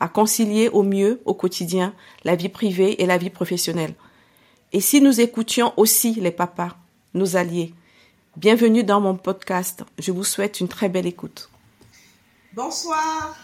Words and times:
à 0.00 0.08
concilier 0.08 0.68
au 0.68 0.82
mieux 0.82 1.20
au 1.24 1.34
quotidien 1.34 1.94
la 2.24 2.36
vie 2.36 2.48
privée 2.48 3.02
et 3.02 3.06
la 3.06 3.18
vie 3.18 3.30
professionnelle. 3.30 3.94
Et 4.72 4.80
si 4.80 5.00
nous 5.00 5.20
écoutions 5.20 5.72
aussi 5.76 6.14
les 6.14 6.30
papas, 6.30 6.76
nos 7.14 7.36
alliés, 7.36 7.74
bienvenue 8.36 8.84
dans 8.84 9.00
mon 9.00 9.16
podcast. 9.16 9.84
Je 9.98 10.12
vous 10.12 10.24
souhaite 10.24 10.60
une 10.60 10.68
très 10.68 10.88
belle 10.88 11.06
écoute. 11.06 11.50
Bonsoir. 12.54 13.36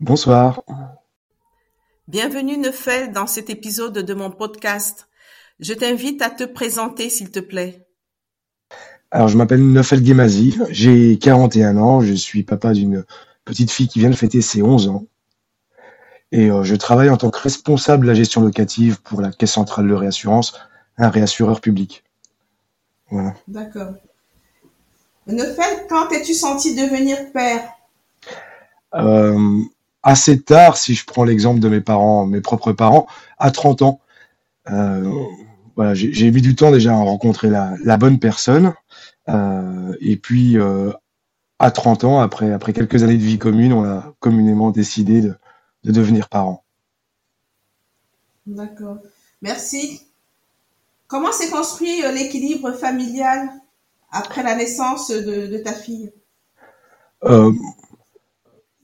Bonsoir. 0.00 0.62
Bienvenue 2.08 2.58
Neufel 2.58 3.12
dans 3.12 3.26
cet 3.26 3.48
épisode 3.48 3.98
de 3.98 4.14
mon 4.14 4.30
podcast. 4.30 5.08
Je 5.60 5.72
t'invite 5.72 6.20
à 6.22 6.30
te 6.30 6.44
présenter 6.44 7.08
s'il 7.08 7.30
te 7.30 7.40
plaît. 7.40 7.86
Alors 9.10 9.28
je 9.28 9.36
m'appelle 9.36 9.62
Neufel 9.62 10.04
Gemazi, 10.04 10.58
j'ai 10.70 11.18
41 11.18 11.76
ans, 11.76 12.00
je 12.00 12.14
suis 12.14 12.42
papa 12.42 12.72
d'une 12.72 13.04
petite 13.44 13.70
fille 13.70 13.88
qui 13.88 13.98
vient 13.98 14.10
de 14.10 14.16
fêter 14.16 14.40
ses 14.40 14.62
11 14.62 14.88
ans. 14.88 15.06
Et 16.30 16.50
euh, 16.50 16.62
je 16.62 16.74
travaille 16.74 17.10
en 17.10 17.16
tant 17.16 17.30
que 17.30 17.38
responsable 17.38 18.04
de 18.04 18.08
la 18.08 18.14
gestion 18.14 18.40
locative 18.40 19.00
pour 19.02 19.20
la 19.20 19.30
Caisse 19.30 19.52
centrale 19.52 19.86
de 19.86 19.94
réassurance, 19.94 20.54
un 20.96 21.10
réassureur 21.10 21.60
public. 21.60 22.04
Voilà. 23.10 23.34
D'accord. 23.48 23.92
Neufel, 25.26 25.86
quand 25.88 26.08
t'es-tu 26.08 26.34
senti 26.34 26.74
devenir 26.74 27.30
père? 27.32 27.62
Euh, 28.94 29.60
assez 30.02 30.40
tard, 30.40 30.76
si 30.76 30.94
je 30.94 31.04
prends 31.04 31.24
l'exemple 31.24 31.60
de 31.60 31.68
mes 31.68 31.80
parents, 31.80 32.26
mes 32.26 32.40
propres 32.40 32.72
parents, 32.72 33.06
à 33.38 33.50
30 33.50 33.82
ans. 33.82 34.00
Euh, 34.70 35.10
voilà, 35.76 35.94
j'ai 35.94 36.30
mis 36.30 36.42
du 36.42 36.54
temps 36.54 36.70
déjà 36.70 36.92
à 36.92 36.96
rencontrer 36.96 37.48
la, 37.48 37.96
bonne 37.96 38.18
personne. 38.18 38.74
Euh, 39.28 39.94
et 40.00 40.16
puis, 40.16 40.56
à 41.62 41.70
30 41.70 42.04
ans, 42.04 42.20
après, 42.20 42.52
après 42.52 42.72
quelques 42.72 43.02
années 43.02 43.16
de 43.16 43.22
vie 43.22 43.38
commune, 43.38 43.72
on 43.72 43.84
a 43.84 44.14
communément 44.20 44.70
décidé 44.70 45.22
de, 45.22 45.36
devenir 45.84 46.28
parents. 46.28 46.64
D'accord. 48.46 48.98
Merci. 49.40 50.02
Comment 51.06 51.32
s'est 51.32 51.50
construit 51.50 52.02
l'équilibre 52.14 52.72
familial 52.72 53.48
après 54.10 54.42
la 54.42 54.56
naissance 54.56 55.10
de, 55.10 55.46
de 55.46 55.58
ta 55.58 55.72
fille? 55.72 56.12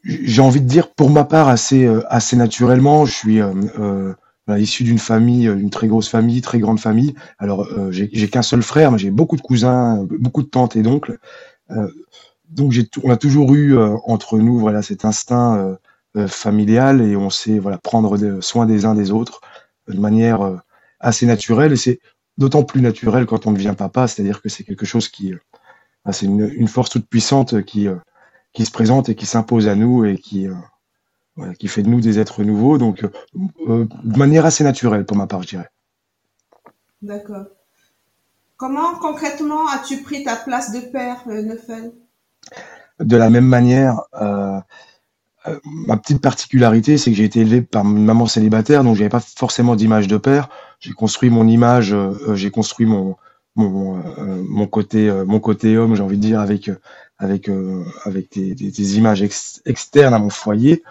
J'ai 0.04 0.42
envie 0.42 0.60
de 0.60 0.66
dire 0.66 0.92
pour 0.92 1.10
ma 1.10 1.24
part 1.24 1.48
assez 1.48 1.84
euh, 1.84 2.02
assez 2.08 2.36
naturellement. 2.36 3.04
Je 3.04 3.12
suis 3.12 3.40
euh, 3.40 3.52
euh 3.78 4.14
issu 4.56 4.82
d'une 4.82 4.98
famille, 4.98 5.44
une 5.44 5.68
très 5.68 5.88
grosse 5.88 6.08
famille, 6.08 6.40
très 6.40 6.58
grande 6.58 6.80
famille. 6.80 7.14
Alors 7.38 7.66
euh, 7.66 7.90
j'ai 7.90 8.30
qu'un 8.30 8.40
seul 8.40 8.62
frère, 8.62 8.90
mais 8.90 8.96
j'ai 8.96 9.10
beaucoup 9.10 9.36
de 9.36 9.42
cousins, 9.42 10.06
beaucoup 10.08 10.42
de 10.42 10.48
tantes 10.48 10.74
et 10.74 10.80
d'oncles. 10.80 11.18
Donc 12.50 12.72
on 13.02 13.10
a 13.10 13.16
toujours 13.16 13.54
eu 13.54 13.76
entre 14.06 14.38
nous 14.38 14.58
voilà 14.58 14.82
cet 14.82 15.04
instinct 15.04 15.76
familial 16.26 17.02
et 17.02 17.16
on 17.16 17.30
sait 17.30 17.58
voilà 17.58 17.78
prendre 17.78 18.40
soin 18.40 18.66
des 18.66 18.84
uns 18.84 18.94
des 18.94 19.10
autres 19.10 19.40
de 19.86 19.98
manière 19.98 20.62
assez 21.00 21.26
naturelle 21.26 21.72
et 21.72 21.76
c'est 21.76 22.00
d'autant 22.36 22.62
plus 22.62 22.80
naturel 22.80 23.26
quand 23.26 23.46
on 23.46 23.52
devient 23.52 23.74
papa, 23.76 24.08
c'est-à-dire 24.08 24.40
que 24.40 24.48
c'est 24.48 24.64
quelque 24.64 24.86
chose 24.86 25.08
qui 25.08 25.34
c'est 26.10 26.26
une, 26.26 26.68
force 26.68 26.88
toute 26.88 27.06
puissante 27.06 27.62
qui 27.64 27.88
qui 28.52 28.64
se 28.64 28.70
présente 28.70 29.08
et 29.08 29.14
qui 29.14 29.26
s'impose 29.26 29.68
à 29.68 29.74
nous 29.74 30.04
et 30.04 30.16
qui, 30.16 30.48
euh, 31.38 31.52
qui 31.54 31.68
fait 31.68 31.82
de 31.82 31.88
nous 31.88 32.00
des 32.00 32.18
êtres 32.18 32.42
nouveaux. 32.42 32.78
Donc, 32.78 33.04
euh, 33.04 33.10
euh, 33.68 33.86
de 34.02 34.18
manière 34.18 34.44
assez 34.46 34.64
naturelle 34.64 35.06
pour 35.06 35.16
ma 35.16 35.26
part, 35.26 35.42
je 35.42 35.48
dirais. 35.48 35.68
D'accord. 37.02 37.46
Comment 38.56 38.96
concrètement 38.98 39.68
as-tu 39.68 40.02
pris 40.02 40.24
ta 40.24 40.34
place 40.34 40.72
de 40.72 40.80
père, 40.80 41.22
Neufel? 41.28 41.92
De 43.00 43.16
la 43.16 43.30
même 43.30 43.46
manière, 43.46 44.00
ma 45.64 45.96
petite 45.96 46.20
particularité, 46.20 46.98
c'est 46.98 47.10
que 47.10 47.16
j'ai 47.16 47.24
été 47.24 47.40
élevé 47.40 47.62
par 47.62 47.84
une 47.84 48.04
maman 48.04 48.26
célibataire, 48.26 48.84
donc 48.84 48.96
j'avais 48.96 49.08
pas 49.08 49.20
forcément 49.20 49.76
d'image 49.76 50.08
de 50.08 50.16
père. 50.16 50.48
J'ai 50.80 50.92
construit 50.92 51.30
mon 51.30 51.46
image, 51.46 51.94
j'ai 52.34 52.50
construit 52.50 52.86
mon 52.86 53.16
mon, 53.56 54.02
mon 54.48 54.66
côté 54.66 55.10
mon 55.26 55.40
côté 55.40 55.76
homme, 55.76 55.94
j'ai 55.94 56.02
envie 56.02 56.16
de 56.16 56.22
dire 56.22 56.40
avec 56.40 56.70
avec 57.18 57.48
euh, 57.48 57.84
avec 58.04 58.32
des, 58.32 58.54
des, 58.54 58.96
images 58.96 59.22
externes 59.22 60.14
à 60.14 60.18
mon 60.18 60.30
foyer, 60.30 60.82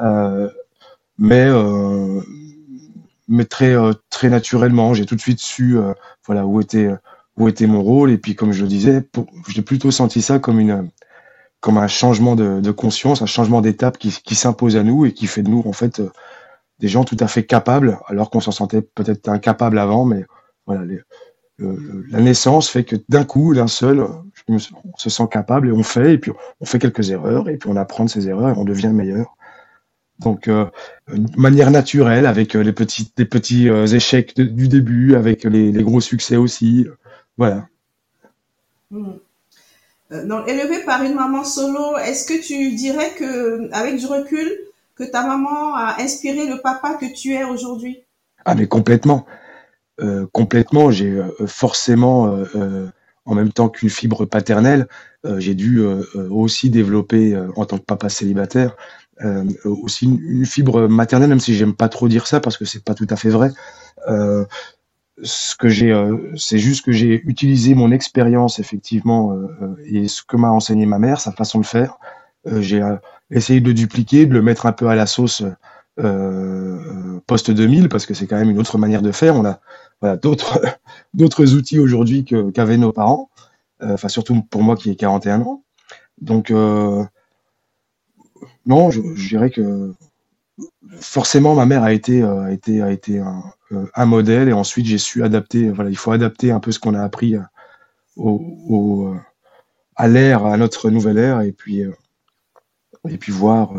euh, 0.00 0.48
mais 1.18 1.46
euh, 1.46 2.20
mais 3.28 3.44
très 3.44 3.74
très 4.08 4.30
naturellement, 4.30 4.94
j'ai 4.94 5.06
tout 5.06 5.16
de 5.16 5.20
suite 5.20 5.40
su 5.40 5.76
voilà 6.24 6.46
où 6.46 6.60
était 6.60 6.90
où 7.36 7.48
était 7.48 7.66
mon 7.66 7.82
rôle 7.82 8.10
et 8.10 8.18
puis 8.18 8.34
comme 8.34 8.52
je 8.52 8.62
le 8.62 8.68
disais, 8.68 9.04
j'ai 9.48 9.62
plutôt 9.62 9.90
senti 9.90 10.22
ça 10.22 10.38
comme 10.38 10.60
une 10.60 10.88
comme 11.62 11.78
un 11.78 11.86
changement 11.86 12.36
de, 12.36 12.70
conscience, 12.72 13.22
un 13.22 13.26
changement 13.26 13.62
d'étape 13.62 13.96
qui, 13.96 14.34
s'impose 14.34 14.76
à 14.76 14.82
nous 14.82 15.06
et 15.06 15.12
qui 15.14 15.26
fait 15.26 15.42
de 15.42 15.48
nous 15.48 15.62
en 15.64 15.72
fait 15.72 16.02
des 16.80 16.88
gens 16.88 17.04
tout 17.04 17.16
à 17.20 17.28
fait 17.28 17.44
capables, 17.44 17.98
alors 18.08 18.28
qu'on 18.28 18.40
s'en 18.40 18.50
sentait 18.50 18.82
peut-être 18.82 19.28
incapable 19.28 19.78
avant, 19.78 20.04
mais 20.04 20.26
voilà, 20.66 20.84
la 21.58 22.20
naissance 22.20 22.68
fait 22.68 22.84
que 22.84 22.96
d'un 23.08 23.24
coup, 23.24 23.54
d'un 23.54 23.68
seul, 23.68 24.04
on 24.48 24.58
se 24.96 25.08
sent 25.08 25.28
capable 25.30 25.68
et 25.68 25.72
on 25.72 25.84
fait, 25.84 26.14
et 26.14 26.18
puis 26.18 26.32
on 26.60 26.64
fait 26.64 26.80
quelques 26.80 27.10
erreurs, 27.10 27.48
et 27.48 27.56
puis 27.56 27.70
on 27.70 27.76
apprend 27.76 28.04
de 28.04 28.10
ces 28.10 28.28
erreurs 28.28 28.50
et 28.50 28.58
on 28.58 28.64
devient 28.64 28.88
meilleur. 28.88 29.36
Donc, 30.18 30.48
euh, 30.48 30.66
de 31.08 31.40
manière 31.40 31.70
naturelle, 31.70 32.26
avec 32.26 32.54
euh, 32.54 32.62
les 32.62 32.72
petits, 32.72 33.12
les 33.16 33.24
petits 33.24 33.68
euh, 33.68 33.86
échecs 33.86 34.38
du 34.40 34.68
début, 34.68 35.14
avec 35.14 35.44
les, 35.44 35.72
gros 35.82 36.00
succès 36.00 36.36
aussi. 36.36 36.86
voilà. 37.36 37.66
Mmh. 38.90 39.12
Donc, 40.26 40.48
élevé 40.48 40.80
par 40.84 41.02
une 41.02 41.14
maman 41.14 41.44
solo, 41.44 41.96
est-ce 41.98 42.26
que 42.26 42.40
tu 42.40 42.72
dirais 42.72 43.12
que, 43.18 43.72
avec 43.72 43.96
du 43.96 44.06
recul, 44.06 44.50
que 44.94 45.04
ta 45.04 45.26
maman 45.26 45.74
a 45.74 45.96
inspiré 46.00 46.46
le 46.46 46.60
papa 46.60 46.94
que 46.94 47.06
tu 47.06 47.32
es 47.32 47.44
aujourd'hui? 47.44 48.02
Ah, 48.44 48.54
mais 48.54 48.66
complètement. 48.66 49.26
complètement. 50.32 50.90
J'ai 50.90 51.22
forcément 51.46 52.44
en 53.24 53.34
même 53.34 53.52
temps 53.52 53.68
qu'une 53.68 53.90
fibre 53.90 54.24
paternelle, 54.24 54.86
euh, 55.24 55.38
j'ai 55.38 55.54
dû 55.54 55.80
euh, 55.80 56.02
euh, 56.16 56.28
aussi 56.30 56.70
développer 56.70 57.38
en 57.56 57.64
tant 57.64 57.78
que 57.78 57.84
papa 57.84 58.08
célibataire 58.08 58.76
aussi 59.64 60.06
une, 60.06 60.44
fibre 60.44 60.88
maternelle, 60.88 61.28
même 61.28 61.38
si 61.38 61.54
j'aime 61.54 61.74
pas 61.74 61.88
trop 61.88 62.08
dire 62.08 62.26
ça 62.26 62.40
parce 62.40 62.56
que 62.56 62.64
c'est 62.64 62.82
pas 62.82 62.94
tout 62.94 63.06
à 63.08 63.14
fait 63.14 63.28
vrai. 63.28 63.52
Ce 65.22 65.54
que 65.56 65.68
j'ai, 65.68 65.94
c'est 66.36 66.58
juste 66.58 66.84
que 66.84 66.92
j'ai 66.92 67.22
utilisé 67.26 67.74
mon 67.74 67.92
expérience 67.92 68.58
effectivement 68.58 69.36
et 69.84 70.08
ce 70.08 70.22
que 70.22 70.36
m'a 70.36 70.50
enseigné 70.50 70.84
ma 70.86 70.98
mère, 70.98 71.20
sa 71.20 71.32
façon 71.32 71.60
de 71.60 71.66
faire. 71.66 71.98
j'ai 72.46 72.82
essayé 73.30 73.60
de 73.60 73.72
dupliquer, 73.72 74.26
de 74.26 74.34
le 74.34 74.42
mettre 74.42 74.66
un 74.66 74.72
peu 74.72 74.88
à 74.88 74.94
la 74.94 75.06
sauce 75.06 75.44
post 77.26 77.50
2000 77.50 77.88
parce 77.88 78.06
que 78.06 78.14
c'est 78.14 78.26
quand 78.26 78.38
même 78.38 78.50
une 78.50 78.58
autre 78.58 78.78
manière 78.78 79.02
de 79.02 79.12
faire. 79.12 79.36
On 79.36 79.44
a 79.44 79.60
d'autres 81.14 81.54
outils 81.54 81.78
aujourd'hui 81.78 82.24
qu'avaient 82.24 82.76
nos 82.76 82.92
parents. 82.92 83.30
Euh, 83.82 83.94
enfin, 83.94 84.08
surtout 84.08 84.42
pour 84.42 84.62
moi 84.62 84.76
qui 84.76 84.90
ai 84.90 84.96
41 84.96 85.42
ans. 85.42 85.62
Donc, 86.20 86.50
euh, 86.50 87.04
non, 88.66 88.90
je, 88.90 89.00
dirais 89.28 89.50
que 89.50 89.92
forcément 91.00 91.54
ma 91.54 91.66
mère 91.66 91.82
a 91.82 91.92
été 91.92 92.22
euh, 92.22 92.44
a 92.44 92.52
été 92.52 92.82
a 92.82 92.90
été 92.90 93.18
un, 93.94 94.06
modèle 94.06 94.48
et 94.48 94.52
ensuite 94.52 94.86
j'ai 94.86 94.98
su 94.98 95.22
adapter. 95.22 95.70
Voilà, 95.70 95.90
il 95.90 95.96
faut 95.96 96.12
adapter 96.12 96.50
un 96.50 96.60
peu 96.60 96.72
ce 96.72 96.78
qu'on 96.78 96.94
a 96.94 97.02
appris 97.02 97.36
au, 98.16 99.14
à 99.96 100.08
l'ère, 100.08 100.44
à 100.44 100.56
notre 100.56 100.90
nouvelle 100.90 101.18
ère, 101.18 101.40
et 101.40 101.52
puis 101.52 101.82
et 103.08 103.18
puis 103.18 103.32
voir 103.32 103.72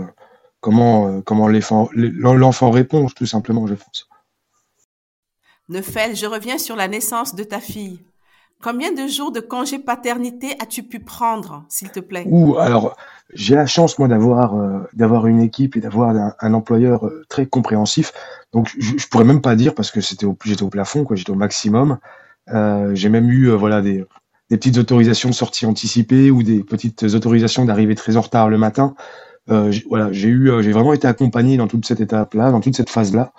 comment 0.62 1.22
comment 1.22 1.48
l'enfant 1.48 2.72
répond 2.72 3.08
tout 3.08 3.26
simplement, 3.26 3.68
je 3.68 3.76
pense. 3.76 4.10
Neufel, 5.70 6.16
je 6.16 6.26
reviens 6.26 6.58
sur 6.58 6.76
la 6.76 6.88
naissance 6.88 7.36
de 7.36 7.44
ta 7.44 7.60
fille. 7.60 8.02
Combien 8.64 8.94
de 8.94 9.10
jours 9.10 9.34
de 9.34 9.42
congé 9.42 9.78
paternité 9.78 10.56
as-tu 10.62 10.84
pu 10.84 11.00
prendre, 11.00 11.66
s'il 11.68 11.90
te 11.90 12.00
plaît? 12.00 12.24
Ou 12.30 12.58
alors, 12.58 12.96
j'ai 13.34 13.56
la 13.56 13.66
chance 13.66 14.00
moi 14.00 14.08
d'avoir 14.08 14.56
euh, 14.56 14.80
d'avoir 14.94 15.28
une 15.28 15.42
équipe 15.42 15.76
et 15.76 15.82
d'avoir 15.82 16.16
un, 16.40 16.54
employeur 16.54 17.06
euh, 17.06 17.26
très 17.28 17.46
compréhensif. 17.46 18.14
Donc, 18.54 18.72
je, 18.80 18.98
je, 18.98 19.08
pourrais 19.10 19.26
même 19.26 19.42
pas 19.42 19.58
dire 19.58 19.76
parce 19.76 19.92
que 19.92 20.00
c'était 20.00 20.26
j'étais 20.46 20.64
au 20.64 20.70
plafond, 20.70 21.04
quoi, 21.04 21.18
j'étais 21.18 21.32
au 21.32 21.36
maximum. 21.36 21.98
Euh, 22.54 22.96
j'ai 22.96 23.10
même 23.10 23.30
eu 23.30 23.50
voilà 23.50 23.82
des, 23.82 24.06
des 24.50 24.58
petites 24.58 24.78
autorisations 24.78 25.28
de 25.28 25.36
sortie 25.36 25.66
anticipée 25.66 26.32
ou 26.32 26.42
des 26.42 26.64
petites 26.64 27.04
autorisations 27.04 27.66
d'arriver 27.66 27.96
très 27.96 28.16
en 28.16 28.22
retard 28.22 28.48
le 28.48 28.58
matin. 28.58 28.96
voilà, 29.90 30.10
j'ai 30.14 30.30
eu, 30.30 30.50
j'ai 30.62 30.72
vraiment 30.72 30.94
été 30.94 31.06
accompagné 31.06 31.58
dans 31.58 31.68
toute 31.68 31.86
cette 31.86 32.00
étape-là, 32.00 32.52
dans 32.52 32.62
toute 32.62 32.78
cette 32.78 32.90
phase-là. 32.90 33.34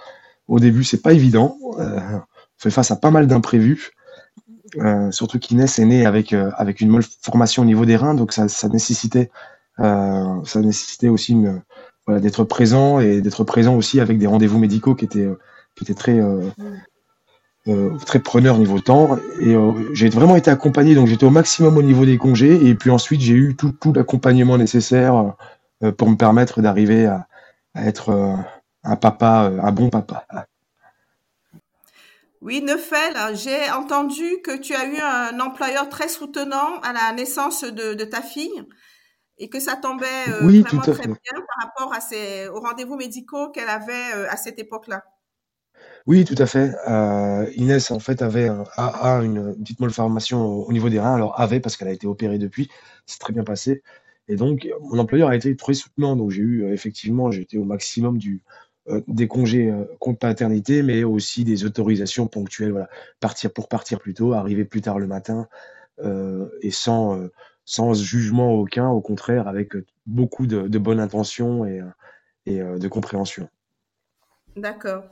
Au 0.48 0.60
début, 0.60 0.84
c'est 0.84 1.00
pas 1.00 1.14
évident. 1.14 1.56
on 1.62 2.20
fait 2.58 2.70
face 2.70 2.90
à 2.90 2.96
pas 2.96 3.10
mal 3.10 3.26
d'imprévus. 3.26 3.94
Surtout 5.10 5.38
qu'Inès 5.38 5.78
est 5.78 5.84
née 5.84 6.06
avec, 6.06 6.32
avec 6.32 6.80
une 6.80 7.00
formation 7.22 7.62
au 7.62 7.66
niveau 7.66 7.84
des 7.84 7.96
reins, 7.96 8.14
donc 8.14 8.32
ça, 8.32 8.48
ça 8.48 8.68
nécessitait, 8.68 9.30
ça 9.78 10.60
nécessitait 10.60 11.08
aussi 11.08 11.32
une, 11.32 11.62
voilà, 12.06 12.20
d'être 12.20 12.44
présent 12.44 13.00
et 13.00 13.20
d'être 13.20 13.44
présent 13.44 13.76
aussi 13.76 14.00
avec 14.00 14.18
des 14.18 14.26
rendez-vous 14.26 14.58
médicaux 14.58 14.94
qui 14.94 15.04
étaient, 15.04 15.28
qui 15.74 15.84
étaient 15.84 15.94
très, 15.94 16.14
mm. 16.14 16.52
Euh, 17.66 17.96
très 18.04 18.18
preneur 18.18 18.58
niveau 18.58 18.78
temps 18.78 19.16
et 19.40 19.54
euh, 19.54 19.72
j'ai 19.94 20.10
vraiment 20.10 20.36
été 20.36 20.50
accompagné 20.50 20.94
donc 20.94 21.06
j'étais 21.06 21.24
au 21.24 21.30
maximum 21.30 21.78
au 21.78 21.82
niveau 21.82 22.04
des 22.04 22.18
congés 22.18 22.68
et 22.68 22.74
puis 22.74 22.90
ensuite 22.90 23.22
j'ai 23.22 23.32
eu 23.32 23.56
tout, 23.56 23.72
tout 23.72 23.90
l'accompagnement 23.94 24.58
nécessaire 24.58 25.34
euh, 25.82 25.90
pour 25.90 26.10
me 26.10 26.16
permettre 26.16 26.60
d'arriver 26.60 27.06
à, 27.06 27.26
être 27.74 28.10
un 28.82 28.96
papa 28.96 29.50
un 29.62 29.72
bon 29.72 29.88
papa. 29.88 30.26
Oui, 32.44 32.61
Neufel, 32.61 33.14
j'ai 33.32 33.70
entendu 33.70 34.43
que 34.44 34.55
tu 34.56 34.75
as 34.75 34.85
eu 34.85 34.99
un 34.99 35.41
employeur 35.41 35.88
très 35.88 36.08
soutenant 36.08 36.79
à 36.82 36.93
la 36.93 37.11
naissance 37.14 37.64
de, 37.64 37.94
de 37.94 38.05
ta 38.05 38.20
fille 38.20 38.62
et 39.38 39.49
que 39.49 39.58
ça 39.58 39.76
tombait 39.76 40.26
vraiment 40.43 40.62
très 40.82 41.06
bien 41.06 41.17
par 41.32 41.64
rapport 41.64 41.94
à 41.94 42.00
ses, 42.00 42.49
aux 42.49 42.61
rendez-vous 42.61 42.96
médicaux 42.96 43.49
qu'elle 43.49 43.70
avait 43.70 44.12
à 44.29 44.37
cette 44.37 44.58
époque-là. 44.58 45.05
Oui, 46.06 46.26
tout 46.26 46.35
à 46.37 46.44
fait. 46.44 46.75
Euh, 46.87 47.50
Inès, 47.56 47.91
en 47.91 47.99
fait, 47.99 48.20
avait 48.20 48.50
a, 48.76 49.20
une 49.23 49.56
petite 49.56 49.81
malformation 49.81 50.44
au, 50.44 50.70
niveau 50.70 50.91
des 50.91 51.00
reins. 51.00 51.14
Alors 51.14 51.41
avait 51.41 51.61
parce 51.61 51.79
qu'elle 51.79 51.88
a 51.88 51.93
été 51.93 52.06
opérée 52.06 52.38
depuis. 52.38 52.69
C'est 53.06 53.19
très 53.20 53.32
bien 53.32 53.44
passé. 53.44 53.82
Et 54.29 54.37
donc, 54.37 54.69
mon 54.82 54.99
employeur 54.99 55.31
a 55.31 55.37
été 55.37 55.56
très 55.56 55.73
soutenant. 55.73 56.14
Donc, 56.14 56.31
j'ai 56.31 56.43
eu 56.43 56.64
euh, 56.64 56.73
effectivement, 56.75 57.31
j'étais 57.31 57.56
au 57.56 57.64
maximum 57.64 58.19
du 58.19 58.43
euh, 58.44 58.50
des 59.08 59.28
congés 59.28 59.72
contre 59.98 60.19
paternité, 60.19 60.82
mais 60.82 61.04
aussi 61.04 61.44
des 61.44 61.64
autorisations 61.64 62.26
ponctuelles. 62.26 62.72
Voilà, 62.72 62.88
partir 63.20 63.52
pour 63.52 63.69
partir 63.69 63.98
plus 63.98 64.14
tôt, 64.14 64.32
arriver 64.32 64.64
plus 64.64 64.82
tard 64.82 64.98
le 64.98 65.06
matin, 65.06 65.48
et 66.60 66.70
sans 66.70 67.28
sans 67.64 67.94
jugement 67.94 68.52
aucun. 68.52 68.88
Au 68.88 69.00
contraire, 69.00 69.48
avec 69.48 69.72
beaucoup 70.06 70.46
de, 70.46 70.69
de 70.69 70.78
bonne 70.78 71.00
intention 71.00 71.64
et 71.64 71.81
et 72.46 72.58
de 72.60 72.88
compréhension. 72.88 73.48
D'accord. 74.56 75.04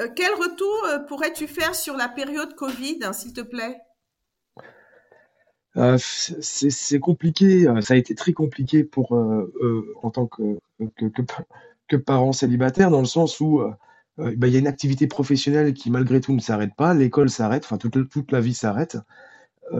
Euh, 0.00 0.08
quel 0.14 0.32
retour 0.32 0.84
euh, 0.86 0.98
pourrais-tu 1.00 1.46
faire 1.46 1.74
sur 1.74 1.96
la 1.96 2.08
période 2.08 2.54
Covid, 2.54 3.00
hein, 3.02 3.12
s'il 3.12 3.32
te 3.32 3.42
plaît? 3.42 3.78
Euh, 5.76 5.96
c'est 5.98 7.00
compliqué, 7.00 7.66
ça 7.80 7.94
a 7.94 7.96
été 7.96 8.14
très 8.14 8.34
compliqué 8.34 8.84
pour 8.84 9.12
en 9.12 10.10
tant 10.10 10.26
que, 10.26 10.58
que, 10.96 11.22
parent 11.96 12.32
célibataire, 12.32 12.90
dans 12.90 13.00
le 13.00 13.06
sens 13.06 13.40
où 13.40 13.62
bah, 14.18 14.46
il 14.46 14.52
y 14.52 14.56
a 14.56 14.58
une 14.58 14.66
activité 14.66 15.06
professionnelle 15.06 15.74
qui 15.74 15.90
malgré 15.90 16.20
tout 16.20 16.34
ne 16.34 16.40
s'arrête 16.40 16.74
pas, 16.76 16.94
l'école 16.94 17.30
s'arrête, 17.30 17.64
enfin 17.64 17.78
toute, 17.78 18.08
toute, 18.08 18.32
la 18.32 18.40
vie 18.40 18.54
s'arrête. 18.54 18.98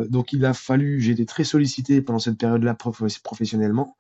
donc 0.09 0.33
il 0.33 0.45
a 0.45 0.55
fallu, 0.55 1.01
j'ai 1.01 1.13
été 1.13 1.27
très 1.27 1.45
sollicité 1.45 2.03
pendant 2.03 2.19
cette 2.19 2.39
période-là 2.39 2.75
professionnellement. 2.75 3.97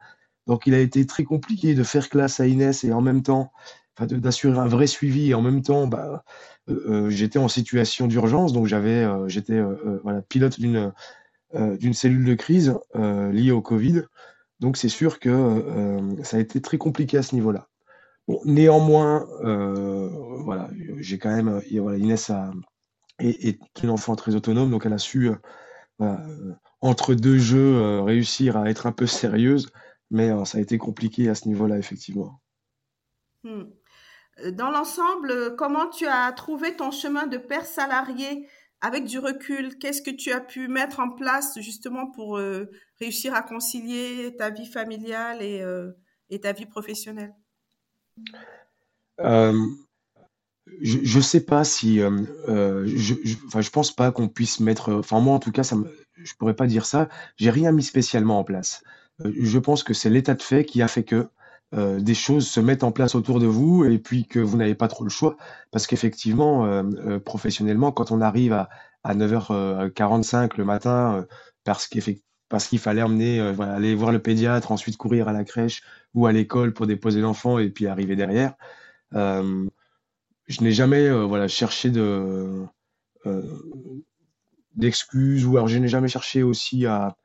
Donc 0.46 0.66
il 0.66 0.74
a 0.74 0.78
été 0.80 1.06
très 1.06 1.24
compliqué 1.24 1.74
de 1.74 1.82
faire 1.82 2.08
classe 2.08 2.40
à 2.40 2.46
Inès 2.46 2.84
et 2.84 2.92
en 2.92 3.00
même 3.00 3.22
temps 3.22 3.52
d'assurer 4.00 4.58
un 4.58 4.66
vrai 4.66 4.86
suivi 4.86 5.30
et 5.30 5.34
en 5.34 5.42
même 5.42 5.62
temps, 5.62 5.86
bah, 5.86 6.24
euh, 6.68 6.84
euh, 6.88 7.10
j'étais 7.10 7.38
en 7.38 7.48
situation 7.48 8.06
d'urgence, 8.06 8.52
donc 8.52 8.66
j'avais, 8.66 9.04
euh, 9.04 9.28
j'étais 9.28 9.60
voilà, 10.02 10.22
pilote 10.22 10.58
d'une 10.58 10.92
d'une 11.54 11.92
cellule 11.92 12.24
de 12.24 12.34
crise 12.34 12.74
liée 12.94 13.50
au 13.50 13.60
Covid. 13.60 14.04
Donc 14.60 14.78
c'est 14.78 14.88
sûr 14.88 15.20
que 15.20 16.00
ça 16.22 16.38
a 16.38 16.40
été 16.40 16.62
très 16.62 16.78
compliqué 16.78 17.18
à 17.18 17.22
ce 17.22 17.34
niveau-là. 17.34 17.68
Néanmoins, 18.44 19.26
voilà, 20.44 20.70
j'ai 20.98 21.18
quand 21.18 21.34
même, 21.34 21.60
voilà, 21.72 21.98
Inès 21.98 22.30
est, 23.18 23.58
une 23.82 23.90
enfant 23.90 24.16
très 24.16 24.34
autonome, 24.34 24.70
donc 24.70 24.86
elle 24.86 24.92
a 24.92 24.98
su, 24.98 25.30
entre 26.80 27.14
deux 27.14 27.38
jeux, 27.38 28.00
réussir 28.00 28.56
à 28.56 28.70
être 28.70 28.86
un 28.86 28.92
peu 28.92 29.06
sérieuse, 29.06 29.70
mais 30.10 30.30
ça 30.44 30.58
a 30.58 30.60
été 30.60 30.78
compliqué 30.78 31.28
à 31.28 31.34
ce 31.34 31.48
niveau-là, 31.48 31.78
effectivement. 31.78 32.40
Hmm. 33.44 33.64
Euh, 34.40 34.50
dans 34.50 34.70
l'ensemble, 34.70 35.30
euh, 35.30 35.50
comment 35.50 35.88
tu 35.88 36.06
as 36.06 36.30
trouvé 36.32 36.76
ton 36.76 36.90
chemin 36.90 37.26
de 37.26 37.38
père 37.38 37.66
salarié 37.66 38.48
avec 38.80 39.04
du 39.04 39.18
recul? 39.18 39.78
Qu'est-ce 39.78 40.02
que 40.02 40.10
tu 40.10 40.32
as 40.32 40.40
pu 40.40 40.68
mettre 40.68 41.00
en 41.00 41.10
place 41.10 41.58
justement 41.60 42.10
pour 42.10 42.38
euh, 42.38 42.70
réussir 43.00 43.34
à 43.34 43.42
concilier 43.42 44.34
ta 44.36 44.50
vie 44.50 44.66
familiale 44.66 45.42
et, 45.42 46.40
ta 46.40 46.52
vie 46.52 46.66
professionnelle? 46.66 47.34
Je 49.18 51.16
ne 51.16 51.22
sais 51.22 51.40
pas 51.40 51.64
si 51.64 51.98
je, 51.98 53.14
je, 53.24 53.70
pense 53.70 53.92
pas 53.92 54.10
qu'on 54.10 54.28
puisse 54.28 54.60
mettre 54.60 54.92
enfin 54.92 55.20
moi 55.20 55.34
en 55.34 55.38
tout 55.38 55.52
cas 55.52 55.62
ça 55.62 55.76
me, 55.76 55.90
je 56.16 56.34
pourrais 56.34 56.56
pas 56.56 56.66
dire 56.66 56.86
ça 56.86 57.08
j'ai 57.36 57.50
rien 57.50 57.72
mis 57.72 57.82
spécialement 57.82 58.38
en 58.38 58.44
place 58.44 58.82
je 59.24 59.58
pense 59.58 59.82
que 59.82 59.94
c'est 59.94 60.10
l'état 60.10 60.34
de 60.34 60.42
fait 60.42 60.64
qui 60.64 60.82
a 60.82 60.88
fait 60.88 61.04
que 61.04 61.28
euh, 61.74 62.00
des 62.00 62.14
choses 62.14 62.48
se 62.48 62.60
mettent 62.60 62.84
en 62.84 62.92
place 62.92 63.14
autour 63.14 63.40
de 63.40 63.46
vous 63.46 63.84
et 63.84 63.98
puis 63.98 64.26
que 64.26 64.38
vous 64.38 64.56
n'avez 64.56 64.74
pas 64.74 64.88
trop 64.88 65.04
le 65.04 65.10
choix. 65.10 65.36
Parce 65.70 65.86
qu'effectivement, 65.86 66.66
euh, 66.66 66.82
euh, 67.06 67.18
professionnellement, 67.18 67.92
quand 67.92 68.10
on 68.10 68.20
arrive 68.20 68.52
à, 68.52 68.68
à 69.04 69.14
9h45 69.14 70.58
le 70.58 70.64
matin, 70.64 71.26
parce 71.64 71.88
parce 72.52 72.68
qu'il 72.68 72.78
fallait 72.78 73.00
emmener, 73.00 73.40
aller 73.40 73.94
voir 73.94 74.12
le 74.12 74.18
pédiatre, 74.18 74.72
ensuite 74.72 74.98
courir 74.98 75.26
à 75.26 75.32
la 75.32 75.42
crèche 75.42 75.82
ou 76.12 76.26
à 76.26 76.32
l'école 76.32 76.74
pour 76.74 76.86
déposer 76.86 77.22
l'enfant 77.22 77.58
et 77.58 77.70
puis 77.70 77.86
arriver 77.86 78.14
derrière. 78.14 78.52
je 79.14 80.60
n'ai 80.60 80.72
jamais 80.72 81.10
voilà, 81.10 81.48
cherché 81.48 81.88
de, 81.88 82.66
d'excuses 84.74 85.46
ou 85.46 85.56
alors 85.56 85.68
je 85.68 85.78
n'ai 85.78 85.88
jamais 85.88 86.08
cherché 86.08 86.42
aussi 86.42 86.84
à, 86.84 87.16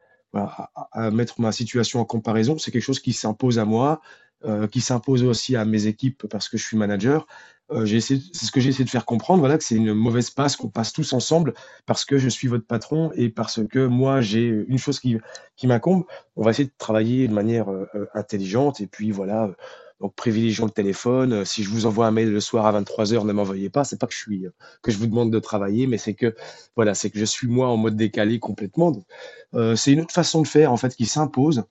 mettre 1.11 1.41
ma 1.41 1.51
situation 1.51 1.99
en 1.99 2.05
comparaison. 2.05 2.57
C'est 2.57 2.71
quelque 2.71 2.81
chose 2.81 3.01
qui 3.01 3.11
s'impose 3.11 3.59
à 3.59 3.65
moi. 3.65 3.99
Euh, 4.47 4.65
qui 4.67 4.79
s'impose 4.79 5.23
aussi 5.23 5.57
à 5.57 5.65
mes 5.65 5.87
équipes 5.87 6.25
parce 6.29 6.47
que 6.47 6.57
je 6.57 6.63
suis 6.63 6.77
manager. 6.77 7.27
Euh, 7.71 7.85
c'est 7.99 8.17
ce 8.17 8.49
que 8.49 8.61
j'ai 8.61 8.69
essayé 8.69 8.85
de 8.85 8.89
faire 8.89 9.03
comprendre, 9.03 9.39
voilà, 9.39 9.57
que 9.57 9.63
c'est 9.63 9.75
une 9.75 9.93
mauvaise 9.93 10.29
passe 10.29 10.55
qu'on 10.55 10.69
passe 10.69 10.93
tous 10.93 11.11
ensemble 11.11 11.53
parce 11.85 12.05
que 12.05 12.17
je 12.17 12.29
suis 12.29 12.47
votre 12.47 12.65
patron 12.65 13.11
et 13.15 13.27
parce 13.27 13.59
que 13.67 13.85
moi 13.85 14.21
j'ai 14.21 14.45
une 14.45 14.77
chose 14.77 15.01
qui, 15.01 15.17
qui 15.57 15.67
m'incombe. 15.67 16.05
On 16.37 16.43
va 16.43 16.51
essayer 16.51 16.67
de 16.67 16.73
travailler 16.77 17.27
de 17.27 17.33
manière 17.33 17.69
euh, 17.69 17.87
intelligente 18.13 18.79
et 18.79 18.87
puis 18.87 19.11
voilà. 19.11 19.51
donc 19.99 20.15
privilégions 20.15 20.63
le 20.65 20.71
téléphone. 20.71 21.43
Si 21.43 21.63
je 21.63 21.69
vous 21.69 21.85
envoie 21.85 22.07
un 22.07 22.11
mail 22.11 22.31
le 22.31 22.39
soir 22.39 22.65
à 22.67 22.81
23h, 22.81 23.25
ne 23.25 23.33
m'envoyez 23.33 23.69
pas. 23.69 23.83
C'est 23.83 23.99
pas 23.99 24.07
que 24.07 24.13
je 24.13 24.19
suis 24.19 24.45
que 24.81 24.91
je 24.91 24.97
vous 24.97 25.07
demande 25.07 25.31
de 25.33 25.39
travailler, 25.39 25.87
mais 25.87 25.97
c'est 25.97 26.13
que 26.13 26.35
voilà, 26.77 26.93
c'est 26.93 27.09
que 27.09 27.19
je 27.19 27.25
suis 27.25 27.47
moi 27.47 27.67
en 27.67 27.75
mode 27.75 27.97
décalé 27.97 28.39
complètement. 28.39 28.93
c'est 29.75 29.91
une 29.91 30.01
autre 30.01 30.13
façon 30.13 30.41
de 30.41 30.47
faire 30.47 30.71
en 30.71 30.77
fait 30.77 30.95
qui 30.95 31.05
s'impose 31.05 31.65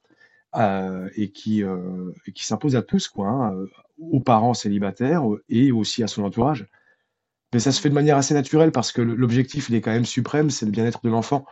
euh, 0.56 1.10
et 1.16 1.30
qui, 1.30 1.62
euh, 1.62 2.12
qui 2.34 2.46
s'impose 2.46 2.76
à 2.76 2.82
tous, 2.82 3.08
quoi, 3.08 3.28
hein, 3.28 3.54
euh, 3.54 3.66
aux 3.98 4.20
parents 4.20 4.54
célibataires 4.54 5.22
et 5.50 5.70
aussi 5.70 6.02
à 6.02 6.06
son 6.06 6.24
entourage. 6.24 6.66
Mais 7.52 7.60
ça 7.60 7.72
se 7.72 7.80
fait 7.80 7.90
de 7.90 7.94
manière 7.94 8.16
assez 8.16 8.32
naturelle 8.32 8.72
parce 8.72 8.90
que 8.90 9.02
l'objectif, 9.02 9.68
il 9.68 9.74
est 9.74 9.80
quand 9.80 9.90
même 9.90 10.06
suprême, 10.06 10.50
c'est 10.50 10.64
le 10.64 10.72
bien-être 10.72 11.00
de 11.02 11.10
l'enfant. 11.10 11.44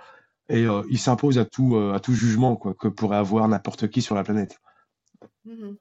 Et 0.50 0.66
il 0.90 0.98
s'impose 0.98 1.38
à 1.38 1.46
tout, 1.46 1.78
à 1.78 2.00
tout 2.00 2.12
jugement 2.12 2.56
quoi, 2.56 2.74
que 2.74 2.88
pourrait 2.88 3.16
avoir 3.16 3.48
n'importe 3.48 3.88
qui 3.88 4.02
sur 4.02 4.14
la 4.14 4.24
planète. 4.24 4.58
Mmh 5.46 5.74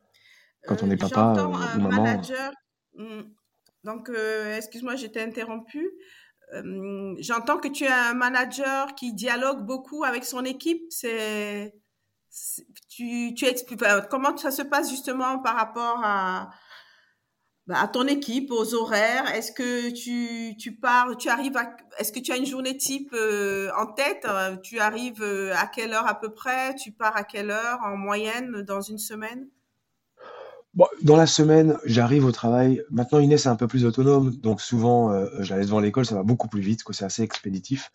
Quand 0.66 0.84
on 0.84 0.90
est 0.90 0.96
papa 0.96 1.34
ou 1.76 1.82
maman. 1.82 2.04
Manager, 2.04 2.54
mmh, 2.96 3.22
donc, 3.84 4.10
excuse-moi, 4.56 4.96
j'étais 4.96 5.22
interrompue. 5.22 5.92
J'entends 7.20 7.58
que 7.58 7.68
tu 7.68 7.84
es 7.84 7.92
un 7.92 8.14
manager 8.14 8.96
qui 8.96 9.14
dialogue 9.14 9.66
beaucoup 9.66 10.06
avec 10.06 10.24
son 10.24 10.46
équipe. 10.46 10.84
C'est 10.90 11.74
tu, 12.90 13.46
expliques 13.46 13.84
comment 14.10 14.36
ça 14.38 14.52
se 14.52 14.62
passe 14.62 14.90
justement 14.90 15.40
par 15.40 15.56
rapport 15.56 16.02
à, 16.04 16.50
bah, 17.68 17.88
ton 17.92 18.08
équipe, 18.08 18.52
aux 18.52 18.74
horaires? 18.74 19.34
Est-ce 19.34 19.52
que 19.52 19.90
tu, 19.92 20.72
pars, 20.74 21.16
tu 21.18 21.30
arrives 21.30 21.58
à, 21.58 21.76
est-ce 22.00 22.12
que 22.12 22.20
tu 22.20 22.32
as 22.32 22.38
une 22.38 22.46
journée 22.46 22.78
type 22.78 23.14
euh, 23.14 23.70
en 23.78 23.88
tête? 23.88 24.28
Tu 24.64 24.80
arrives 24.80 25.22
euh, 25.22 25.54
à 25.56 25.68
quelle 25.68 25.94
heure 25.94 26.08
à 26.08 26.20
peu 26.20 26.34
près? 26.34 26.76
Tu 26.76 26.92
pars 26.92 27.16
à 27.16 27.24
quelle 27.24 27.52
heure 27.52 27.80
en 27.84 27.98
moyenne 27.98 28.64
dans 28.64 28.82
une 28.82 29.00
semaine? 29.00 29.48
Dans 31.04 31.16
la 31.16 31.28
semaine, 31.28 31.78
j'arrive 31.86 32.26
au 32.26 32.32
travail. 32.32 32.82
Maintenant, 32.90 33.20
Inès 33.20 33.46
est 33.46 33.50
un 33.50 33.56
peu 33.56 33.68
plus 33.68 33.86
autonome, 33.86 34.32
donc 34.32 34.60
souvent, 34.60 35.12
euh, 35.12 35.28
j'allais 35.40 35.66
devant 35.66 35.80
l'école, 35.80 36.04
ça 36.04 36.16
va 36.16 36.24
beaucoup 36.24 36.48
plus 36.48 36.62
vite, 36.62 36.82
c'est 36.90 37.06
assez 37.06 37.22
expéditif. 37.22 37.92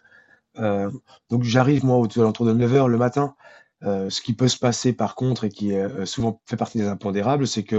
donc 0.54 1.42
j'arrive 1.42 1.85
moi 1.85 1.99
autour 1.99 2.47
de 2.47 2.52
9h 2.52 2.87
le 2.87 2.99
matin. 2.99 3.35
Euh, 3.85 4.11
ce 4.11 4.21
qui 4.21 4.33
peut 4.33 4.49
se 4.49 4.59
passer 4.59 4.93
par 4.93 5.15
contre 5.15 5.45
et 5.45 5.51
qui 5.51 5.71
est 5.71 5.83
euh, 5.83 6.05
souvent 6.05 6.43
fait 6.47 6.57
partie 6.57 6.79
des 6.79 6.89
impondérables, 6.89 7.47
c'est 7.47 7.63
que 7.63 7.77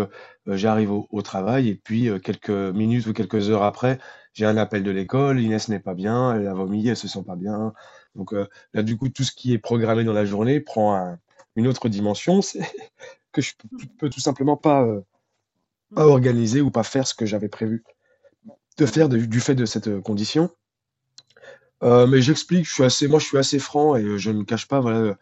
euh, 0.48 0.56
j'arrive 0.56 0.91
au, 0.91 1.22
travail 1.22 1.68
et 1.68 1.75
puis 1.75 2.10
quelques 2.22 2.50
minutes 2.50 3.06
ou 3.08 3.13
quelques 3.13 3.50
heures 3.50 3.63
après, 3.63 4.00
j'ai 4.32 4.46
un 4.46 4.56
appel 4.56 4.84
de 4.84 4.91
l'école, 4.91 5.41
Inès 5.41 5.68
n'est 5.68 5.79
pas 5.79 5.94
bien, 5.94 6.34
elle 6.34 6.48
a 6.48 6.53
vomi, 6.53 6.88
elle 6.88 6.96
se 6.96 7.10
sent 7.10 7.24
pas 7.27 7.36
bien. 7.36 7.74
Donc 8.15 8.34
là, 8.74 8.84
du 8.84 8.98
coup, 8.98 9.10
tout 9.10 9.24
ce 9.24 9.32
qui 9.34 9.53
est 9.53 9.58
programmé 9.58 10.03
dans 10.03 10.13
la 10.13 10.25
journée 10.25 10.62
prend 10.62 11.18
une 11.56 11.68
autre 11.68 11.89
dimension. 11.89 12.39
que 13.32 13.41
je 13.41 13.53
peux 14.00 14.10
tout 14.10 14.22
simplement 14.22 14.58
pas, 14.58 14.88
pas 15.94 16.08
organiser 16.08 16.62
ou 16.62 16.72
pas 16.72 16.84
faire 16.84 17.06
ce 17.06 17.13
que 17.13 17.25
j'avais 17.25 17.50
prévu 17.50 17.84
de 18.77 18.86
faire 18.86 19.10
du 19.10 19.39
fait 19.39 19.56
de 19.56 19.65
cette 19.65 20.00
condition. 20.01 20.50
mais 21.82 22.22
j'explique, 22.22 22.65
je 22.65 22.74
suis 22.74 22.84
assez, 22.84 23.08
moi 23.08 23.20
je 23.20 23.25
suis 23.25 23.38
assez 23.38 23.60
franc 23.60 23.96
et 23.96 24.18
je 24.18 24.32
ne 24.32 24.44
cache 24.44 24.68
pas, 24.68 24.79
voilà, 24.79 25.15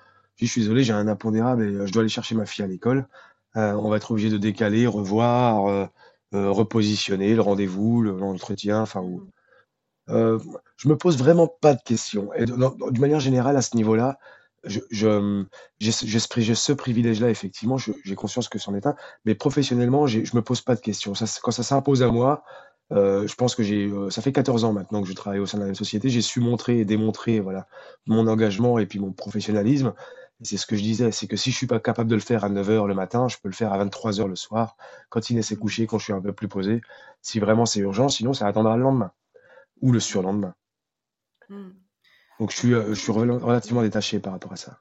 je 0.45 0.51
suis 0.51 0.61
désolé, 0.61 0.83
j'ai 0.83 0.93
un 0.93 1.07
impondérable 1.07 1.63
et 1.63 1.87
je 1.87 1.91
dois 1.91 2.01
aller 2.01 2.09
chercher 2.09 2.35
ma 2.35 2.45
fille 2.45 2.63
à 2.63 2.67
l'école. 2.67 3.07
on 3.55 3.89
va 3.89 3.97
être 3.97 4.11
obligé 4.11 4.29
de 4.29 4.37
décaler, 4.37 4.87
revoir, 4.87 5.89
repositionner 6.31 7.35
le 7.35 7.41
rendez-vous, 7.41 8.01
l'entretien, 8.03 8.81
enfin, 8.81 9.01
euh, 10.09 10.39
je 10.77 10.87
me 10.87 10.97
pose 10.97 11.17
vraiment 11.17 11.47
pas 11.47 11.73
de 11.73 11.81
questions. 11.81 12.33
Et 12.33 12.45
d'une 12.45 12.99
manière 12.99 13.19
générale, 13.19 13.57
à 13.57 13.61
ce 13.61 13.75
niveau-là, 13.75 14.19
j'ai, 14.63 14.79
ce 15.79 16.73
privilège-là, 16.73 17.29
effectivement, 17.29 17.77
j'ai 17.77 18.15
conscience 18.15 18.49
que 18.49 18.59
c'en 18.59 18.75
est 18.75 18.85
un, 18.85 18.95
mais 19.25 19.35
professionnellement, 19.35 20.07
je 20.07 20.35
me 20.35 20.41
pose 20.41 20.61
pas 20.61 20.75
de 20.75 20.81
questions. 20.81 21.13
Quand 21.41 21.51
ça 21.51 21.63
s'impose 21.63 22.03
à 22.03 22.07
moi, 22.07 22.43
euh, 22.93 23.27
je 23.27 23.35
pense 23.35 23.53
que 23.55 23.63
euh, 23.63 24.09
ça 24.09 24.21
fait 24.21 24.31
14 24.31 24.63
ans 24.63 24.71
maintenant 24.71 25.01
que 25.01 25.09
je 25.09 25.13
travaille 25.13 25.39
au 25.39 25.45
sein 25.45 25.57
de 25.57 25.63
la 25.63 25.67
même 25.67 25.75
société, 25.75 26.09
j'ai 26.09 26.21
su 26.21 26.39
montrer 26.39 26.79
et 26.79 26.85
démontrer, 26.85 27.41
voilà, 27.41 27.67
mon 28.05 28.27
engagement 28.27 28.79
et 28.79 28.85
puis 28.85 28.99
mon 28.99 29.11
professionnalisme. 29.11 29.93
Et 30.39 30.45
c'est 30.45 30.57
ce 30.57 30.67
que 30.67 30.75
je 30.75 30.83
disais, 30.83 31.11
c'est 31.11 31.27
que 31.27 31.35
si 31.35 31.51
je 31.51 31.57
suis 31.57 31.67
pas 31.67 31.79
capable 31.79 32.09
de 32.09 32.15
le 32.15 32.21
faire 32.21 32.43
à 32.43 32.49
9 32.49 32.69
h 32.69 32.87
le 32.87 32.93
matin, 32.93 33.27
je 33.27 33.37
peux 33.37 33.49
le 33.49 33.55
faire 33.55 33.73
à 33.73 33.77
23 33.79 34.11
h 34.11 34.27
le 34.27 34.35
soir, 34.35 34.77
quand 35.09 35.29
Inès 35.29 35.51
est 35.51 35.55
couché, 35.55 35.87
quand 35.87 35.97
je 35.97 36.05
suis 36.05 36.13
un 36.13 36.21
peu 36.21 36.33
plus 36.33 36.47
posé, 36.47 36.81
si 37.21 37.39
vraiment 37.39 37.65
c'est 37.65 37.79
urgent, 37.79 38.07
sinon 38.07 38.33
ça 38.33 38.45
attendra 38.45 38.77
le 38.77 38.83
lendemain 38.83 39.11
ou 39.81 39.91
le 39.91 39.99
surlendemain. 39.99 40.53
Hmm. 41.49 41.71
Donc 42.39 42.51
je 42.51 42.57
suis, 42.57 42.73
euh, 42.73 42.89
je 42.89 42.99
suis 42.99 43.11
relativement 43.11 43.81
détaché 43.81 44.19
par 44.19 44.33
rapport 44.33 44.53
à 44.53 44.57
ça. 44.57 44.79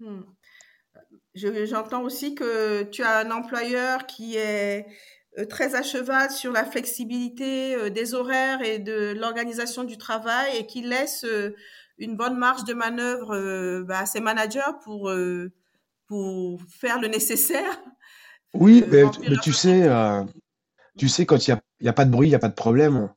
Hmm. 0.00 0.22
J'entends 1.34 2.02
aussi 2.02 2.34
que 2.34 2.82
tu 2.82 3.02
as 3.02 3.20
un 3.20 3.30
employeur 3.30 4.06
qui 4.06 4.36
est 4.36 4.86
euh, 5.38 5.46
très 5.46 5.76
à 5.76 5.82
cheval 5.82 6.30
sur 6.30 6.52
la 6.52 6.64
flexibilité 6.64 7.74
euh, 7.74 7.88
des 7.88 8.14
horaires 8.14 8.62
et 8.62 8.78
de 8.78 9.14
l'organisation 9.16 9.84
du 9.84 9.96
travail 9.96 10.56
et 10.58 10.66
qui 10.66 10.82
laisse 10.82 11.24
une 11.98 12.16
bonne 12.16 12.36
marge 12.36 12.64
de 12.64 12.74
manœuvre 12.74 13.82
bah, 13.82 14.00
à 14.00 14.06
ses 14.06 14.20
managers 14.20 14.60
pour, 14.84 15.12
pour 16.06 16.60
faire 16.68 17.00
le 17.00 17.08
nécessaire. 17.08 17.80
Oui, 18.54 18.84
mais, 18.90 19.04
tu 19.42 19.52
sais, 19.52 19.88
tu 20.98 21.08
sais, 21.08 21.26
quand 21.26 21.46
il 21.46 21.56
n'y 21.80 21.88
a, 21.88 21.90
a, 21.90 21.94
pas 21.94 22.04
de 22.04 22.10
bruit, 22.10 22.28
il 22.28 22.30
n'y 22.30 22.36
a 22.36 22.40
pas 22.40 22.48
de 22.48 22.54
problème. 22.54 23.10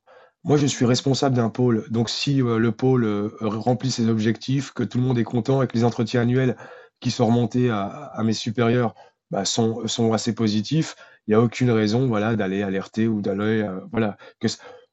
Moi, 0.44 0.56
je 0.56 0.66
suis 0.66 0.84
responsable 0.84 1.36
d'un 1.36 1.50
pôle. 1.50 1.84
Donc, 1.90 2.08
si 2.08 2.40
euh, 2.40 2.58
le 2.58 2.72
pôle 2.72 3.04
euh, 3.04 3.36
remplit 3.40 3.90
ses 3.90 4.08
objectifs, 4.08 4.72
que 4.72 4.84
tout 4.84 4.98
le 4.98 5.04
monde 5.04 5.18
est 5.18 5.24
content 5.24 5.60
et 5.60 5.66
que 5.66 5.74
les 5.74 5.84
entretiens 5.84 6.22
annuels 6.22 6.56
qui 7.00 7.10
sont 7.10 7.26
remontés 7.26 7.68
à, 7.68 8.20
mes 8.22 8.32
supérieurs 8.32 8.94
bah, 9.30 9.44
sont, 9.44 9.86
sont 9.88 10.12
assez 10.12 10.34
positifs, 10.34 10.94
il 11.26 11.30
n'y 11.30 11.34
a 11.34 11.40
aucune 11.40 11.70
raison 11.70 12.06
voilà, 12.06 12.36
d'aller 12.36 12.62
alerter 12.62 13.08
ou 13.08 13.20
d'aller. 13.20 13.62
Euh, 13.62 13.80
voilà, 13.90 14.16
que 14.40 14.46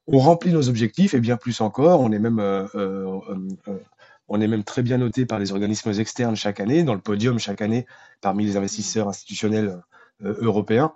on 0.06 0.18
remplit 0.18 0.52
nos 0.52 0.68
objectifs 0.68 1.14
et 1.14 1.20
bien 1.20 1.36
plus 1.36 1.60
encore. 1.60 2.00
On 2.00 2.12
est 2.12 2.18
même, 2.18 2.38
on 4.28 4.40
est 4.40 4.48
même 4.48 4.64
très 4.64 4.82
bien 4.82 4.98
noté 4.98 5.26
par 5.26 5.38
les 5.38 5.52
organismes 5.52 5.92
externes 5.98 6.36
chaque 6.36 6.60
année, 6.60 6.82
dans 6.82 6.94
le 6.94 7.00
podium 7.00 7.38
chaque 7.38 7.62
année 7.62 7.86
parmi 8.20 8.44
les 8.44 8.56
investisseurs 8.56 9.08
institutionnels 9.08 9.82
européens. 10.22 10.92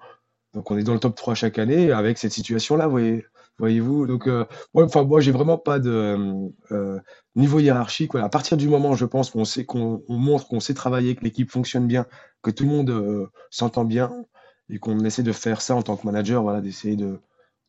Donc, 0.54 0.70
on 0.70 0.78
est 0.78 0.82
dans 0.82 0.94
le 0.94 1.00
top 1.00 1.14
3 1.14 1.34
chaque 1.34 1.58
année 1.58 1.92
avec 1.92 2.18
cette 2.18 2.32
situation-là. 2.32 2.86
Voyez, 2.86 3.24
Voyez-vous? 3.58 4.06
Donc, 4.06 4.28
euh, 4.28 4.44
enfin, 4.74 5.04
moi, 5.04 5.20
j'ai 5.20 5.32
vraiment 5.32 5.58
pas 5.58 5.78
de 5.80 5.90
euh, 5.90 6.48
euh, 6.70 7.00
niveau 7.34 7.58
hiérarchique. 7.58 8.14
À 8.14 8.28
partir 8.28 8.56
du 8.56 8.68
moment, 8.68 8.94
je 8.94 9.04
pense, 9.04 9.30
qu'on 9.30 9.44
sait 9.44 9.64
qu'on 9.64 10.02
montre 10.08 10.46
qu'on 10.46 10.60
sait 10.60 10.74
travailler, 10.74 11.16
que 11.16 11.24
l'équipe 11.24 11.50
fonctionne 11.50 11.86
bien, 11.86 12.06
que 12.42 12.50
tout 12.50 12.64
le 12.64 12.70
monde 12.70 13.28
s'entend 13.50 13.84
bien, 13.84 14.12
et 14.70 14.78
qu'on 14.78 15.00
essaie 15.00 15.24
de 15.24 15.32
faire 15.32 15.60
ça 15.60 15.74
en 15.74 15.82
tant 15.82 15.96
que 15.96 16.06
manager, 16.06 16.42
voilà, 16.42 16.60
d'essayer 16.60 16.96
de, 16.96 17.18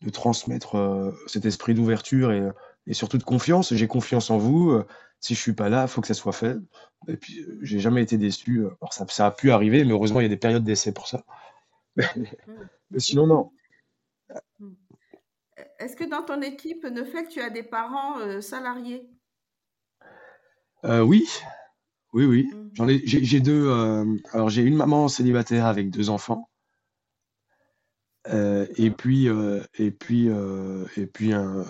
de 0.01 0.09
transmettre 0.09 1.13
cet 1.27 1.45
esprit 1.45 1.73
d'ouverture 1.73 2.31
et, 2.31 2.49
et 2.87 2.93
surtout 2.93 3.17
de 3.17 3.23
confiance. 3.23 3.73
J'ai 3.73 3.87
confiance 3.87 4.29
en 4.29 4.37
vous. 4.37 4.81
si 5.19 5.35
je 5.35 5.39
suis 5.39 5.53
pas 5.53 5.69
là, 5.69 5.83
il 5.83 5.87
faut 5.87 6.01
que 6.01 6.07
ça 6.07 6.13
soit 6.13 6.33
fait. 6.33 6.57
Et 7.07 7.17
puis, 7.17 7.45
j'ai 7.61 7.79
jamais 7.79 8.01
été 8.01 8.17
déçu. 8.17 8.65
Alors, 8.81 8.93
ça, 8.93 9.05
ça 9.09 9.27
a 9.27 9.31
pu 9.31 9.51
arriver, 9.51 9.83
mais 9.83 9.91
heureusement, 9.91 10.19
il 10.19 10.23
y 10.23 10.25
a 10.25 10.29
des 10.29 10.37
périodes 10.37 10.63
d'essai 10.63 10.93
pour 10.93 11.07
ça. 11.07 11.23
mais 11.95 12.99
sinon, 12.99 13.27
non. 13.27 13.51
Est-ce 15.79 15.95
que 15.95 16.03
dans 16.03 16.23
ton 16.23 16.41
équipe, 16.41 16.83
ne 16.83 17.03
fait 17.03 17.23
que 17.23 17.29
tu 17.29 17.41
as 17.41 17.49
des 17.49 17.63
parents 17.63 18.19
euh, 18.19 18.41
salariés? 18.41 19.09
Euh, 20.85 21.01
Oui, 21.01 21.25
oui, 22.13 22.25
oui. 22.25 22.47
Mmh. 22.53 22.69
J'en 22.73 22.87
ai, 22.87 23.01
j'ai, 23.05 23.39
deux. 23.39 23.67
Euh, 23.69 24.05
alors 24.33 24.49
j'ai 24.49 24.61
une 24.63 24.75
maman 24.75 25.07
célibataire 25.07 25.65
avec 25.65 25.89
deux 25.89 26.09
enfants, 26.09 26.48
et 28.27 28.91
puis 28.91 29.27
et 29.75 29.91
puis 29.91 30.27
et 30.97 31.07
puis 31.07 31.33
un, 31.33 31.65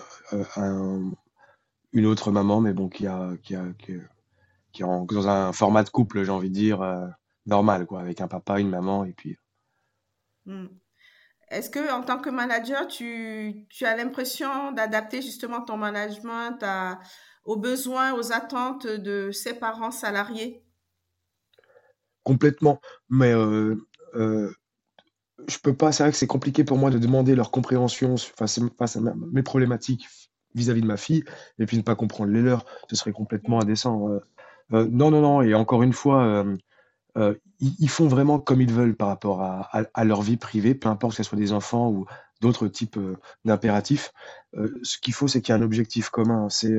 une 1.92 2.06
autre 2.06 2.30
maman, 2.30 2.60
mais 2.60 2.72
bon 2.72 2.88
qui 2.88 3.06
a 3.06 3.32
qui 3.42 3.54
a 3.54 3.64
qui, 3.78 3.92
est 4.82 4.84
dans 4.84 5.28
un 5.28 5.52
format 5.52 5.82
de 5.82 5.90
couple, 5.90 6.22
j'ai 6.22 6.30
envie 6.30 6.50
de 6.50 6.54
dire 6.54 6.82
normal, 7.46 7.86
quoi, 7.86 8.00
avec 8.00 8.20
un 8.20 8.28
papa, 8.28 8.60
une 8.60 8.70
maman, 8.70 9.04
et 9.04 9.12
puis. 9.12 9.36
Mmh. 10.46 10.66
Est-ce 11.50 11.68
que 11.68 11.92
en 11.92 12.02
tant 12.02 12.18
que 12.18 12.30
manager, 12.30 12.86
tu, 12.86 13.66
as 13.82 13.96
l'impression 13.96 14.70
d'adapter 14.72 15.20
justement 15.20 15.62
ton 15.62 15.76
management 15.76 16.64
aux 17.44 17.56
besoins, 17.56 18.14
aux 18.14 18.32
attentes 18.32 18.86
de 18.86 19.32
ses 19.32 19.54
parents 19.54 19.90
salariés? 19.90 20.64
Complètement. 22.22 22.80
Mais 23.08 23.32
euh, 23.32 23.74
euh, 24.14 24.52
je 25.48 25.58
peux 25.58 25.74
pas. 25.74 25.92
C'est 25.92 26.02
vrai 26.02 26.12
que 26.12 26.18
c'est 26.18 26.26
compliqué 26.26 26.64
pour 26.64 26.78
moi 26.78 26.90
de 26.90 26.98
demander 26.98 27.34
leur 27.34 27.50
compréhension 27.50 28.16
face, 28.16 28.58
à 28.58 29.00
mes 29.32 29.42
problématiques 29.42 30.06
vis-à-vis 30.54 30.80
de 30.80 30.86
ma 30.86 30.96
fille 30.96 31.24
et 31.58 31.66
puis 31.66 31.76
ne 31.76 31.82
pas 31.82 31.94
comprendre 31.94 32.32
les 32.32 32.42
leurs. 32.42 32.64
Ce 32.88 32.96
serait 32.96 33.12
complètement 33.12 33.60
indécent. 33.60 34.08
Euh, 34.08 34.20
euh, 34.72 34.88
non, 34.90 35.10
non, 35.10 35.20
non. 35.20 35.42
Et 35.42 35.54
encore 35.54 35.82
une 35.82 35.92
fois, 35.92 36.24
euh, 37.16 37.34
ils, 37.60 37.88
font 37.88 38.08
vraiment 38.08 38.38
comme 38.38 38.60
ils 38.60 38.72
veulent 38.72 38.96
par 38.96 39.08
rapport 39.08 39.42
à, 39.42 40.04
leur 40.04 40.22
vie 40.22 40.36
privée, 40.36 40.74
peu 40.74 40.88
importe 40.88 41.16
que 41.16 41.22
ce 41.22 41.28
soit 41.28 41.38
des 41.38 41.52
enfants 41.52 41.90
ou 41.90 42.06
d'autres 42.40 42.68
types 42.68 42.98
d'impératifs. 43.44 44.12
Ce 44.82 44.98
qu'il 44.98 45.12
faut, 45.12 45.28
c'est 45.28 45.42
qu'il 45.42 45.54
y 45.54 45.58
ait 45.58 45.60
un 45.60 45.64
objectif 45.64 46.08
commun. 46.08 46.48
C'est 46.48 46.76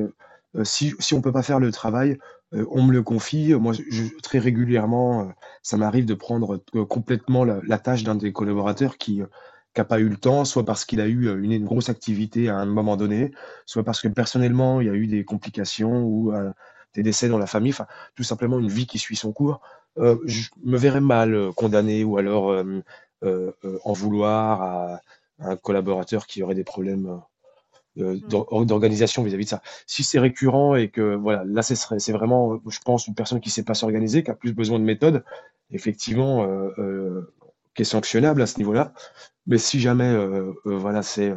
si, 0.64 0.94
si 0.98 1.14
on 1.14 1.20
peut 1.20 1.32
pas 1.32 1.42
faire 1.42 1.60
le 1.60 1.70
travail, 1.70 2.18
on 2.52 2.82
me 2.82 2.92
le 2.92 3.02
confie. 3.02 3.54
Moi, 3.54 3.74
très 4.22 4.38
régulièrement, 4.38 5.32
ça 5.62 5.76
m'arrive 5.76 6.06
de 6.06 6.14
prendre 6.14 6.58
complètement 6.88 7.44
la, 7.44 7.78
tâche 7.78 8.04
d'un 8.04 8.14
des 8.14 8.32
collaborateurs 8.32 8.98
qui 8.98 9.22
n'a 9.76 9.84
pas 9.84 10.00
eu 10.00 10.08
le 10.08 10.16
temps, 10.16 10.44
soit 10.44 10.64
parce 10.64 10.84
qu'il 10.84 11.00
a 11.00 11.06
eu 11.06 11.34
une, 11.42 11.64
grosse 11.64 11.88
activité 11.88 12.48
à 12.48 12.56
un 12.56 12.66
moment 12.66 12.96
donné, 12.96 13.32
soit 13.64 13.84
parce 13.84 14.00
que 14.00 14.08
personnellement, 14.08 14.80
il 14.80 14.86
y 14.86 14.90
a 14.90 14.94
eu 14.94 15.06
des 15.06 15.24
complications 15.24 16.02
ou 16.04 16.32
des 16.94 17.02
décès 17.02 17.28
dans 17.28 17.38
la 17.38 17.46
famille, 17.46 17.72
enfin, 17.72 17.86
tout 18.14 18.22
simplement 18.22 18.58
une 18.58 18.68
vie 18.68 18.86
qui 18.86 18.98
suit 18.98 19.16
son 19.16 19.32
cours. 19.32 19.60
Euh, 19.98 20.16
je 20.24 20.48
me 20.64 20.78
verrais 20.78 21.00
mal 21.00 21.34
euh, 21.34 21.52
condamné 21.52 22.02
ou 22.04 22.16
alors 22.16 22.50
euh, 22.50 23.52
en 23.84 23.92
vouloir 23.92 24.62
à, 24.62 25.00
un 25.38 25.56
collaborateur 25.56 26.26
qui 26.26 26.42
aurait 26.42 26.54
des 26.54 26.64
problèmes. 26.64 27.20
D'organisation 27.96 29.22
vis-à-vis 29.22 29.44
de 29.44 29.50
ça. 29.50 29.62
Si 29.86 30.02
c'est 30.02 30.18
récurrent 30.18 30.74
et 30.74 30.88
que 30.88 31.14
voilà, 31.14 31.44
là 31.44 31.62
c'est 31.62 32.12
vraiment, 32.12 32.60
je 32.68 32.78
pense, 32.80 33.06
une 33.06 33.14
personne 33.14 33.40
qui 33.40 33.50
sait 33.50 33.64
pas 33.64 33.74
s'organiser, 33.74 34.22
qui 34.22 34.30
a 34.30 34.34
plus 34.34 34.52
besoin 34.52 34.78
de 34.78 34.84
méthode, 34.84 35.24
effectivement, 35.70 36.46
qui 37.74 37.82
est 37.82 37.86
sanctionnable 37.86 38.42
à 38.42 38.46
ce 38.46 38.58
niveau-là. 38.58 38.92
Mais 39.46 39.58
si 39.58 39.80
jamais, 39.80 40.14
voilà, 40.64 41.02
c'est 41.02 41.34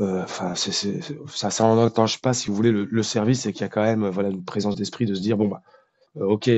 enfin, 0.00 0.54
ça, 0.54 1.50
ça 1.50 1.90
pas, 2.22 2.34
si 2.34 2.48
vous 2.48 2.54
voulez, 2.54 2.72
le, 2.72 3.02
service, 3.02 3.46
et 3.46 3.52
qu'il 3.52 3.62
y 3.62 3.64
a 3.64 3.68
quand 3.68 3.82
même, 3.82 4.08
voilà, 4.08 4.30
une 4.30 4.44
présence 4.44 4.76
d'esprit 4.76 5.06
de 5.06 5.14
se 5.14 5.20
dire, 5.20 5.36
bon, 5.36 5.48
bah, 5.48 5.62
euh, 6.16 6.24
ok, 6.24 6.50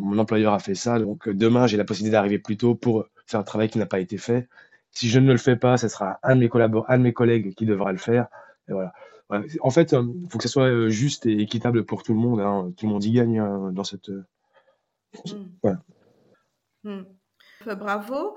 mon 0.00 0.18
employeur 0.18 0.52
a 0.52 0.58
fait 0.58 0.74
ça, 0.74 0.98
donc 0.98 1.26
euh, 1.28 1.34
demain 1.34 1.66
j'ai 1.66 1.76
la 1.78 1.84
possibilité 1.84 2.12
d'arriver 2.12 2.38
plus 2.38 2.56
tôt 2.58 2.74
pour 2.74 3.06
faire 3.26 3.40
un 3.40 3.44
travail 3.44 3.70
qui 3.70 3.78
n'a 3.78 3.86
pas 3.86 4.00
été 4.00 4.18
fait. 4.18 4.48
Si 4.92 5.08
je 5.08 5.18
ne 5.18 5.32
le 5.32 5.38
fais 5.38 5.56
pas, 5.56 5.78
ce 5.78 5.88
sera 5.88 6.18
un 6.22 6.36
de 6.36 6.40
mes 6.40 6.50
un 6.88 6.98
de 6.98 7.02
mes 7.02 7.12
collègues 7.12 7.54
qui 7.54 7.66
devra 7.66 7.92
le 7.92 7.98
faire. 7.98 8.28
Et 8.68 8.72
voilà. 8.72 8.92
En 9.60 9.70
fait, 9.70 9.92
il 9.92 9.98
euh, 9.98 10.04
faut 10.28 10.36
que 10.36 10.44
ce 10.44 10.50
soit 10.50 10.88
juste 10.88 11.24
et 11.24 11.40
équitable 11.40 11.84
pour 11.84 12.02
tout 12.02 12.12
le 12.12 12.20
monde. 12.20 12.40
Hein. 12.40 12.72
Tout 12.76 12.86
le 12.86 12.92
monde 12.92 13.04
y 13.04 13.12
gagne 13.12 13.38
hein, 13.38 13.72
dans 13.72 13.84
cette. 13.84 14.10
Mmh. 14.10 14.20
Voilà. 15.62 15.82
Mmh. 16.84 17.02
Bravo. 17.64 18.36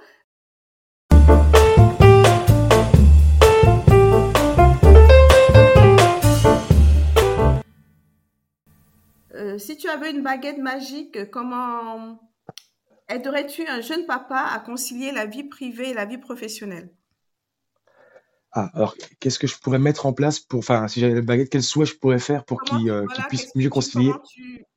Euh, 9.33 9.57
si 9.57 9.75
tu 9.75 9.89
avais 9.89 10.11
une 10.11 10.23
baguette 10.23 10.59
magique, 10.59 11.29
comment 11.29 12.19
aiderais-tu 13.09 13.67
un 13.67 13.81
jeune 13.81 14.05
papa 14.05 14.49
à 14.51 14.59
concilier 14.59 15.11
la 15.11 15.25
vie 15.25 15.43
privée 15.43 15.89
et 15.89 15.93
la 15.93 16.05
vie 16.05 16.17
professionnelle? 16.17 16.89
Ah, 18.51 18.69
alors 18.73 18.95
qu'est-ce 19.19 19.37
que 19.37 19.47
je 19.47 19.57
pourrais 19.57 19.79
mettre 19.79 20.05
en 20.05 20.13
place 20.13 20.39
pour, 20.39 20.59
enfin, 20.59 20.87
si 20.87 21.01
j'avais 21.01 21.15
la 21.15 21.21
baguette, 21.21 21.49
quel 21.49 21.61
souhait 21.61 21.85
je 21.85 21.97
pourrais 21.97 22.19
faire 22.19 22.45
pour 22.45 22.63
qu'il 22.63 22.89
euh, 22.89 23.05
puisse 23.27 23.53
mieux 23.53 23.69
concilier? 23.69 24.13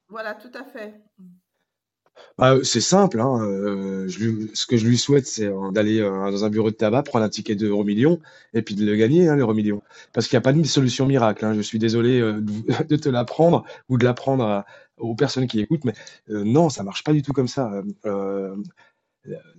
Voilà, 0.09 0.35
tout 0.35 0.51
à 0.55 0.65
fait. 0.65 1.01
Bah, 2.39 2.57
c'est 2.63 2.81
simple, 2.81 3.21
hein, 3.21 3.39
lui 4.19 4.51
ce 4.55 4.67
que 4.67 4.77
je 4.77 4.87
lui 4.87 4.97
souhaite, 4.97 5.27
c'est, 5.27 5.47
heu, 5.47 5.55
d'aller, 5.73 6.01
dans 6.01 6.45
un 6.45 6.51
bureau 6.51 6.71
de 6.71 6.77
tabac, 6.77 7.03
prendre 7.03 7.25
un 7.25 7.29
ticket 7.29 7.57
de 7.57 7.69
€1 7.71 8.21
et 8.55 8.63
puis 8.63 8.75
de 8.77 8.85
le 8.87 8.95
gagner, 8.97 9.29
hein, 9.29 9.37
l'euro-million. 9.37 9.83
Parce 10.13 10.27
qu'il 10.29 10.35
y 10.35 10.39
a 10.39 10.41
pas 10.41 10.53
de 10.53 10.63
solution 10.65 11.07
miracle, 11.07 11.45
hein. 11.45 11.55
Je 11.55 11.61
suis 11.63 11.79
désolé, 11.81 12.21
de 12.89 12.97
te 12.97 13.09
l'apprendre 13.09 13.65
ou 13.89 13.99
de 13.99 14.05
l'apprendre 14.05 14.65
aux 14.99 15.15
personnes 15.15 15.47
qui 15.49 15.61
écoutent, 15.61 15.85
mais, 15.85 15.95
non, 16.29 16.69
ça 16.71 16.83
marche 16.85 17.03
pas 17.05 17.13
du 17.13 17.23
tout 17.23 17.33
comme 17.33 17.49
ça, 17.49 17.71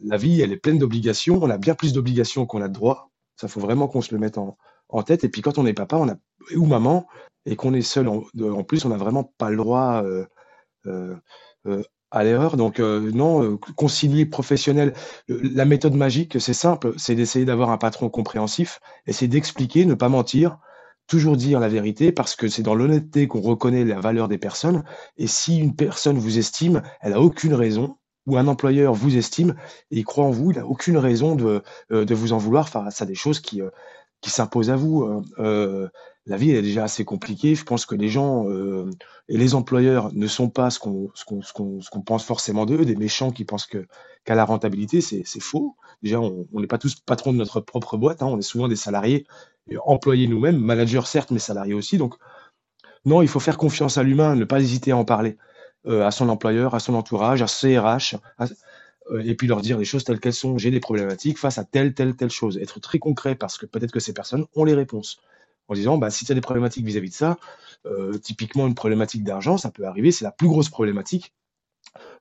la 0.04 0.18
vie, 0.18 0.42
elle 0.42 0.52
est 0.54 0.58
pleine 0.58 0.80
d'obligations. 0.80 1.40
On 1.44 1.50
a 1.50 1.58
bien 1.58 1.76
plus 1.76 1.94
d'obligations 1.94 2.46
qu'on 2.46 2.62
a 2.62 2.68
de 2.68 2.74
droits. 2.74 3.10
Ça, 3.38 3.48
faut 3.48 3.60
vraiment 3.60 3.88
qu'on 3.88 4.02
se 4.02 4.14
le 4.14 4.20
mette 4.20 4.38
en 4.38 5.04
tête 5.04 5.24
et 5.24 5.30
puis 5.30 5.42
quand 5.42 5.58
on 5.58 5.66
est 5.66 5.74
papa, 5.74 5.98
ou 6.56 6.66
maman 6.66 7.08
et 7.46 7.56
qu'on 7.56 7.74
est 7.74 7.82
seul 7.82 8.08
en 8.10 8.64
plus, 8.64 8.86
on 8.86 8.92
a 8.92 8.98
vraiment 8.98 9.24
pas 9.38 9.50
le 9.50 9.58
droit, 9.58 10.04
à 12.12 12.24
l'erreur. 12.24 12.58
Donc, 12.58 12.80
euh, 12.80 13.12
non, 13.14 13.44
euh, 13.44 13.58
concilier 13.76 14.26
professionnel. 14.26 14.94
La 15.28 15.66
méthode 15.66 15.96
magique, 15.96 16.40
c'est 16.40 16.54
simple, 16.54 16.94
c'est 16.98 17.16
d'essayer 17.16 17.46
d'avoir 17.46 17.70
un 17.70 17.78
patron 17.78 18.10
compréhensif, 18.10 18.80
essayer 19.08 19.28
d'expliquer, 19.28 19.86
ne 19.86 19.94
pas 19.94 20.10
mentir, 20.10 20.58
toujours 21.08 21.38
dire 21.38 21.60
la 21.60 21.70
vérité, 21.70 22.12
parce 22.12 22.36
que 22.36 22.48
c'est 22.48 22.64
dans 22.64 22.76
l'honnêteté 22.76 23.28
qu'on 23.28 23.42
reconnaît 23.42 23.86
la 23.86 24.00
valeur 24.00 24.28
des 24.28 24.38
personnes. 24.38 24.84
Et 25.18 25.28
si 25.28 25.60
une 25.60 25.76
personne 25.76 26.18
vous 26.18 26.38
estime, 26.38 26.82
elle 27.02 27.14
a 27.14 27.22
aucune 27.22 27.54
raison, 27.54 27.98
ou 28.28 28.38
un 28.38 28.48
employeur 28.48 28.94
vous 28.94 29.18
estime 29.18 29.56
et 29.90 29.98
il 29.98 30.06
croit 30.06 30.26
en 30.26 30.30
vous, 30.30 30.52
il 30.52 30.58
n'a 30.58 30.66
aucune 30.68 30.98
raison 30.98 31.36
de, 31.36 31.64
euh, 31.92 32.06
de 32.06 32.14
vous 32.14 32.32
en 32.32 32.38
vouloir 32.38 32.70
face 32.70 33.02
à 33.02 33.06
des 33.08 33.16
choses 33.16 33.40
qui, 33.40 33.62
qui 34.22 34.30
s'imposent 34.30 34.70
à 34.70 34.76
vous. 34.76 35.24
Euh, 35.40 35.88
la 36.26 36.38
vie 36.38 36.52
est 36.52 36.62
déjà 36.62 36.84
assez 36.84 37.06
compliquée. 37.06 37.56
Je 37.56 37.64
pense 37.64 37.86
que 37.86 37.96
les 37.96 38.10
gens 38.10 38.48
euh, 38.50 38.90
et 39.28 39.38
les 39.38 39.56
employeurs 39.56 40.14
ne 40.14 40.28
sont 40.28 40.50
pas 40.50 40.70
ce 40.70 40.80
qu'on 40.80 41.12
pense 42.06 42.24
forcément 42.24 42.66
d'eux, 42.66 42.86
des 42.86 42.96
méchants 42.96 43.32
qui 43.32 43.46
pensent 43.46 43.68
qu'à 43.68 44.36
la 44.36 44.46
rentabilité, 44.46 45.02
c'est 45.02 45.40
faux. 45.40 45.76
Déjà, 46.04 46.20
on 46.20 46.48
n'est 46.54 46.68
pas 46.68 46.78
tous 46.78 46.96
patrons 46.96 47.34
de 47.34 47.38
notre 47.38 47.62
propre 47.62 47.98
boîte, 47.98 48.22
hein, 48.22 48.28
on 48.28 48.38
est 48.38 48.44
souvent 48.44 48.68
des 48.68 48.76
salariés, 48.76 49.26
employés 49.86 50.28
nous-mêmes, 50.28 50.58
managers 50.58 51.06
certes, 51.06 51.32
mais 51.32 51.40
salariés 51.40 51.74
aussi. 51.74 51.98
Donc, 51.98 52.16
non, 53.06 53.22
il 53.22 53.28
faut 53.28 53.40
faire 53.40 53.58
confiance 53.58 53.98
à 53.98 54.04
l'humain, 54.04 54.36
ne 54.36 54.46
pas 54.46 54.60
hésiter 54.60 54.92
à 54.92 54.98
en 54.98 55.06
parler 55.06 55.38
euh, 55.88 56.06
à 56.06 56.12
son 56.12 56.28
employeur, 56.28 56.76
à 56.76 56.80
son 56.80 56.94
entourage, 56.94 57.42
à 57.42 57.46
CRH, 57.46 58.16
euh, 58.42 58.48
et 59.24 59.36
puis 59.36 59.48
leur 59.48 59.62
dire 59.62 59.78
les 59.78 59.86
choses 59.86 60.04
telles 60.04 60.20
qu'elles 60.20 60.34
sont. 60.34 60.58
J'ai 60.58 60.72
des 60.72 60.80
problématiques 60.80 61.38
face 61.38 61.58
à 61.58 61.64
telle, 61.64 61.94
telle, 61.94 62.16
telle 62.16 62.30
chose. 62.30 62.58
Être 62.58 62.80
très 62.80 63.00
concret 63.00 63.36
parce 63.36 63.58
que 63.58 63.66
peut-être 63.66 63.92
que 63.92 64.00
ces 64.00 64.14
personnes 64.14 64.46
ont 64.56 64.64
les 64.64 64.74
réponses 64.74 65.20
en 65.70 65.76
disant 65.76 65.98
bah, 65.98 66.10
si 66.10 66.26
tu 66.26 66.32
as 66.32 66.36
des 66.36 66.42
problématiques 66.42 66.86
vis-à-vis 66.86 67.10
de 67.10 67.16
ça, 67.16 67.38
euh, 67.86 68.18
typiquement 68.18 68.68
une 68.68 68.76
problématique 68.76 69.24
d'argent, 69.24 69.58
ça 69.58 69.72
peut 69.72 69.86
arriver, 69.86 70.12
c'est 70.12 70.26
la 70.26 70.32
plus 70.32 70.48
grosse 70.48 70.70
problématique. 70.70 71.34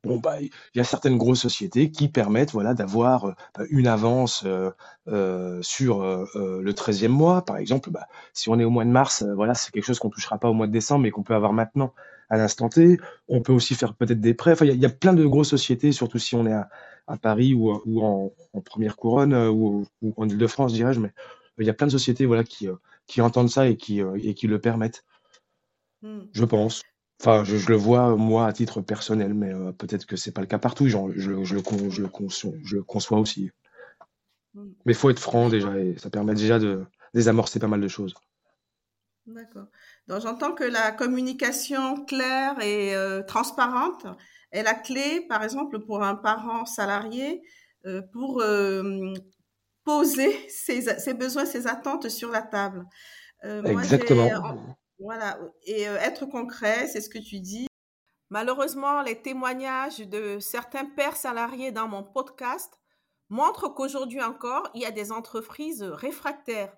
Bon, 0.05 0.19
bah, 0.19 0.41
il 0.41 0.51
y 0.77 0.81
a 0.81 0.85
certaines 0.85 1.19
grosses 1.19 1.41
sociétés 1.41 1.91
qui 1.91 2.09
permettent 2.09 2.53
voilà, 2.53 2.73
d'avoir 2.73 3.25
euh, 3.27 3.33
bah, 3.57 3.65
une 3.71 3.87
avance 3.87 4.45
euh, 4.47 5.63
sur 5.63 6.03
le 6.35 6.73
13e 6.73 7.09
mois. 7.09 7.45
Par 7.45 7.57
exemple, 7.57 7.91
bah, 7.91 8.07
si 8.33 8.49
on 8.49 8.59
est 8.59 8.65
au 8.65 8.71
mois 8.71 8.85
de 8.85 8.91
mars, 8.91 9.25
voilà, 9.35 9.55
c'est 9.55 9.73
quelque 9.73 9.85
chose 9.85 9.99
qu'on 9.99 10.09
ne 10.09 10.13
touchera 10.13 10.39
pas 10.39 10.49
au 10.49 10.55
mois 10.55 10.67
de 10.67 10.73
décembre, 10.73 11.03
mais 11.03 11.11
qu'on 11.11 11.23
peut 11.23 11.35
avoir 11.35 11.53
maintenant 11.53 11.93
à 12.31 12.37
l'instant 12.37 12.69
T. 12.69 12.99
On 13.29 13.41
peut 13.43 13.53
aussi 13.53 13.75
faire 13.75 13.95
peut-être 13.95 14.21
des 14.21 14.35
prêts. 14.35 14.53
Enfin, 14.53 14.67
il 14.67 14.81
y, 14.81 14.87
a 14.87 14.91
plein 14.91 15.15
de 15.15 15.25
grosses 15.25 15.51
sociétés, 15.51 15.93
surtout 15.93 16.19
si 16.19 16.35
on 16.35 16.47
est 16.47 16.53
à, 16.53 16.69
Paris 17.23 17.55
ou, 17.55 17.71
en, 17.71 18.33
première 18.65 18.97
couronne 18.97 19.35
ou, 19.35 19.87
ou 20.03 20.15
en 20.17 20.29
Ile-de-France, 20.29 20.73
dirais-je, 20.73 21.01
mais 21.01 21.13
il 21.59 21.67
y 21.67 21.71
a 21.71 21.75
plein 21.75 21.87
de 21.87 21.93
sociétés 21.93 22.27
voilà, 22.27 22.45
qui, 22.45 22.69
qui 23.07 23.21
entendent 23.21 23.51
ça 23.51 23.67
et 23.67 23.77
qui, 23.77 24.01
euh, 24.01 24.19
et 24.23 24.35
qui 24.35 24.47
le 24.47 24.61
permettent. 24.61 25.05
Hmm. 26.03 26.21
Je 26.33 26.45
pense. 26.45 26.83
Enfin, 27.21 27.43
je, 27.43 27.69
le 27.69 27.77
vois, 27.77 28.15
moi, 28.15 28.47
à 28.47 28.53
titre 28.53 28.81
personnel, 28.81 29.35
mais 29.35 29.53
euh, 29.53 29.73
peut-être 29.73 30.07
que 30.07 30.15
c'est 30.15 30.31
pas 30.31 30.41
le 30.41 30.47
cas 30.47 30.59
partout. 30.59 30.87
Genre, 30.87 31.11
je, 31.17 31.43
je, 31.43 31.57
le, 31.57 31.91
je, 31.91 32.03
le 32.03 32.09
conçois, 32.09 32.53
je 32.63 32.77
le 32.77 32.83
conçois 32.85 33.19
aussi. 33.19 33.51
Hmm. 34.55 34.71
Mais 34.85 34.93
il 34.93 34.95
faut 34.95 35.11
être 35.11 35.19
franc 35.19 35.49
déjà, 35.49 35.77
et 35.77 35.99
ça 35.99 36.11
permet 36.11 36.35
déjà 36.35 36.61
de 36.61 36.85
désamorcer 37.15 37.59
pas 37.59 37.67
mal 37.67 37.81
de 37.81 37.89
choses. 37.89 38.15
D'accord. 39.27 39.67
Donc 40.09 40.23
j'entends 40.23 40.53
que 40.53 40.65
la 40.65 40.91
communication 40.91 42.05
claire 42.05 42.61
et 42.61 42.97
euh, 42.97 43.23
transparente 43.23 44.07
est 44.51 44.63
la 44.63 44.75
clé, 44.75 45.27
par 45.29 45.45
exemple, 45.45 45.79
pour 45.81 46.03
un 46.03 46.15
parent 46.15 46.65
salarié, 46.65 47.43
pour 48.13 48.43
poser 49.89 50.49
ses, 50.51 51.15
besoins, 51.15 51.47
ses 51.47 51.67
attentes 51.67 52.11
sur 52.11 52.31
la 52.31 52.43
table. 52.43 52.85
Euh, 53.45 53.63
Exactement. 53.65 54.77
voilà, 54.99 55.39
et 55.65 55.89
euh, 55.89 55.97
être 55.97 56.27
concret, 56.27 56.87
c'est 56.89 57.01
ce 57.01 57.09
que 57.09 57.19
tu 57.19 57.41
dis. 57.41 57.67
Malheureusement, 58.31 59.01
les 59.01 59.23
témoignages 59.23 60.01
de 60.01 60.39
certains 60.41 60.85
pères 60.85 61.17
salariés 61.17 61.73
dans 61.73 61.89
mon 61.89 62.03
podcast 62.03 62.79
montrent 63.31 63.69
qu'aujourd'hui 63.69 64.23
encore, 64.23 64.69
il 64.75 64.83
y 64.83 64.87
a 64.87 64.91
des 64.91 65.11
entreprises 65.13 65.83
réfractaires 65.83 66.77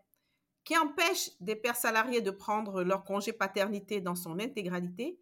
qui 0.71 0.79
empêchent 0.79 1.33
des 1.41 1.57
pères 1.57 1.75
salariés 1.75 2.21
de 2.21 2.31
prendre 2.31 2.85
leur 2.85 3.03
congé 3.03 3.33
paternité 3.33 4.01
dans 4.01 4.15
son 4.15 4.39
intégralité 4.39 5.21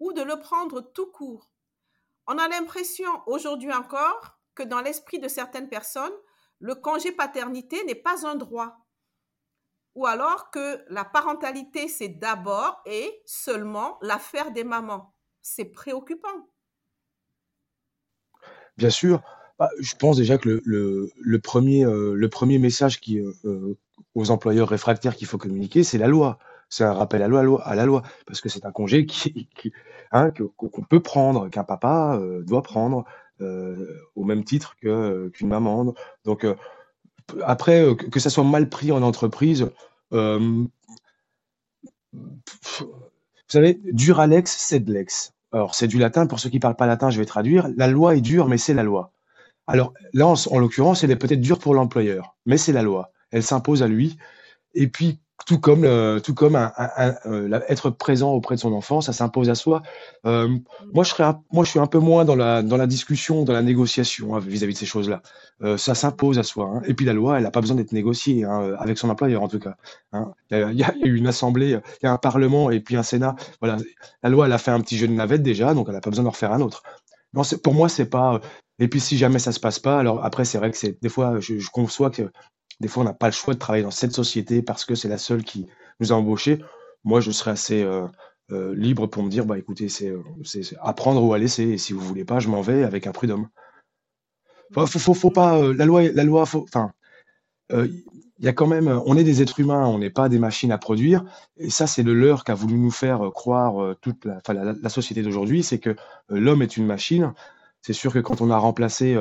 ou 0.00 0.12
de 0.12 0.20
le 0.20 0.36
prendre 0.40 0.80
tout 0.80 1.06
court. 1.12 1.48
On 2.26 2.36
a 2.38 2.48
l'impression 2.48 3.08
aujourd'hui 3.26 3.72
encore 3.72 4.40
que 4.56 4.64
dans 4.64 4.80
l'esprit 4.80 5.20
de 5.20 5.28
certaines 5.28 5.68
personnes, 5.68 6.12
le 6.58 6.74
congé 6.74 7.12
paternité 7.12 7.84
n'est 7.84 7.94
pas 7.94 8.26
un 8.26 8.34
droit. 8.34 8.84
Ou 9.94 10.06
alors 10.06 10.50
que 10.50 10.84
la 10.88 11.04
parentalité, 11.04 11.86
c'est 11.86 12.08
d'abord 12.08 12.82
et 12.84 13.22
seulement 13.26 13.96
l'affaire 14.02 14.50
des 14.50 14.64
mamans. 14.64 15.14
C'est 15.40 15.66
préoccupant. 15.66 16.48
Bien 18.76 18.90
sûr. 18.90 19.22
Bah, 19.60 19.68
je 19.78 19.94
pense 19.94 20.16
déjà 20.16 20.36
que 20.36 20.60
le, 20.64 21.38
premier, 21.38 21.84
euh, 21.84 22.14
le 22.14 22.28
premier 22.28 22.58
message 22.58 22.98
qui, 22.98 23.20
euh, 23.20 23.32
euh, 23.44 23.78
aux 24.14 24.30
employeurs 24.30 24.68
réfractaires 24.68 25.16
qu'il 25.16 25.26
faut 25.26 25.38
communiquer, 25.38 25.84
c'est 25.84 25.98
la 25.98 26.08
loi. 26.08 26.38
C'est 26.68 26.84
un 26.84 26.92
rappel 26.92 27.22
à, 27.22 27.28
loi, 27.28 27.62
à 27.66 27.74
la 27.74 27.84
loi, 27.84 28.02
parce 28.26 28.40
que 28.40 28.48
c'est 28.48 28.64
un 28.64 28.70
congé 28.70 29.04
qui, 29.04 29.48
hein, 30.12 30.30
qu'on 30.56 30.82
peut 30.82 31.00
prendre, 31.00 31.48
qu'un 31.48 31.64
papa 31.64 32.20
doit 32.44 32.62
prendre. 32.62 33.04
Euh, 33.40 33.86
au 34.16 34.24
même 34.24 34.44
titre 34.44 34.76
que, 34.82 35.28
qu'une 35.28 35.48
maman. 35.48 35.94
Donc, 36.26 36.44
euh, 36.44 36.56
après, 37.42 37.86
que 37.96 38.20
ça 38.20 38.28
soit 38.28 38.44
mal 38.44 38.68
pris 38.68 38.92
en 38.92 39.02
entreprise, 39.02 39.70
vous 40.10 40.68
savez, 43.48 43.80
dur 43.92 44.20
Alex, 44.20 44.54
c'est 44.58 44.80
de 44.80 44.92
l'ex. 44.92 45.32
Alors, 45.52 45.74
c'est 45.74 45.88
du 45.88 45.98
latin. 45.98 46.26
Pour 46.26 46.38
ceux 46.38 46.50
qui 46.50 46.56
ne 46.56 46.60
parlent 46.60 46.76
pas 46.76 46.86
latin, 46.86 47.08
je 47.10 47.18
vais 47.18 47.24
traduire. 47.24 47.68
La 47.76 47.86
loi 47.86 48.14
est 48.14 48.20
dure, 48.20 48.46
mais 48.46 48.58
c'est 48.58 48.74
la 48.74 48.82
loi. 48.82 49.12
Alors, 49.66 49.94
là, 50.12 50.26
en, 50.26 50.58
l'occurrence, 50.58 51.02
elle 51.02 51.10
est 51.10 51.16
peut-être 51.16 51.40
dure 51.40 51.60
pour 51.60 51.74
l'employeur, 51.74 52.36
mais 52.44 52.58
c'est 52.58 52.72
la 52.72 52.82
loi. 52.82 53.12
Elle 53.30 53.42
s'impose 53.42 53.82
à 53.82 53.88
lui. 53.88 54.18
Et 54.74 54.88
puis, 54.88 55.20
tout 55.46 55.58
comme, 55.58 55.84
euh, 55.84 56.20
tout 56.20 56.34
comme 56.34 56.56
euh, 56.56 57.60
être 57.68 57.90
présent 57.90 58.32
auprès 58.32 58.54
de 58.54 58.60
son 58.60 58.72
enfant, 58.72 59.00
ça 59.00 59.12
s'impose 59.12 59.50
à 59.50 59.54
soi. 59.54 59.82
Euh, 60.26 60.48
moi, 60.92 61.04
je 61.04 61.64
suis 61.64 61.78
un 61.78 61.86
peu 61.86 61.98
moins 61.98 62.24
dans 62.24 62.36
la, 62.36 62.62
dans 62.62 62.76
la 62.76 62.86
discussion, 62.86 63.44
dans 63.44 63.52
la 63.52 63.62
négociation 63.62 64.36
hein, 64.36 64.40
vis-à-vis 64.40 64.74
de 64.74 64.78
ces 64.78 64.86
choses-là. 64.86 65.22
ça 65.76 65.94
s'impose 65.94 66.38
à 66.38 66.42
soi. 66.42 66.70
Hein. 66.72 66.82
Et 66.86 66.94
puis 66.94 67.06
la 67.06 67.12
loi, 67.12 67.38
elle 67.38 67.44
n'a 67.44 67.50
pas 67.50 67.60
besoin 67.60 67.76
d'être 67.76 67.92
négociée 67.92 68.44
hein, 68.44 68.74
avec 68.78 68.98
son 68.98 69.10
employeur, 69.10 69.42
en 69.42 69.48
tout 69.48 69.58
cas. 69.58 69.76
Il, 70.50 70.74
y 70.74 70.82
a, 70.84 70.94
une 71.02 71.26
assemblée, 71.26 71.70
il 72.02 72.04
y 72.04 72.06
a 72.06 72.12
un 72.12 72.18
parlement 72.18 72.70
et 72.70 72.80
puis 72.80 72.96
un 72.96 73.02
sénat. 73.02 73.36
Voilà, 73.60 73.78
la 74.22 74.30
loi, 74.30 74.46
elle 74.46 74.52
a 74.52 74.58
fait 74.58 74.70
un 74.70 74.80
petit 74.80 74.96
jeu 74.96 75.08
de 75.08 75.12
navette 75.12 75.42
déjà, 75.42 75.74
donc 75.74 75.86
elle 75.88 75.94
n'a 75.94 76.00
pas 76.00 76.10
besoin 76.10 76.24
d'en 76.24 76.30
refaire 76.30 76.52
un 76.52 76.60
autre. 76.60 76.82
Non, 77.32 77.42
pour 77.62 77.74
moi, 77.74 77.88
c'est 77.88 78.06
pas. 78.06 78.40
Et 78.78 78.88
puis 78.88 78.98
si 78.98 79.16
jamais 79.16 79.38
ça 79.38 79.52
se 79.52 79.60
passe 79.60 79.78
pas, 79.78 79.98
alors 79.98 80.24
après, 80.24 80.44
c'est 80.44 80.58
vrai 80.58 80.70
que 80.70 80.76
c'est 80.76 81.00
des 81.02 81.08
fois, 81.08 81.38
je 81.38 81.70
conçois 81.70 82.10
que 82.10 82.30
des 82.80 82.88
fois, 82.88 83.02
on 83.02 83.06
n'a 83.06 83.12
pas 83.14 83.26
le 83.26 83.32
choix 83.32 83.54
de 83.54 83.58
travailler 83.58 83.84
dans 83.84 83.90
cette 83.90 84.12
société 84.12 84.62
parce 84.62 84.84
que 84.84 84.94
c'est 84.94 85.08
la 85.08 85.18
seule 85.18 85.44
qui 85.44 85.66
nous 86.00 86.12
a 86.12 86.16
embauchés. 86.16 86.60
Moi, 87.04 87.20
je 87.20 87.30
serais 87.30 87.50
assez 87.50 87.82
euh, 87.82 88.06
euh, 88.52 88.74
libre 88.74 89.06
pour 89.06 89.22
me 89.22 89.28
dire, 89.28 89.44
bah 89.44 89.58
écoutez, 89.58 89.88
c'est 89.88 90.08
euh, 90.08 90.22
apprendre 90.80 91.22
ou 91.22 91.34
à 91.34 91.38
laisser. 91.38 91.64
Et 91.64 91.78
si 91.78 91.92
vous 91.92 92.00
voulez 92.00 92.24
pas, 92.24 92.40
je 92.40 92.48
m'en 92.48 92.62
vais 92.62 92.82
avec 92.82 93.06
un 93.06 93.12
prud'homme. 93.12 93.48
Faut, 94.72 94.86
faut, 94.86 95.14
faut, 95.14 95.30
pas 95.30 95.60
la 95.72 95.84
loi, 95.84 96.08
la 96.10 96.24
loi, 96.24 96.42
enfin, 96.42 96.92
il 97.72 98.44
y 98.44 98.48
a 98.48 98.52
quand 98.52 98.68
même, 98.68 98.88
on 99.04 99.16
est 99.16 99.24
des 99.24 99.42
êtres 99.42 99.58
humains, 99.60 99.84
on 99.86 99.98
n'est 99.98 100.10
pas 100.10 100.28
des 100.28 100.38
machines 100.38 100.72
à 100.72 100.78
produire. 100.78 101.24
Et 101.56 101.70
ça, 101.70 101.86
c'est 101.86 102.04
le 102.04 102.14
leurre 102.14 102.44
qu'a 102.44 102.54
voulu 102.54 102.74
nous 102.74 102.92
faire 102.92 103.30
croire 103.34 103.96
toute 104.00 104.24
la, 104.24 104.40
la, 104.80 104.88
société 104.88 105.22
d'aujourd'hui, 105.22 105.64
c'est 105.64 105.80
que 105.80 105.96
l'homme 106.28 106.62
est 106.62 106.76
une 106.76 106.86
machine. 106.86 107.34
C'est 107.82 107.92
sûr 107.92 108.12
que 108.12 108.20
quand 108.20 108.40
on 108.40 108.50
a 108.50 108.58
remplacé 108.58 109.16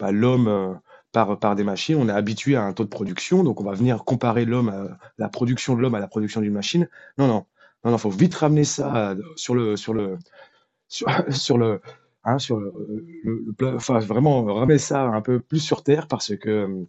bah, 0.00 0.10
l'homme 0.10 0.80
par, 1.12 1.56
des 1.56 1.64
machines. 1.64 1.96
On 1.96 2.08
est 2.08 2.12
habitué 2.12 2.56
à 2.56 2.62
un 2.62 2.72
taux 2.72 2.84
de 2.84 2.88
production, 2.88 3.44
donc 3.44 3.60
on 3.60 3.64
va 3.64 3.72
venir 3.72 4.04
comparer 4.04 4.44
l'homme 4.44 4.96
la 5.18 5.28
production 5.28 5.74
de 5.74 5.80
l'homme 5.80 5.94
à 5.94 6.00
la 6.00 6.08
production 6.08 6.40
d'une 6.40 6.52
machine. 6.52 6.88
Non, 7.16 7.26
non, 7.26 7.46
non, 7.84 7.90
non, 7.92 7.98
faut 7.98 8.10
vite 8.10 8.34
ramener 8.34 8.64
ça 8.64 9.16
sur 9.36 9.54
le, 9.54 9.76
sur 9.76 9.94
le, 9.94 10.18
sur, 10.88 11.58
le, 11.58 11.80
hein, 12.24 12.38
sur 12.38 12.58
le, 12.58 12.72
le, 13.24 13.76
enfin 13.76 13.98
vraiment 13.98 14.44
ramener 14.44 14.78
ça 14.78 15.02
un 15.02 15.20
peu 15.20 15.40
plus 15.40 15.60
sur 15.60 15.82
terre 15.82 16.08
parce 16.08 16.36
que, 16.36 16.50
euh, 16.50 16.84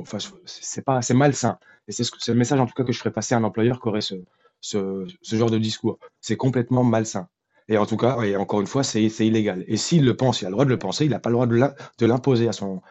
enfin, 0.00 0.18
c'est 0.44 0.84
pas, 0.84 1.02
c'est 1.02 1.14
malsain. 1.14 1.58
Et 1.88 1.92
c'est 1.92 2.04
ce, 2.04 2.30
le 2.30 2.38
message 2.38 2.60
en 2.60 2.66
tout 2.66 2.74
cas 2.74 2.84
que 2.84 2.92
je 2.92 2.98
ferais 2.98 3.12
passer 3.12 3.34
à 3.34 3.38
un 3.38 3.44
employeur 3.44 3.80
qui 3.80 3.88
aurait 3.88 4.00
ce, 4.00 4.14
ce, 4.60 5.06
ce 5.20 5.36
genre 5.36 5.50
de 5.50 5.58
discours. 5.58 5.98
C'est 6.20 6.36
complètement 6.36 6.84
malsain. 6.84 7.28
Et 7.68 7.78
en 7.78 7.86
tout 7.86 7.96
cas, 7.96 8.20
et 8.22 8.36
encore 8.36 8.60
une 8.60 8.66
fois, 8.66 8.82
c'est 8.82 9.04
illégal. 9.04 9.64
Et 9.68 9.76
s'il 9.76 10.04
le 10.04 10.16
pense, 10.16 10.40
il 10.40 10.46
a 10.46 10.48
le 10.48 10.52
droit 10.52 10.64
de 10.64 10.70
le 10.70 10.78
penser, 10.78 11.04
il 11.04 11.10
n'a 11.10 11.20
pas 11.20 11.30
le 11.30 11.34
droit 11.34 11.46
de 11.46 12.06
l'imposer 12.06 12.48
à 12.48 12.52
son, 12.52 12.82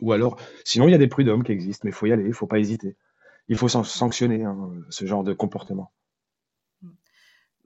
Ou 0.00 0.12
alors, 0.12 0.38
sinon, 0.64 0.88
il 0.88 0.92
y 0.92 0.94
a 0.94 0.98
des 0.98 1.08
prud'hommes 1.08 1.44
qui 1.44 1.52
existent, 1.52 1.82
mais 1.84 1.90
il 1.90 1.94
faut 1.94 2.06
y 2.06 2.12
aller, 2.12 2.24
il 2.24 2.28
ne 2.28 2.34
faut 2.34 2.46
pas 2.46 2.58
hésiter. 2.58 2.96
Il 3.48 3.56
faut 3.56 3.68
sanctionner 3.68 4.44
hein, 4.44 4.72
ce 4.90 5.04
genre 5.04 5.22
de 5.22 5.32
comportement. 5.32 5.92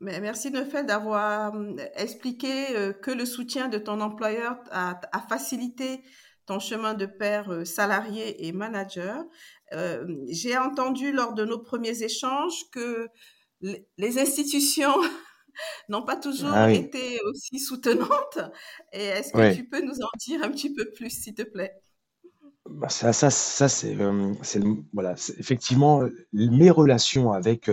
Merci 0.00 0.52
fait 0.70 0.84
d'avoir 0.84 1.54
hum, 1.54 1.76
expliqué 1.94 2.76
euh, 2.76 2.92
que 2.92 3.10
le 3.10 3.24
soutien 3.24 3.68
de 3.68 3.78
ton 3.78 4.00
employeur 4.00 4.56
a, 4.70 5.00
facilité 5.28 6.02
ton 6.46 6.60
chemin 6.60 6.94
de 6.94 7.06
père 7.06 7.52
euh, 7.52 7.64
salarié 7.64 8.46
et 8.46 8.52
manager. 8.52 9.24
Euh, 9.72 10.06
j'ai 10.28 10.56
entendu 10.56 11.12
lors 11.12 11.34
de 11.34 11.44
nos 11.44 11.58
premiers 11.58 12.02
échanges 12.02 12.70
que 12.72 13.08
les 13.60 14.18
institutions 14.20 14.94
n'ont 15.88 16.02
pas 16.02 16.16
toujours 16.16 16.50
ah 16.52 16.70
été 16.70 17.20
aussi 17.28 17.58
soutenantes. 17.58 18.38
Et 18.92 19.04
est-ce 19.04 19.32
que 19.32 19.54
tu 19.54 19.64
peux 19.64 19.80
nous 19.80 20.00
en 20.02 20.10
dire 20.18 20.42
un 20.42 20.50
petit 20.50 20.72
peu 20.72 20.90
plus, 20.94 21.10
s'il 21.10 21.34
te 21.34 21.42
plaît? 21.42 21.74
Bah, 22.68 22.88
ça, 22.88 23.12
ça, 23.12 23.30
ça 23.30 23.68
c'est, 23.68 23.96
voilà, 24.92 25.14
effectivement 25.38 26.02
mes 26.32 26.70
relations 26.70 27.32
avec 27.32 27.70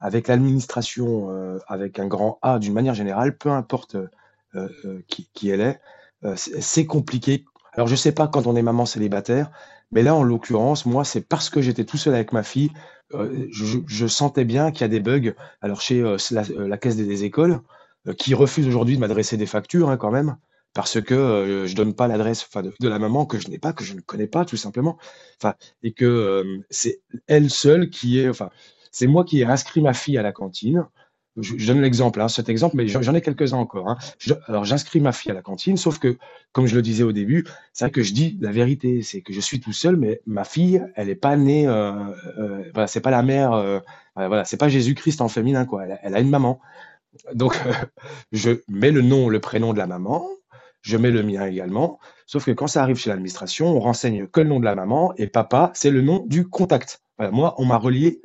avec 0.00 0.28
l'administration, 0.28 1.30
euh, 1.30 1.58
avec 1.66 1.98
un 1.98 2.06
grand 2.06 2.38
A 2.42 2.58
d'une 2.58 2.72
manière 2.72 2.94
générale, 2.94 3.36
peu 3.36 3.50
importe 3.50 3.96
euh, 3.96 4.08
euh, 4.54 5.02
qui, 5.08 5.28
qui, 5.32 5.50
elle 5.50 5.60
est, 5.60 5.80
c'est 6.36 6.86
compliqué. 6.86 7.44
Alors 7.72 7.86
je 7.86 7.94
sais 7.94 8.12
pas 8.12 8.26
quand 8.26 8.46
on 8.46 8.56
est 8.56 8.62
maman 8.62 8.86
célibataire, 8.86 9.50
mais 9.90 10.02
là 10.02 10.14
en 10.14 10.22
l'occurrence, 10.22 10.86
moi 10.86 11.04
c'est 11.04 11.20
parce 11.20 11.50
que 11.50 11.60
j'étais 11.60 11.84
tout 11.84 11.96
seul 11.96 12.14
avec 12.14 12.32
ma 12.32 12.42
fille, 12.42 12.70
je, 13.12 13.78
je, 13.86 14.06
sentais 14.06 14.44
bien 14.44 14.70
qu'il 14.70 14.82
y 14.82 14.84
a 14.84 14.88
des 14.88 15.00
bugs. 15.00 15.32
Alors 15.62 15.80
chez 15.80 16.02
la, 16.30 16.42
la, 16.56 16.76
caisse 16.76 16.96
des, 16.96 17.24
écoles, 17.24 17.60
qui 18.18 18.34
refuse 18.34 18.68
aujourd'hui 18.68 18.96
de 18.96 19.00
m'adresser 19.00 19.38
des 19.38 19.46
factures 19.46 19.88
hein, 19.88 19.96
quand 19.96 20.10
même, 20.10 20.36
parce 20.74 21.00
que 21.00 21.64
je 21.66 21.74
donne 21.74 21.94
pas 21.94 22.06
l'adresse 22.06 22.46
de, 22.54 22.74
de, 22.78 22.88
la 22.88 22.98
maman 22.98 23.24
que 23.24 23.38
je 23.38 23.48
n'ai 23.48 23.58
pas, 23.58 23.72
que 23.72 23.82
je 23.82 23.94
ne 23.94 24.00
connais 24.00 24.26
pas 24.26 24.44
tout 24.44 24.58
simplement, 24.58 24.98
et 25.82 25.92
que 25.92 26.60
c'est 26.68 27.00
elle 27.26 27.48
seule 27.48 27.88
qui 27.88 28.20
est, 28.20 28.28
enfin 28.28 28.50
c'est 28.90 29.06
moi 29.06 29.24
qui 29.24 29.40
ai 29.40 29.44
inscrit 29.44 29.80
ma 29.80 29.94
fille 29.94 30.18
à 30.18 30.22
la 30.22 30.32
cantine. 30.32 30.86
Je, 31.40 31.66
donne 31.66 31.80
l'exemple, 31.80 32.20
hein, 32.20 32.28
cet 32.28 32.48
exemple, 32.48 32.76
mais 32.76 32.88
j'en 32.88 33.14
ai 33.14 33.20
quelques-uns 33.20 33.58
encore. 33.58 33.88
Hein. 33.88 33.96
alors 34.46 34.64
j'inscris 34.64 35.00
ma 35.00 35.12
fille 35.12 35.30
à 35.30 35.34
la 35.34 35.42
cantine, 35.42 35.76
sauf 35.76 35.98
que, 35.98 36.18
comme 36.52 36.66
je 36.66 36.74
le 36.74 36.82
disais 36.82 37.04
au 37.04 37.12
début, 37.12 37.46
c'est 37.72 37.84
vrai 37.84 37.92
que 37.92 38.02
je 38.02 38.12
dis 38.12 38.38
la 38.40 38.50
vérité, 38.50 39.02
c'est 39.02 39.20
que 39.20 39.32
je 39.32 39.40
suis 39.40 39.60
tout 39.60 39.72
seul, 39.72 39.96
mais 39.96 40.20
ma 40.26 40.44
fille, 40.44 40.82
elle 40.96 41.08
n'est 41.08 41.14
pas 41.14 41.36
née, 41.36 41.66
euh, 41.66 41.92
euh, 42.38 42.86
c'est 42.86 43.00
pas 43.00 43.10
la 43.10 43.22
mère, 43.22 43.52
euh, 43.52 43.78
voilà, 44.16 44.44
c'est 44.44 44.56
pas 44.56 44.68
Jésus-Christ 44.68 45.20
en 45.20 45.28
féminin, 45.28 45.64
quoi. 45.64 45.84
Elle, 46.02 46.14
a 46.14 46.20
une 46.20 46.30
maman. 46.30 46.60
Donc 47.34 47.58
je 48.32 48.62
mets 48.68 48.90
le 48.90 49.02
nom, 49.02 49.28
le 49.28 49.40
prénom 49.40 49.72
de 49.72 49.78
la 49.78 49.86
maman, 49.86 50.28
je 50.82 50.96
mets 50.96 51.10
le 51.10 51.22
mien 51.22 51.46
également. 51.46 51.98
Sauf 52.26 52.44
que 52.44 52.50
quand 52.50 52.66
ça 52.66 52.82
arrive 52.82 52.96
chez 52.96 53.10
l'administration, 53.10 53.68
on 53.68 53.80
renseigne 53.80 54.26
que 54.26 54.40
le 54.40 54.48
nom 54.48 54.60
de 54.60 54.64
la 54.64 54.74
maman 54.74 55.14
et 55.16 55.26
papa, 55.26 55.70
c'est 55.74 55.90
le 55.90 56.02
nom 56.02 56.24
du 56.26 56.48
contact. 56.48 57.02
moi, 57.18 57.54
on 57.58 57.64
m'a 57.64 57.78
relié 57.78 58.20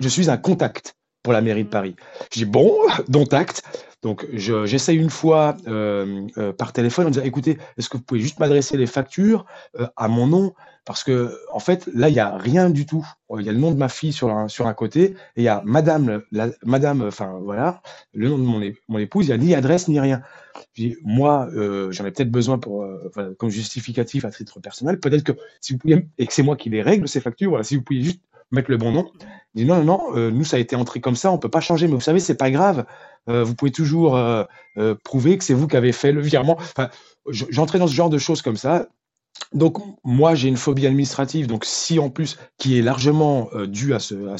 je 0.00 0.08
suis 0.08 0.30
un 0.30 0.36
contact 0.36 0.96
pour 1.24 1.32
la 1.32 1.40
mairie 1.40 1.64
de 1.64 1.68
Paris. 1.68 1.96
Je 2.32 2.40
dis 2.40 2.44
bon, 2.44 2.70
dont 3.08 3.24
acte. 3.24 3.64
Donc 4.02 4.26
j'essaye 4.34 4.98
une 4.98 5.10
fois 5.10 5.56
euh, 5.66 6.26
euh, 6.36 6.52
par 6.52 6.74
téléphone 6.74 7.06
en 7.06 7.10
disant 7.10 7.24
écoutez, 7.24 7.56
est-ce 7.78 7.88
que 7.88 7.96
vous 7.96 8.02
pouvez 8.02 8.20
juste 8.20 8.38
m'adresser 8.38 8.76
les 8.76 8.86
factures 8.86 9.46
euh, 9.80 9.86
à 9.96 10.08
mon 10.08 10.26
nom? 10.26 10.54
Parce 10.84 11.02
que 11.02 11.34
en 11.50 11.58
fait 11.58 11.88
là 11.94 12.10
il 12.10 12.12
n'y 12.12 12.20
a 12.20 12.36
rien 12.36 12.68
du 12.68 12.84
tout. 12.84 13.06
Il 13.38 13.46
y 13.46 13.48
a 13.48 13.52
le 13.52 13.58
nom 13.58 13.70
de 13.72 13.78
ma 13.78 13.88
fille 13.88 14.12
sur 14.12 14.28
un, 14.28 14.48
sur 14.48 14.66
un 14.66 14.74
côté 14.74 15.02
et 15.04 15.14
il 15.38 15.44
y 15.44 15.48
a 15.48 15.62
Madame, 15.64 16.20
la, 16.30 16.50
Madame, 16.62 17.00
enfin 17.00 17.38
voilà, 17.42 17.80
le 18.12 18.28
nom 18.28 18.36
de 18.36 18.42
mon, 18.42 18.72
mon 18.88 18.98
épouse. 18.98 19.24
Il 19.24 19.28
n'y 19.28 19.32
a 19.32 19.38
ni 19.38 19.54
adresse 19.54 19.88
ni 19.88 19.98
rien. 19.98 20.20
Je 20.74 20.82
dis, 20.82 20.96
moi 21.02 21.48
j'en 21.88 22.04
ai 22.04 22.10
peut-être 22.10 22.30
besoin 22.30 22.58
pour 22.58 22.86
comme 23.38 23.48
justificatif 23.48 24.26
à 24.26 24.30
titre 24.30 24.60
personnel. 24.60 25.00
Peut-être 25.00 25.24
que 25.24 25.32
si 25.62 25.72
vous 25.72 25.78
pouviez 25.78 26.06
et 26.18 26.26
que 26.26 26.32
c'est 26.34 26.42
moi 26.42 26.56
qui 26.56 26.68
les 26.68 26.82
règle 26.82 27.08
ces 27.08 27.20
factures. 27.20 27.48
Voilà, 27.48 27.64
si 27.64 27.76
vous 27.76 27.82
pouviez 27.82 28.02
juste 28.02 28.20
mettre 28.50 28.70
le 28.70 28.76
bon 28.76 28.92
nom. 28.92 29.10
Il 29.54 29.62
dit 29.62 29.64
non, 29.66 29.76
non, 29.76 29.84
non, 29.84 30.16
euh, 30.16 30.30
nous 30.30 30.44
ça 30.44 30.56
a 30.56 30.60
été 30.60 30.76
entré 30.76 31.00
comme 31.00 31.16
ça, 31.16 31.30
on 31.30 31.38
peut 31.38 31.48
pas 31.48 31.60
changer, 31.60 31.86
mais 31.86 31.94
vous 31.94 32.00
savez, 32.00 32.20
c'est 32.20 32.36
pas 32.36 32.50
grave. 32.50 32.84
Euh, 33.28 33.44
vous 33.44 33.54
pouvez 33.54 33.70
toujours 33.70 34.16
euh, 34.16 34.44
prouver 35.04 35.38
que 35.38 35.44
c'est 35.44 35.54
vous 35.54 35.68
qui 35.68 35.76
avez 35.76 35.92
fait 35.92 36.12
le 36.12 36.20
virement. 36.20 36.58
J'entrais 37.28 37.78
dans 37.78 37.86
ce 37.86 37.94
genre 37.94 38.10
de 38.10 38.18
choses 38.18 38.42
comme 38.42 38.56
ça. 38.56 38.88
Donc 39.52 39.78
moi 40.04 40.34
j'ai 40.34 40.48
une 40.48 40.56
phobie 40.56 40.86
administrative, 40.86 41.46
donc 41.46 41.64
si 41.64 41.98
en 41.98 42.08
plus 42.08 42.38
qui 42.58 42.78
est 42.78 42.82
largement 42.82 43.48
due 43.66 43.94
à 43.94 43.98
ce, 43.98 44.14
à 44.28 44.36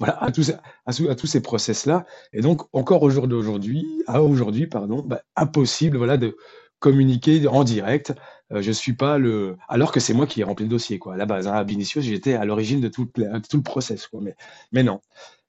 voilà, 0.00 0.22
à 0.22 0.32
tous, 0.32 0.52
à, 0.86 1.14
tous 1.14 1.26
ces 1.26 1.40
process-là. 1.40 2.04
Et 2.32 2.40
donc, 2.40 2.62
encore 2.72 3.02
au 3.02 3.10
jour 3.10 3.28
d'aujourd'hui, 3.28 3.86
à 4.06 4.22
aujourd'hui, 4.22 4.66
pardon, 4.66 5.04
bah, 5.06 5.22
impossible 5.36 5.96
voilà, 5.96 6.16
de 6.16 6.36
communiquer 6.80 7.46
en 7.46 7.64
direct 7.64 8.12
euh, 8.52 8.62
je 8.62 8.72
suis 8.72 8.94
pas 8.94 9.18
le. 9.18 9.56
Alors 9.68 9.92
que 9.92 10.00
c'est 10.00 10.14
moi 10.14 10.26
qui 10.26 10.40
ai 10.40 10.44
rempli 10.44 10.64
le 10.64 10.70
dossier, 10.70 10.98
quoi. 10.98 11.14
À 11.14 11.16
la 11.16 11.26
base, 11.26 11.48
hein, 11.48 11.54
à 11.54 11.66
j'étais 11.66 12.34
à 12.34 12.44
l'origine 12.44 12.80
de 12.80 12.88
tout, 12.88 13.08
le, 13.16 13.40
tout 13.40 13.56
le 13.56 13.62
process, 13.62 14.06
quoi. 14.06 14.20
Mais, 14.22 14.36
mais 14.72 14.82
non. 14.82 15.00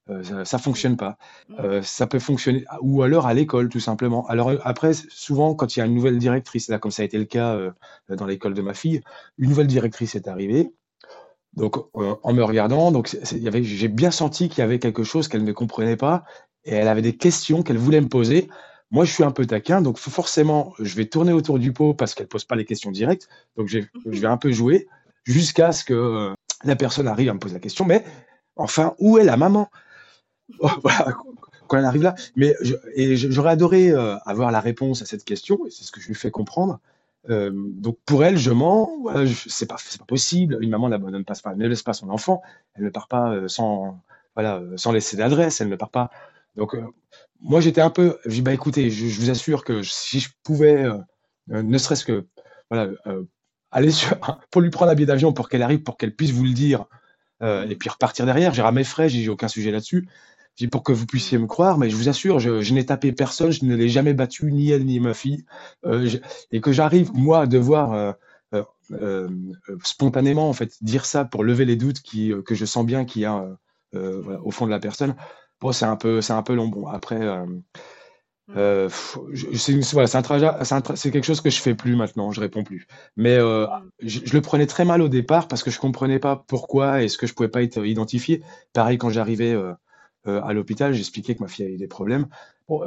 Euh, 0.08 0.22
ça, 0.22 0.44
ça, 0.44 0.58
fonctionne 0.58 0.96
pas. 0.96 1.18
Mmh. 1.48 1.54
Euh, 1.58 1.82
ça 1.82 2.06
peut 2.06 2.20
fonctionner, 2.20 2.64
ou 2.80 3.02
alors 3.02 3.26
à 3.26 3.34
l'école, 3.34 3.68
tout 3.68 3.80
simplement. 3.80 4.26
Alors 4.28 4.52
après, 4.62 4.92
souvent, 4.94 5.54
quand 5.54 5.76
il 5.76 5.80
y 5.80 5.82
a 5.82 5.86
une 5.86 5.94
nouvelle 5.94 6.18
directrice, 6.18 6.68
là, 6.68 6.78
comme 6.78 6.92
ça 6.92 7.02
a 7.02 7.04
été 7.04 7.18
le 7.18 7.24
cas 7.24 7.58
dans 8.08 8.26
l'école 8.26 8.54
de 8.54 8.62
ma 8.62 8.72
fille, 8.72 9.00
une 9.38 9.48
nouvelle 9.48 9.66
directrice 9.66 10.14
est 10.14 10.28
arrivée. 10.28 10.72
Donc, 11.54 11.76
en 11.94 12.32
me 12.32 12.42
regardant, 12.44 12.92
donc 12.92 13.16
j'ai 13.24 13.88
bien 13.88 14.12
senti 14.12 14.48
qu'il 14.48 14.58
y 14.58 14.62
avait 14.62 14.78
quelque 14.78 15.02
chose 15.02 15.26
qu'elle 15.26 15.42
ne 15.42 15.52
comprenait 15.52 15.96
pas, 15.96 16.22
et 16.64 16.74
elle 16.74 16.88
avait 16.88 17.02
des 17.02 17.16
questions 17.16 17.62
qu'elle 17.62 17.78
voulait 17.78 18.00
me 18.00 18.08
poser. 18.08 18.48
Moi, 18.90 19.04
je 19.04 19.12
suis 19.12 19.24
un 19.24 19.32
peu 19.32 19.46
taquin, 19.46 19.82
donc 19.82 19.98
forcément, 19.98 20.74
je 20.78 20.94
vais 20.94 21.06
tourner 21.06 21.32
autour 21.32 21.58
du 21.58 21.72
pot 21.72 21.92
parce 21.94 22.14
qu'elle 22.14 22.28
pose 22.28 22.44
pas 22.44 22.54
les 22.54 22.64
questions 22.64 22.90
directes. 22.90 23.28
Donc, 23.56 23.68
je 23.68 23.80
vais 24.04 24.26
un 24.26 24.36
peu 24.36 24.52
jouer 24.52 24.86
jusqu'à 25.26 25.72
ce 25.72 25.84
que 25.84 25.94
euh, 25.94 26.34
la 26.64 26.76
personne 26.76 27.08
arrive 27.08 27.28
à 27.28 27.34
me 27.34 27.38
poser 27.38 27.54
la 27.54 27.60
question. 27.60 27.84
Mais 27.84 28.04
enfin, 28.54 28.94
où 28.98 29.18
est 29.18 29.24
la 29.24 29.36
maman? 29.36 29.68
Oh, 30.60 30.70
Voilà, 30.80 31.12
quand 31.66 31.76
elle 31.76 31.84
arrive 31.84 32.04
là. 32.04 32.14
Mais 32.36 32.54
et 32.94 33.16
j'aurais 33.16 33.50
adoré 33.50 33.90
euh, 33.90 34.16
avoir 34.26 34.52
la 34.52 34.60
réponse 34.60 35.02
à 35.02 35.06
cette 35.06 35.24
question, 35.24 35.66
et 35.66 35.70
c'est 35.70 35.82
ce 35.82 35.90
que 35.90 36.00
je 36.00 36.06
lui 36.06 36.14
fais 36.14 36.30
comprendre. 36.30 36.78
Euh, 37.28 37.50
donc 37.52 37.98
pour 38.06 38.22
elle, 38.22 38.38
je 38.38 38.52
mens. 38.52 38.88
c'est 39.48 39.66
pas, 39.66 39.74
c'est 39.76 39.98
pas 39.98 40.04
possible. 40.04 40.56
Une 40.60 40.70
maman 40.70 40.88
n'abandonne 40.88 41.24
pas, 41.24 41.34
ne 41.56 41.66
laisse 41.66 41.82
pas 41.82 41.94
son 41.94 42.10
enfant. 42.10 42.42
Elle 42.74 42.84
ne 42.84 42.90
part 42.90 43.08
pas 43.08 43.48
sans, 43.48 44.00
voilà, 44.36 44.62
sans 44.76 44.92
laisser 44.92 45.16
d'adresse. 45.16 45.60
Elle 45.60 45.68
ne 45.68 45.74
part 45.74 45.90
pas. 45.90 46.10
Donc 46.56 46.74
moi, 47.40 47.60
j'étais 47.60 47.80
un 47.80 47.90
peu. 47.90 48.18
Je 48.24 48.30
dis, 48.30 48.42
bah 48.42 48.52
écoutez, 48.52 48.90
je, 48.90 49.20
vous 49.20 49.30
assure 49.30 49.64
que 49.64 49.82
si 49.82 50.20
je 50.20 50.30
pouvais, 50.42 50.84
euh, 50.84 50.98
euh, 51.52 51.62
ne 51.62 51.78
serait-ce 51.78 52.04
que, 52.04 52.26
voilà, 52.70 52.90
euh, 53.06 53.24
aller 53.70 53.90
sur, 53.90 54.18
pour 54.50 54.60
lui 54.60 54.70
prendre 54.70 54.90
un 54.92 54.94
billet 54.94 55.06
d'avion 55.06 55.32
pour 55.32 55.48
qu'elle 55.48 55.62
arrive, 55.62 55.82
pour 55.82 55.96
qu'elle 55.96 56.14
puisse 56.14 56.30
vous 56.30 56.44
le 56.44 56.52
dire, 56.52 56.86
et 57.42 57.76
puis 57.76 57.90
repartir 57.90 58.24
derrière, 58.24 58.54
j'ai 58.54 58.62
mes 58.72 58.82
frais, 58.82 59.10
j'ai 59.10 59.28
aucun 59.28 59.48
sujet 59.48 59.70
là-dessus. 59.70 60.08
J'ai 60.54 60.68
pour 60.68 60.82
que 60.82 60.92
vous 60.92 61.04
puissiez 61.04 61.36
me 61.36 61.46
croire, 61.46 61.76
mais 61.76 61.90
je 61.90 61.96
vous 61.96 62.08
assure, 62.08 62.38
je, 62.38 62.62
je 62.62 62.72
n'ai 62.72 62.86
tapé 62.86 63.12
personne, 63.12 63.50
je 63.50 63.66
ne 63.66 63.76
l'ai 63.76 63.90
jamais 63.90 64.14
battu, 64.14 64.50
ni 64.52 64.70
elle 64.70 64.86
ni 64.86 65.00
ma 65.00 65.12
fille, 65.12 65.44
et 66.50 66.60
que 66.62 66.72
j'arrive 66.72 67.12
moi 67.12 67.40
à 67.40 67.46
devoir 67.46 68.14
spontanément 69.84 70.48
en 70.48 70.54
fait 70.54 70.82
dire 70.82 71.04
ça 71.04 71.26
pour 71.26 71.44
lever 71.44 71.66
les 71.66 71.76
doutes 71.76 72.00
qui, 72.00 72.32
que 72.46 72.54
je 72.54 72.64
sens 72.64 72.86
bien 72.86 73.04
qu'il 73.04 73.20
y 73.20 73.26
a 73.26 73.46
au 73.92 74.50
fond 74.50 74.64
de 74.64 74.70
la 74.70 74.80
personne. 74.80 75.14
Bon, 75.60 75.72
c'est 75.72 75.86
un 75.86 75.96
peu, 75.96 76.20
c'est 76.20 76.32
un 76.32 76.42
peu 76.42 76.54
long. 76.54 76.68
Bon, 76.68 76.86
après, 76.86 77.20
euh, 77.20 77.46
mmh. 77.46 77.62
euh, 78.56 78.88
c'est 79.54 79.78
voilà, 79.92 80.06
c'est 80.06 81.10
quelque 81.10 81.24
chose 81.24 81.40
que 81.40 81.50
je 81.50 81.60
fais 81.60 81.74
plus 81.74 81.96
maintenant. 81.96 82.30
Je 82.32 82.40
réponds 82.40 82.64
plus. 82.64 82.86
Mais 83.16 83.36
euh, 83.36 83.66
mmh. 83.66 83.90
je, 84.02 84.32
le 84.34 84.40
prenais 84.42 84.66
très 84.66 84.84
mal 84.84 85.00
au 85.00 85.08
départ 85.08 85.48
parce 85.48 85.62
que 85.62 85.70
je 85.70 85.78
comprenais 85.78 86.18
pas 86.18 86.44
pourquoi 86.46 87.02
et 87.02 87.08
ce 87.08 87.16
que 87.18 87.26
je 87.26 87.34
pouvais 87.34 87.48
pas 87.48 87.62
être 87.62 87.84
identifié. 87.84 88.42
Pareil 88.72 88.98
quand 88.98 89.10
j'arrivais 89.10 89.56
à 90.26 90.52
l'hôpital, 90.52 90.92
j'expliquais 90.92 91.36
que 91.36 91.42
ma 91.42 91.48
fille 91.48 91.64
avait 91.64 91.76
des 91.76 91.86
problèmes. 91.86 92.26
Bon, 92.68 92.82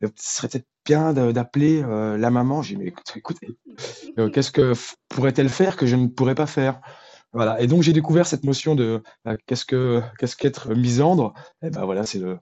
ce 0.00 0.08
serait 0.16 0.48
peut-être 0.48 0.68
bien 0.84 1.12
d'appeler 1.12 1.82
la 1.82 2.30
maman. 2.30 2.62
J'ai 2.62 2.76
dit, 2.76 2.84
mais 2.84 2.94
écoutez, 3.16 3.48
qu'est-ce 4.32 4.52
que 4.52 4.72
pourrait-elle 5.08 5.48
faire 5.48 5.76
que 5.76 5.86
je 5.86 5.96
ne 5.96 6.06
pourrais 6.06 6.36
pas 6.36 6.46
faire? 6.46 6.80
Voilà. 7.32 7.60
Et 7.60 7.66
donc 7.66 7.82
j'ai 7.82 7.92
découvert 7.92 8.26
cette 8.26 8.44
notion 8.44 8.74
de 8.74 9.02
bah, 9.24 9.36
qu'est-ce 9.46 9.66
que 9.66 10.00
qu'est-ce 10.18 10.34
qu'être 10.34 10.74
misandre? 10.74 11.34
Et 11.62 11.66
eh 11.66 11.70
ben 11.70 11.84
voilà, 11.84 12.06
c'est 12.06 12.18
le 12.18 12.38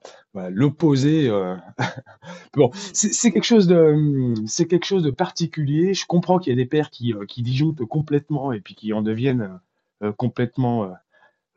l'opposé. 0.49 1.27
Euh, 1.29 1.55
bon, 2.53 2.71
c'est 2.93 3.31
quelque 3.31 3.43
chose 3.43 3.67
de 3.67 4.33
c'est 4.45 4.65
quelque 4.65 4.85
chose 4.85 5.03
de 5.03 5.11
particulier. 5.11 5.93
Je 5.93 6.05
comprends 6.05 6.39
qu'il 6.39 6.51
y 6.51 6.53
a 6.53 6.55
des 6.55 6.65
pères 6.65 6.89
qui 6.89 7.13
euh, 7.13 7.25
qui 7.25 7.41
disjonctent 7.41 7.83
complètement 7.85 8.53
et 8.53 8.61
puis 8.61 8.75
qui 8.75 8.93
en 8.93 9.01
deviennent 9.01 9.59
euh, 10.03 10.13
complètement 10.13 10.93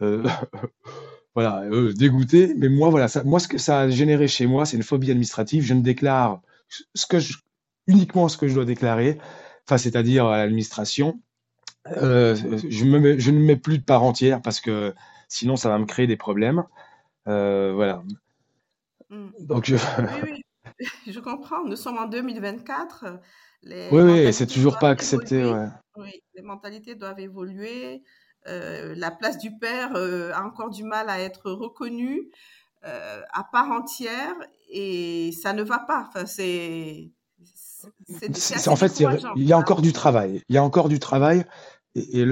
voilà 1.35 1.65
dégoûtés. 1.95 2.55
Mais 2.57 2.69
moi 2.69 2.91
voilà, 2.91 3.07
ça, 3.07 3.23
moi 3.23 3.39
ce 3.39 3.47
que 3.47 3.59
ça 3.59 3.81
a 3.81 3.89
généré 3.91 4.27
chez 4.27 4.47
moi, 4.47 4.67
c'est 4.67 4.77
une 4.77 4.83
phobie 4.83 5.11
administrative. 5.11 5.63
Je 5.63 5.75
ne 5.75 5.83
déclare 5.83 6.41
uniquement 7.87 8.29
ce 8.29 8.37
que 8.37 8.49
je 8.49 8.55
dois 8.55 8.65
déclarer, 8.65 9.19
enfin 9.67 9.79
c'est-à-dire 9.79 10.27
à 10.27 10.39
l'administration 10.39 11.21
euh, 11.97 12.35
je, 12.35 12.85
me 12.85 13.19
je 13.19 13.31
ne 13.31 13.39
mets 13.39 13.57
plus 13.57 13.79
de 13.79 13.85
part 13.85 14.03
entière 14.03 14.43
parce 14.43 14.61
que 14.61 14.95
sinon 15.29 15.57
ça 15.57 15.69
va 15.69 15.79
me 15.79 15.87
créer 15.87 16.07
des 16.07 16.17
problèmes. 16.17 16.65
Euh, 17.29 17.73
voilà. 17.75 18.03
Mmh. 19.11 19.29
Donc 19.41 19.65
je... 19.67 19.77
oui, 19.77 20.43
oui. 20.79 20.87
je 21.13 21.21
comprends. 21.21 21.65
Nous 21.65 21.77
sommes 21.77 21.99
en 21.99 22.07
2024. 22.07 23.19
Les 23.63 23.89
oui, 23.93 24.03
oui, 24.03 24.33
c'est 24.33 24.47
toujours 24.47 24.79
pas 24.79 24.89
accepté. 24.89 25.45
Ouais. 25.45 25.67
Oui, 25.97 26.23
les 26.35 26.43
mentalités 26.43 26.95
doivent 26.95 27.21
évoluer. 27.21 28.03
Euh, 28.47 28.95
la 28.97 29.11
place 29.11 29.37
du 29.37 29.59
père 29.59 29.95
a 29.95 30.45
encore 30.45 30.71
du 30.71 30.83
mal 30.83 31.11
à 31.11 31.21
être 31.21 31.51
reconnue 31.51 32.31
à 32.83 33.45
part 33.53 33.71
entière 33.71 34.35
et 34.71 35.33
ça 35.33 35.53
ne 35.53 35.63
va 35.63 35.81
pas. 35.81 36.07
Enfin, 36.09 36.25
c'est. 36.25 37.11
En 38.67 38.77
fait, 38.77 39.01
il 39.37 39.45
y 39.45 39.53
a 39.53 39.59
encore 39.59 39.83
du 39.83 39.93
travail. 39.93 40.43
Il 40.49 40.55
y 40.55 40.59
a 40.59 40.63
encore 40.63 40.89
du 40.89 40.99
travail. 40.99 41.45
Et, 41.97 42.25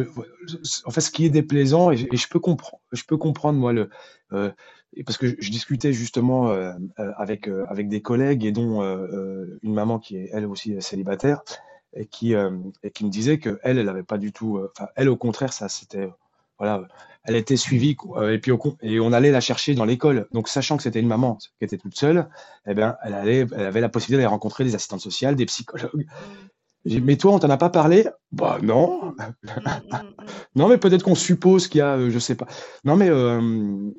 en 0.84 0.90
fait, 0.90 1.00
ce 1.00 1.10
qui 1.10 1.24
est 1.24 1.30
déplaisant, 1.30 1.90
et, 1.90 1.96
je 1.96 2.28
peux 2.28 2.38
comprendre, 2.38 2.80
je 2.92 3.02
peux 3.04 3.16
comprendre 3.16 3.58
moi 3.58 3.72
le, 3.72 3.90
euh, 4.32 4.50
parce 5.04 5.18
que 5.18 5.26
je, 5.26 5.50
discutais 5.50 5.92
justement 5.92 6.50
euh, 6.50 6.72
euh, 6.98 7.12
avec 7.16 7.48
avec 7.68 7.88
des 7.88 8.00
collègues 8.00 8.44
et 8.44 8.52
dont 8.52 8.82
une 9.62 9.74
maman 9.74 9.98
qui 9.98 10.16
est 10.16 10.30
elle 10.32 10.46
aussi 10.46 10.80
célibataire 10.80 11.42
et 11.94 12.06
qui 12.06 12.34
et 12.34 12.90
qui 12.92 13.04
me 13.04 13.10
disait 13.10 13.38
que 13.38 13.58
elle, 13.62 13.78
elle 13.78 13.88
avait 13.88 14.02
pas 14.02 14.18
du 14.18 14.32
tout, 14.32 14.60
elle 14.96 15.08
au 15.08 15.16
contraire, 15.16 15.52
ça 15.52 15.68
c'était 15.68 16.08
voilà, 16.58 16.88
elle 17.24 17.36
était 17.36 17.56
suivie 17.56 17.96
et 18.30 18.38
puis 18.38 18.52
et 18.82 19.00
on 19.00 19.12
allait 19.12 19.30
la 19.30 19.40
chercher 19.40 19.74
dans 19.74 19.84
l'école. 19.84 20.26
Donc 20.32 20.48
sachant 20.48 20.76
que 20.76 20.82
c'était 20.82 21.00
une 21.00 21.08
maman 21.08 21.36
qui 21.36 21.64
était 21.64 21.78
toute 21.78 21.96
seule, 21.96 22.28
eh 22.66 22.74
bien 22.74 22.96
elle 23.02 23.14
allait, 23.14 23.46
elle 23.52 23.66
avait 23.66 23.80
la 23.80 23.88
possibilité 23.88 24.18
d'aller 24.18 24.26
rencontrer 24.26 24.64
des 24.64 24.74
assistantes 24.74 25.00
sociales, 25.00 25.36
des 25.36 25.46
psychologues. 25.46 26.06
Mais 26.84 27.16
toi, 27.16 27.32
on 27.32 27.38
t'en 27.38 27.50
a 27.50 27.56
pas 27.56 27.70
parlé? 27.70 28.06
Bah 28.32 28.58
non. 28.62 29.14
non, 30.54 30.68
mais 30.68 30.78
peut-être 30.78 31.02
qu'on 31.02 31.14
suppose 31.14 31.68
qu'il 31.68 31.78
y 31.78 31.82
a, 31.82 31.96
euh, 31.96 32.10
je 32.10 32.18
sais 32.18 32.34
pas. 32.34 32.46
Non, 32.84 32.96
mais 32.96 33.08
euh, 33.08 33.90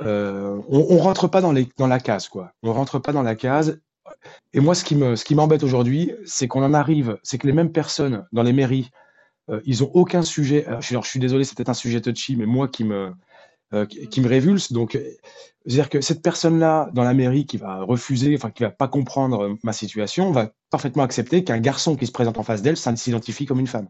euh, 0.00 0.60
on, 0.68 0.86
on 0.90 0.98
rentre 0.98 1.28
pas 1.28 1.40
dans, 1.40 1.52
les, 1.52 1.68
dans 1.76 1.86
la 1.86 2.00
case, 2.00 2.28
quoi. 2.28 2.52
On 2.62 2.72
rentre 2.72 2.98
pas 2.98 3.12
dans 3.12 3.22
la 3.22 3.34
case. 3.34 3.80
Et 4.52 4.60
moi, 4.60 4.74
ce 4.74 4.84
qui 4.84 4.94
me, 4.94 5.16
ce 5.16 5.24
qui 5.24 5.34
m'embête 5.34 5.62
aujourd'hui, 5.62 6.12
c'est 6.24 6.48
qu'on 6.48 6.62
en 6.62 6.74
arrive, 6.74 7.18
c'est 7.22 7.38
que 7.38 7.46
les 7.46 7.52
mêmes 7.52 7.72
personnes 7.72 8.26
dans 8.32 8.42
les 8.42 8.52
mairies, 8.52 8.90
ils 9.64 9.82
ont 9.84 9.90
aucun 9.92 10.22
sujet. 10.22 10.66
je, 10.80 10.86
suis, 10.86 10.96
je 10.96 11.08
suis 11.08 11.20
désolé, 11.20 11.44
c'est 11.44 11.56
peut-être 11.56 11.68
un 11.68 11.74
sujet 11.74 12.00
touchy, 12.00 12.36
mais 12.36 12.46
moi 12.46 12.68
qui 12.68 12.84
me, 12.84 13.12
qui, 14.10 14.20
me 14.20 14.28
révulse. 14.28 14.72
Donc, 14.72 14.98
c'est-à-dire 15.64 15.88
que 15.88 16.00
cette 16.00 16.22
personne-là 16.22 16.90
dans 16.92 17.04
la 17.04 17.14
mairie 17.14 17.46
qui 17.46 17.56
va 17.56 17.82
refuser, 17.82 18.34
enfin 18.36 18.50
qui 18.50 18.62
va 18.62 18.70
pas 18.70 18.88
comprendre 18.88 19.56
ma 19.62 19.72
situation, 19.72 20.30
va 20.32 20.50
parfaitement 20.70 21.02
accepter 21.02 21.44
qu'un 21.44 21.58
garçon 21.58 21.96
qui 21.96 22.06
se 22.06 22.12
présente 22.12 22.38
en 22.38 22.42
face 22.42 22.62
d'elle 22.62 22.76
s'identifie 22.76 23.46
comme 23.46 23.60
une 23.60 23.66
femme. 23.66 23.88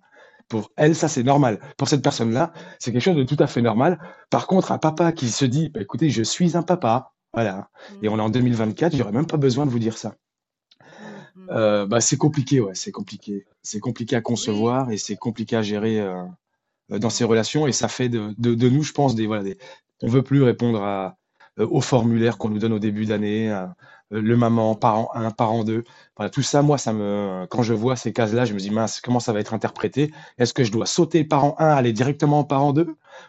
Pour 0.49 0.71
elle, 0.77 0.95
ça 0.95 1.09
c'est 1.09 1.23
normal. 1.23 1.61
Pour 1.77 1.89
cette 1.89 2.03
personne-là, 2.03 2.53
c'est 2.79 2.93
quelque 2.93 3.03
chose 3.03 3.17
de 3.17 3.25
tout 3.25 3.37
à 3.39 3.47
fait 3.47 3.63
normal. 3.63 3.99
Par 4.31 4.47
contre, 4.47 4.73
un 4.73 4.79
papa 4.79 5.13
qui 5.13 5.29
se 5.29 5.45
dit, 5.45 5.71
bah, 5.71 5.81
écoutez, 5.81 6.11
je 6.11 6.23
suis 6.23 6.57
un 6.57 6.63
papa, 6.63 7.13
voilà, 7.33 7.71
et 8.03 8.09
on 8.09 8.19
est 8.19 8.23
en 8.23 8.29
2024, 8.29 8.95
j'aurais 8.95 9.13
même 9.13 9.27
pas 9.27 9.39
besoin 9.39 9.65
de 9.65 9.71
vous 9.71 9.79
dire 9.79 9.97
ça. 9.97 10.15
Euh, 11.51 11.87
bah, 11.87 12.01
c'est 12.01 12.19
compliqué, 12.19 12.61
ouais, 12.61 12.75
c'est 12.75 12.93
compliqué. 12.93 13.47
C'est 13.63 13.81
compliqué 13.81 14.17
à 14.17 14.21
concevoir 14.21 14.91
et 14.91 14.99
c'est 14.99 15.17
compliqué 15.17 15.57
à 15.57 15.63
gérer 15.63 16.01
euh, 16.01 16.23
dans 16.99 17.11
ces 17.11 17.25
relations. 17.25 17.67
Et 17.67 17.73
ça 17.73 17.89
fait 17.89 18.09
de, 18.09 18.35
de, 18.39 18.55
de, 18.55 18.69
nous, 18.69 18.83
je 18.83 18.93
pense, 18.93 19.15
des 19.15 19.27
voilà, 19.27 19.43
des, 19.43 19.59
on 20.03 20.09
veut 20.09 20.23
plus 20.23 20.43
répondre 20.43 20.83
à, 20.83 21.17
euh, 21.59 21.67
au 21.71 21.81
formulaire 21.81 22.39
qu'on 22.39 22.49
nous 22.49 22.59
donne 22.59 22.73
au 22.73 22.79
début 22.79 23.05
d'année, 23.05 23.51
euh, 23.51 23.67
le 24.11 24.37
maman, 24.37 24.75
parent 24.75 25.11
1, 25.15 25.31
parent 25.33 25.65
2. 25.65 25.85
Voilà, 26.17 26.31
tout 26.31 26.43
ça, 26.43 26.63
moi, 26.63 26.79
ça 26.79 26.93
me, 26.93 27.47
quand 27.51 27.63
je 27.63 27.75
vois 27.75 27.97
ces 27.97 28.13
cases-là, 28.13 28.45
je 28.47 28.55
me 28.55 28.59
dis, 28.59 28.71
mince, 28.71 29.01
comment 29.01 29.21
ça 29.21 29.33
va 29.33 29.41
être 29.41 29.53
interprété? 29.55 30.13
Est-ce 30.39 30.55
que 30.55 30.65
je 30.65 30.73
dois 30.73 30.87
sauter 30.87 31.25
parent 31.25 31.55
1, 31.59 31.69
aller 31.69 31.93
directement 31.93 32.41
en 32.41 32.45
parent 32.45 32.73
2 32.73 32.87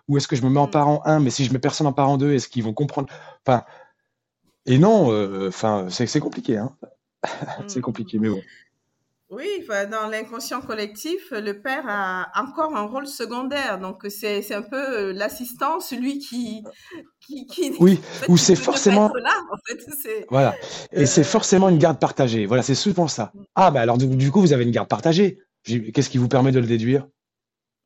Ou 0.08 0.18
est-ce 0.18 0.28
que 0.28 0.36
je 0.36 0.44
me 0.44 0.50
mets 0.50 0.60
en 0.60 0.68
mm. 0.68 0.72
parent 0.72 1.02
1, 1.06 1.20
mais 1.20 1.30
si 1.32 1.46
je 1.46 1.54
mets 1.54 1.60
personne 1.60 1.88
en 1.88 1.94
parent 1.94 2.18
2, 2.18 2.34
est-ce 2.34 2.48
qu'ils 2.48 2.64
vont 2.64 2.74
comprendre? 2.74 3.10
Enfin, 3.46 3.64
et 4.66 4.78
non, 4.78 5.12
euh, 5.12 5.50
enfin, 5.50 5.88
c'est 5.90 6.20
compliqué, 6.20 6.58
hein. 6.58 6.76
c'est 7.68 7.80
mm. 7.80 7.84
compliqué, 7.84 8.20
mais 8.20 8.30
bon. 8.30 8.42
Oui, 9.34 9.66
dans 9.90 10.08
l'inconscient 10.10 10.62
collectif, 10.62 11.32
le 11.32 11.54
père 11.54 11.86
a 11.88 12.28
encore 12.36 12.76
un 12.76 12.84
rôle 12.84 13.08
secondaire. 13.08 13.80
Donc, 13.80 14.06
c'est 14.10 14.54
un 14.54 14.62
peu 14.62 14.76
euh, 14.76 15.14
l'assistant, 15.14 15.80
celui 15.80 16.20
qui. 16.20 16.64
qui, 17.20 17.48
qui 17.48 17.74
oui, 17.80 18.00
ou 18.28 18.38
c'est 18.38 18.56
forcément. 18.56 19.12
Là, 19.16 19.34
en 19.52 19.58
fait, 19.66 20.26
voilà. 20.30 20.54
Et 20.92 21.08
c'est 21.08 21.22
euh, 21.22 21.24
forcément 21.24 21.70
une 21.70 21.80
garde 21.80 22.00
partagée. 22.00 22.46
Voilà, 22.46 22.62
c'est 22.62 22.76
souvent 22.76 23.08
ça. 23.08 23.32
Mm. 23.34 23.44
Ah, 23.56 23.72
bah 23.72 23.82
alors, 23.82 23.98
du, 23.98 24.32
coup, 24.32 24.42
vous 24.42 24.54
avez 24.54 24.64
une 24.64 24.72
garde 24.72 24.88
partagée. 24.88 25.40
Qu'est-ce 25.64 26.10
qui 26.10 26.20
vous 26.20 26.28
permet 26.28 26.52
de 26.52 26.60
le 26.60 26.68
déduire? 26.68 27.08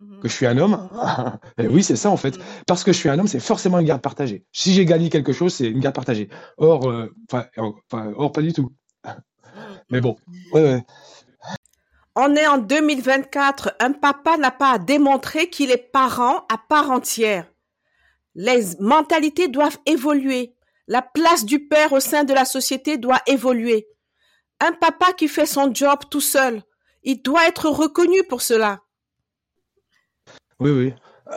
Mm-hmm. 0.02 0.20
Que 0.20 0.28
je 0.28 0.34
suis 0.34 0.46
un 0.46 0.58
homme? 0.58 0.90
Eh 1.60 1.68
Oui, 1.68 1.82
c'est 1.82 1.96
ça, 1.96 2.10
en 2.10 2.18
fait. 2.18 2.38
Mm. 2.38 2.42
Parce 2.68 2.84
que 2.84 2.92
je 2.92 2.98
suis 2.98 3.10
un 3.10 3.18
homme, 3.18 3.28
c'est 3.28 3.40
forcément 3.40 3.80
une 3.80 3.88
garde 3.88 4.02
partagée. 4.02 4.44
Si 4.52 4.74
j'ai 4.74 4.84
gagné 4.84 5.10
quelque 5.10 5.32
chose, 5.32 5.54
c'est 5.54 5.68
une 5.68 5.80
garde 5.80 5.96
partagée. 5.96 6.28
Or, 6.58 6.90
euh, 6.90 7.14
enfin, 7.32 7.46
or, 8.18 8.34
pas 8.34 8.42
du 8.42 8.52
tout. 8.52 8.74
Mm. 9.06 9.12
Mais 9.92 10.02
bon, 10.02 10.18
ouais, 10.52 10.62
ouais. 10.62 10.84
On 12.20 12.36
est 12.36 12.48
en 12.48 12.58
2024, 12.58 13.76
un 13.80 13.92
papa 13.92 14.38
n'a 14.38 14.50
pas 14.50 14.72
à 14.72 14.80
démontrer 14.80 15.52
qu'il 15.52 15.70
est 15.70 15.92
parent 15.92 16.48
à 16.50 16.58
part 16.58 16.90
entière. 16.90 17.46
Les 18.34 18.76
mentalités 18.80 19.50
doivent 19.50 19.78
évoluer. 19.86 20.56
La 20.88 21.04
place 21.04 21.46
du 21.46 21.68
père 21.68 21.94
au 21.94 22.00
sein 22.00 22.24
de 22.24 22.34
la 22.34 22.46
société 22.46 22.98
doit 22.98 23.22
évoluer. 23.28 23.88
Un 24.60 24.72
papa 24.72 25.14
qui 25.14 25.28
fait 25.28 25.46
son 25.46 25.72
job 25.72 26.00
tout 26.10 26.20
seul, 26.20 26.64
il 27.04 27.22
doit 27.22 27.48
être 27.48 27.70
reconnu 27.70 28.24
pour 28.28 28.42
cela. 28.42 28.82
Oui, 30.60 30.72
oui. 30.72 30.94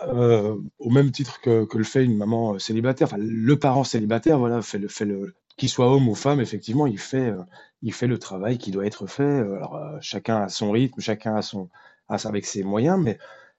Euh, 0.06 0.56
au 0.78 0.88
même 0.88 1.10
titre 1.10 1.42
que, 1.42 1.66
le 1.76 1.84
fait 1.84 2.06
une 2.06 2.16
maman 2.16 2.58
célibataire, 2.58 3.08
enfin 3.08 3.18
le 3.18 3.58
parent 3.58 3.84
célibataire, 3.84 4.38
voilà, 4.38 4.62
fait 4.62 4.78
le, 4.78 4.88
fait 4.88 5.04
le, 5.04 5.34
qu'il 5.56 5.68
soit 5.68 5.92
homme 5.92 6.08
ou 6.08 6.14
femme, 6.14 6.40
effectivement, 6.40 6.86
il 6.86 6.98
fait, 6.98 7.30
euh, 7.30 7.42
il 7.82 7.92
fait 7.92 8.06
le 8.06 8.18
travail 8.18 8.58
qui 8.58 8.70
doit 8.70 8.86
être 8.86 9.06
fait. 9.06 9.40
Alors, 9.40 9.76
euh, 9.76 9.98
chacun 10.00 10.42
a 10.42 10.48
son 10.48 10.70
rythme, 10.70 11.00
chacun 11.00 11.36
a 11.36 11.42
son, 11.42 11.68
avec 12.08 12.44
ses 12.44 12.62
moyens, 12.62 12.98
mais 13.00 13.18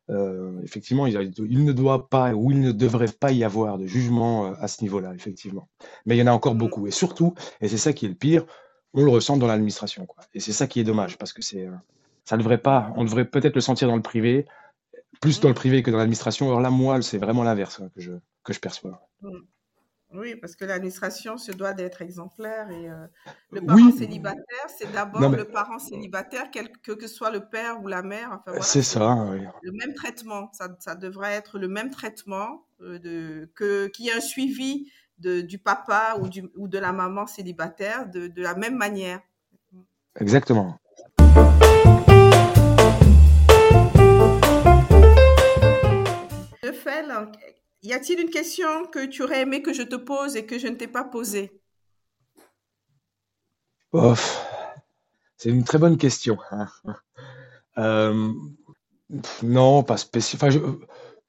euh, 0.10 0.60
effectivement, 0.64 1.08
il, 1.08 1.16
ne 1.16 1.72
doit 1.72 2.10
pas 2.10 2.34
ou 2.34 2.52
il 2.52 2.60
ne 2.60 2.72
devrait 2.72 3.08
pas 3.08 3.32
y 3.32 3.44
avoir 3.44 3.78
de 3.78 3.86
jugement 3.86 4.54
à 4.54 4.68
ce 4.68 4.82
niveau-là, 4.84 5.14
effectivement. 5.14 5.70
Mais 6.06 6.16
il 6.18 6.20
y 6.20 6.24
en 6.24 6.28
a 6.28 6.34
encore 6.34 6.56
beaucoup, 6.56 6.88
et 6.88 6.92
surtout, 6.92 7.34
et 7.62 7.68
c'est 7.68 7.78
ça 7.78 7.94
qui 7.94 8.06
est 8.06 8.10
le 8.10 8.16
pire, 8.16 8.46
on 8.94 9.04
le 9.04 9.10
ressent 9.10 9.38
dans 9.38 9.48
l'administration, 9.48 10.06
Et 10.34 10.42
c'est 10.42 10.52
ça 10.52 10.68
qui 10.68 10.82
est 10.82 10.84
dommage, 10.84 11.18
parce 11.18 11.32
que 11.32 11.42
c'est, 11.42 11.70
ça 12.26 12.36
devrait 12.36 12.58
pas, 12.58 12.92
on 12.98 13.06
devrait 13.06 13.26
peut-être 13.26 13.56
le 13.56 13.62
sentir 13.62 13.88
dans 13.88 13.96
le 13.96 14.02
privé, 14.02 14.46
plus 15.22 15.40
dans 15.40 15.50
le 15.50 15.54
privé 15.54 15.84
que 15.84 15.92
dans 15.92 15.98
l'administration. 15.98 16.48
Alors 16.48 16.62
là, 16.62 16.70
moi, 16.70 17.02
c'est 17.02 17.18
vraiment 17.18 17.44
l'inverse 17.44 17.80
hein, 17.80 17.90
que 17.96 18.02
je, 18.02 18.12
que 18.44 18.54
je 18.54 18.60
perçois. 18.60 19.08
Oui, 20.14 20.36
parce 20.36 20.56
que 20.56 20.66
l'administration 20.66 21.38
se 21.38 21.52
doit 21.52 21.74
d'être 21.74 22.02
exemplaire 22.02 22.70
et 22.70 22.90
euh, 22.90 23.08
le 23.52 23.62
parent 23.62 23.92
célibataire, 23.92 24.68
c'est 24.78 24.92
d'abord 24.92 25.30
le 25.30 25.46
parent 25.46 25.80
célibataire, 25.80 26.50
quel 26.52 26.70
que, 26.70 27.08
soit 27.08 27.32
le 27.32 27.48
père 27.48 27.82
ou 27.82 27.88
la 27.88 28.02
mère. 28.02 28.42
Enfin, 28.46 28.60
c'est 28.62 28.84
ça. 28.84 29.16
Oui. 29.30 29.40
Le 29.62 29.72
même 29.72 29.94
traitement, 29.94 30.52
ça, 30.52 30.68
ça, 30.80 30.96
devrait 30.96 31.34
être 31.34 31.60
le 31.60 31.70
même 31.70 31.92
traitement 31.92 32.66
euh, 32.82 33.00
de 33.00 33.50
que 33.56 33.88
qu'il 33.88 34.06
y 34.06 34.10
ait 34.10 34.14
un 34.14 34.20
suivi 34.20 34.92
de, 35.20 35.40
du 35.40 35.60
papa 35.60 36.18
ou, 36.20 36.28
du, 36.28 36.50
ou 36.58 36.68
de 36.68 36.78
la 36.78 36.92
maman 36.92 37.26
célibataire 37.26 38.10
de, 38.10 38.28
de 38.28 38.42
la 38.42 38.56
même 38.56 38.76
manière. 38.76 39.22
Exactement. 40.20 40.78
Fait, 46.74 47.06
y 47.84 47.94
a-t-il 47.94 48.20
une 48.20 48.30
question 48.30 48.86
que 48.86 49.06
tu 49.06 49.24
aurais 49.24 49.42
aimé 49.42 49.62
que 49.62 49.74
je 49.74 49.84
te 49.84 49.96
pose 49.96 50.36
et 50.36 50.46
que 50.46 50.60
je 50.60 50.68
ne 50.68 50.76
t'ai 50.76 50.88
pas 50.88 51.04
posée? 51.04 51.62
C'est 55.38 55.50
une 55.50 55.64
très 55.64 55.78
bonne 55.78 55.98
question. 55.98 56.38
Euh, 57.78 58.34
non, 59.44 59.82
pas 59.82 59.96
spécial. 59.96 60.52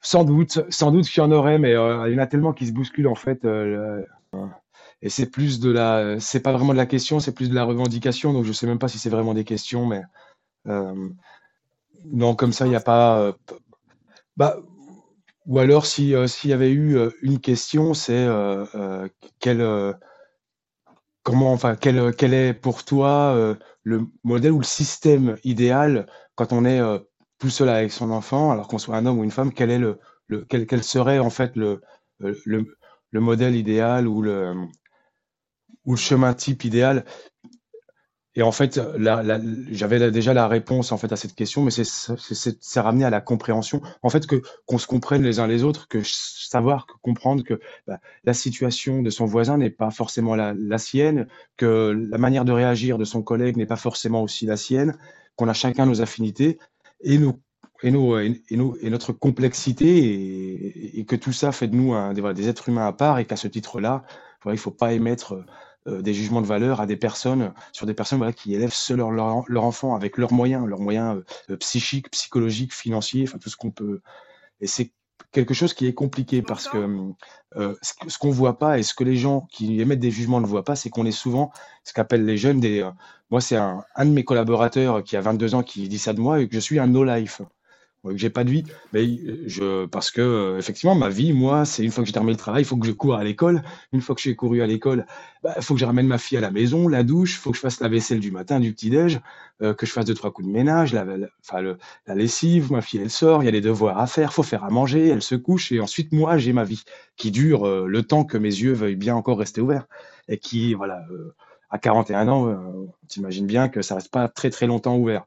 sans 0.01 0.25
doute, 0.25 0.59
sans 0.71 0.91
doute 0.91 1.07
qu'il 1.07 1.23
y 1.23 1.25
en 1.25 1.31
aurait, 1.31 1.57
mais 1.57 1.73
euh, 1.73 2.09
il 2.09 2.15
y 2.15 2.17
en 2.17 2.23
a 2.23 2.27
tellement 2.27 2.53
qui 2.53 2.67
se 2.67 2.73
bousculent 2.73 3.07
en 3.07 3.15
fait. 3.15 3.45
Euh, 3.45 4.05
et 5.03 5.09
c'est 5.09 5.31
plus 5.31 5.61
de 5.61 5.71
la, 5.71 6.19
c'est 6.19 6.41
pas 6.41 6.51
vraiment 6.51 6.73
de 6.73 6.79
la 6.79 6.87
question, 6.87 7.21
c'est 7.21 7.33
plus 7.33 7.49
de 7.49 7.55
la 7.55 7.63
revendication. 7.63 8.33
Donc 8.33 8.45
je 8.45 8.53
sais 8.53 8.67
même 8.67 8.81
pas 8.81 8.89
si 8.89 8.99
c'est 8.99 9.09
vraiment 9.09 9.35
des 9.35 9.45
questions, 9.45 9.87
mais 9.87 10.03
non, 10.67 12.35
comme 12.35 12.53
ça, 12.53 12.67
il 12.67 12.71
n'y 12.71 12.77
a 12.77 12.81
pas. 12.81 13.37
bah, 14.37 14.59
ou 15.47 15.59
alors, 15.59 15.87
si, 15.87 16.15
euh, 16.15 16.27
s'il 16.27 16.51
y 16.51 16.53
avait 16.53 16.71
eu 16.71 16.97
euh, 16.97 17.11
une 17.23 17.41
question, 17.41 17.95
c'est 17.95 18.25
euh, 18.27 19.09
quel, 19.41 19.61
comment, 21.23 21.53
enfin, 21.53 21.77
quel, 21.77 22.35
est 22.35 22.55
pour 22.55 22.85
toi 22.85 23.57
le 23.83 24.07
modèle 24.25 24.53
ou 24.53 24.59
le 24.59 24.65
système 24.65 25.37
idéal 25.45 26.07
quand 26.35 26.53
on 26.53 26.65
est 26.65 26.81
tout 27.39 27.51
seul 27.51 27.69
avec 27.69 27.93
son 27.93 28.11
enfant, 28.11 28.51
alors 28.53 28.69
qu'on 28.69 28.79
soit 28.79 28.97
un 28.97 29.07
homme 29.07 29.19
ou 29.19 29.25
une 29.25 29.31
femme, 29.31 29.53
quel 29.53 29.71
est 29.71 29.79
le, 29.79 29.99
le 30.29 30.47
serait 30.83 31.19
en 31.19 31.31
fait 31.31 31.57
le, 31.57 31.83
le, 32.21 32.77
le 33.11 33.21
modèle 33.21 33.57
idéal 33.57 34.07
ou 34.09 34.23
le, 34.23 34.55
ou 35.85 35.93
le 35.93 35.99
chemin 35.99 36.35
type 36.35 36.65
idéal? 36.65 37.05
Et 38.35 38.43
en 38.43 38.53
fait, 38.53 38.81
j'avais 39.71 40.11
déjà 40.11 40.33
la 40.33 40.49
réponse 40.49 40.91
en 40.91 40.97
fait 40.97 41.13
à 41.13 41.17
cette 41.17 41.35
question, 41.35 41.63
mais 41.63 41.71
c'est 41.71 42.81
ramené 42.81 43.05
à 43.05 43.11
la 43.11 43.21
compréhension. 43.21 43.83
En 44.03 44.09
fait, 44.09 44.27
que 44.27 44.41
qu'on 44.65 44.79
se 44.79 44.87
comprenne 44.87 45.23
les 45.23 45.39
uns 45.39 45.47
les 45.47 45.65
autres, 45.65 45.87
que 45.87 46.01
savoir, 46.03 46.87
que 46.87 46.95
comprendre 47.03 47.45
que 47.45 47.61
bah, 47.87 48.01
la 48.25 48.33
situation 48.33 49.03
de 49.03 49.11
son 49.11 49.27
voisin 49.27 49.59
n'est 49.59 49.71
pas 49.71 49.91
forcément 49.91 50.35
la, 50.35 50.55
la, 50.57 50.79
sienne, 50.79 51.29
que 51.59 52.09
la 52.11 52.17
manière 52.17 52.47
de 52.47 52.53
réagir 52.53 52.97
de 52.97 53.05
son 53.05 53.23
collègue 53.23 53.59
n'est 53.59 53.67
pas 53.67 53.77
forcément 53.77 54.23
aussi 54.23 54.47
la 54.47 54.57
sienne, 54.57 54.97
qu'on 55.37 55.49
a 55.49 55.53
chacun 55.53 55.85
nos 55.85 56.01
affinités 56.01 56.59
et 57.03 57.19
nos 57.19 57.39
et, 57.83 57.91
nos, 57.91 58.17
et, 58.19 58.91
notre 58.91 59.13
complexité 59.13 59.89
et, 59.89 61.01
et, 61.01 61.05
que 61.05 61.17
tout 61.17 61.33
ça 61.33 61.51
fait 61.51 61.67
de 61.67 61.75
nous 61.75 61.93
des, 62.15 62.21
voilà, 62.21 62.33
des 62.33 62.49
êtres 62.49 62.69
humains 62.69 62.87
à 62.87 62.93
part 62.93 63.19
et 63.19 63.25
qu'à 63.25 63.37
ce 63.37 63.49
titre-là, 63.49 64.05
il 64.47 64.57
faut 64.59 64.71
pas 64.71 64.93
émettre 64.93 65.45
euh, 65.89 66.01
des 66.01 66.15
jugements 66.15 66.41
de 66.41 66.47
valeur 66.47 66.81
à 66.81 66.87
des 66.87 66.97
personnes, 66.97 67.53
sur 67.73 67.87
des 67.87 67.95
personnes 67.95 68.19
voilà, 68.19 68.33
qui 68.33 68.55
élèvent 68.55 68.73
seuls 68.73 68.99
leur, 68.99 69.11
leur, 69.11 69.65
enfant 69.65 69.95
avec 69.97 70.17
leurs 70.17 70.33
moyens, 70.33 70.67
leurs 70.67 70.81
moyens 70.81 71.23
euh, 71.51 71.57
psychiques, 71.57 72.11
psychologiques, 72.11 72.73
financiers, 72.73 73.25
enfin 73.27 73.39
tout 73.39 73.51
ce 73.51 73.57
qu'on 73.57 73.73
peut. 73.73 74.01
Et 74.61 74.69
c'est 74.69 74.93
quelque 75.33 75.55
chose 75.55 75.75
qui 75.75 75.87
est 75.87 75.95
compliqué 75.95 76.41
parce 76.41 76.69
que 76.69 77.13
euh, 77.57 77.75
ce 77.83 78.19
qu'on 78.19 78.31
voit 78.31 78.59
pas 78.59 78.79
et 78.79 78.85
ce 78.85 78.95
que 78.95 79.03
les 79.03 79.17
gens 79.17 79.43
qui 79.51 79.81
émettent 79.81 79.99
des 79.99 80.11
jugements 80.11 80.41
ne 80.41 80.47
voient 80.47 80.65
pas, 80.65 80.77
c'est 80.77 80.91
qu'on 80.91 81.07
est 81.07 81.11
souvent 81.11 81.51
ce 81.85 81.93
qu'appellent 81.93 82.25
les 82.25 82.37
jeunes 82.37 82.61
des. 82.61 82.89
moi, 83.31 83.41
c'est 83.41 83.57
un, 83.57 83.83
un, 83.97 84.05
de 84.05 84.11
mes 84.11 84.25
collaborateurs 84.25 85.03
qui 85.03 85.17
a 85.17 85.21
22 85.21 85.55
ans 85.57 85.63
qui 85.65 85.89
dit 85.89 85.99
ça 85.99 86.13
de 86.13 86.21
moi 86.21 86.41
et 86.41 86.49
que 86.49 86.55
je 86.55 86.61
suis 86.61 86.79
un 86.79 86.87
no-life 86.87 87.43
que 88.11 88.17
j'ai 88.17 88.31
pas 88.31 88.45
de 88.45 88.51
vie, 88.51 88.65
mais 88.93 89.07
je 89.47 89.87
parce 89.87 90.11
que 90.11 90.21
euh, 90.21 90.59
effectivement 90.59 90.95
ma 90.95 91.09
vie, 91.09 91.33
moi, 91.33 91.65
c'est 91.65 91.85
une 91.85 91.93
fois 91.93 92.03
que 92.03 92.09
j'ai 92.09 92.13
terminé 92.13 92.33
le 92.33 92.39
travail, 92.39 92.63
il 92.63 92.65
faut 92.65 92.77
que 92.77 92.87
je 92.87 92.93
cours 92.93 93.15
à 93.15 93.23
l'école. 93.23 93.63
Une 93.93 94.01
fois 94.01 94.15
que 94.17 94.21
j'ai 94.21 94.35
couru 94.35 94.61
à 94.61 94.67
l'école, 94.67 95.07
bah, 95.43 95.55
il 95.57 95.63
faut 95.63 95.75
que 95.75 95.81
je 95.81 95.85
ramène 95.85 96.07
ma 96.07 96.19
fille 96.19 96.37
à 96.37 96.41
la 96.41 96.51
maison, 96.51 96.89
la 96.89 97.05
douche, 97.05 97.35
il 97.35 97.39
faut 97.39 97.51
que 97.51 97.57
je 97.57 97.61
fasse 97.61 97.81
la 97.81 97.89
vaisselle 97.89 98.19
du 98.19 98.33
matin, 98.33 98.59
du 98.59 98.73
petit 98.73 98.91
déj, 98.91 99.21
euh, 99.63 99.73
que 99.73 99.87
je 99.87 99.93
fasse 99.93 100.05
deux 100.05 100.15
trois 100.15 100.33
coups 100.33 100.49
de 100.49 100.53
ménage, 100.53 100.93
la, 100.93 101.05
lessive, 102.15 102.73
ma 102.73 102.83
fille 102.83 103.01
elle 103.01 103.11
sort, 103.11 103.43
il 103.43 103.47
y 103.47 103.49
a 103.49 103.53
des 103.53 103.61
devoirs 103.61 103.99
à 103.99 104.07
faire, 104.09 104.33
faut 104.33 104.43
faire 104.43 104.65
à 104.65 104.71
manger, 104.71 105.09
elle 105.09 105.23
se 105.23 105.37
couche 105.37 105.71
et 105.71 105.81
ensuite 105.81 106.13
moi 106.13 106.39
j'ai 106.39 106.53
ma 106.53 106.65
vie 106.65 106.83
qui 107.17 107.31
dure 107.31 107.67
euh, 107.67 107.87
le 107.87 108.03
temps 108.03 108.25
que 108.25 108.37
mes 108.37 108.49
yeux 108.49 108.73
veuillent 108.73 108.97
bien 108.97 109.15
encore 109.15 109.39
rester 109.39 109.61
ouverts 109.61 109.87
et 110.29 110.39
qui 110.39 110.75
voilà 110.75 111.05
à 111.71 111.79
41 111.79 112.29
ans, 112.29 112.55
t'imagines 113.09 113.47
bien 113.47 113.71
que 113.71 113.81
ça 113.81 113.95
reste 113.95 114.11
pas 114.11 114.29
très 114.29 114.51
très 114.51 114.67
longtemps 114.67 114.97
ouvert. 114.99 115.25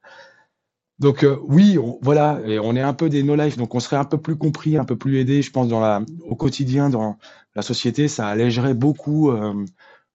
Donc 1.00 1.24
euh, 1.24 1.38
oui, 1.44 1.78
voilà, 2.02 2.40
et 2.46 2.58
on 2.58 2.76
est 2.76 2.82
un 2.82 2.94
peu 2.94 3.10
des 3.10 3.22
no-life, 3.22 3.58
donc 3.58 3.76
on 3.76 3.82
serait 3.82 3.98
un 3.98 4.06
peu 4.06 4.18
plus 4.18 4.38
compris, 4.38 4.78
un 4.78 4.86
peu 4.86 4.98
plus 4.98 5.20
aidé, 5.20 5.42
je 5.42 5.52
pense, 5.52 5.68
dans 5.68 5.82
la, 5.82 6.02
au 6.22 6.36
quotidien, 6.36 6.90
dans 6.90 7.18
la 7.54 7.62
société, 7.62 8.08
ça 8.08 8.28
allégerait 8.28 8.74
beaucoup, 8.74 9.30
euh, 9.32 9.66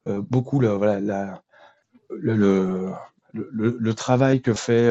euh, 0.09 0.23
beaucoup 0.23 0.59
le, 0.59 0.69
voilà, 0.69 1.43
le, 2.11 3.93
travail 3.95 4.41
que 4.41 4.55
fait 4.55 4.91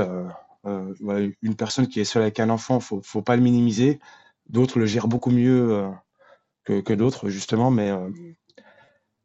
une 0.63 1.55
personne 1.57 1.87
qui 1.87 1.99
est 1.99 2.05
seule 2.05 2.21
avec 2.21 2.39
un 2.39 2.49
enfant. 2.49 2.79
Faut, 2.79 3.01
faut 3.03 3.23
pas 3.23 3.35
le 3.35 3.41
minimiser. 3.41 3.99
D'autres 4.47 4.79
le 4.79 4.85
gèrent 4.85 5.07
beaucoup 5.07 5.31
mieux 5.31 5.89
que, 6.65 6.81
que 6.81 6.93
d'autres, 6.93 7.29
justement, 7.29 7.71
mais 7.71 7.91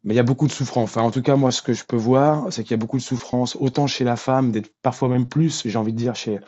mais 0.04 0.12
il 0.12 0.16
y 0.16 0.20
a 0.20 0.24
beaucoup 0.24 0.46
de 0.46 0.52
souffrance. 0.52 0.90
Enfin, 0.90 1.02
en 1.02 1.10
tout 1.10 1.22
cas, 1.22 1.34
moi, 1.34 1.50
ce 1.50 1.62
que 1.62 1.72
je 1.72 1.84
peux 1.84 1.96
voir, 1.96 2.52
c'est 2.52 2.62
qu'il 2.62 2.72
y 2.72 2.74
a 2.74 2.78
beaucoup 2.78 2.98
de 2.98 3.02
souffrance, 3.02 3.56
autant 3.56 3.86
chez 3.86 4.04
la 4.04 4.16
femme, 4.16 4.52
parfois 4.82 5.08
même 5.08 5.26
plus, 5.26 5.66
j'ai 5.66 5.78
envie 5.78 5.94
de 5.94 5.98
dire, 5.98 6.14
chez, 6.14 6.40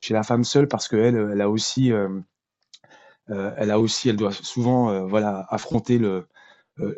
chez 0.00 0.12
la 0.12 0.24
femme 0.24 0.42
seule, 0.42 0.66
parce 0.66 0.88
qu'elle, 0.88 1.14
elle 1.32 1.40
a 1.40 1.48
aussi, 1.48 1.92
euh, 1.92 2.08
euh, 3.30 3.52
elle 3.56 3.70
a 3.70 3.78
aussi, 3.78 4.08
elle 4.08 4.16
doit 4.16 4.32
souvent, 4.32 4.90
euh, 4.90 5.06
voilà, 5.06 5.46
affronter 5.50 5.98
le, 5.98 6.26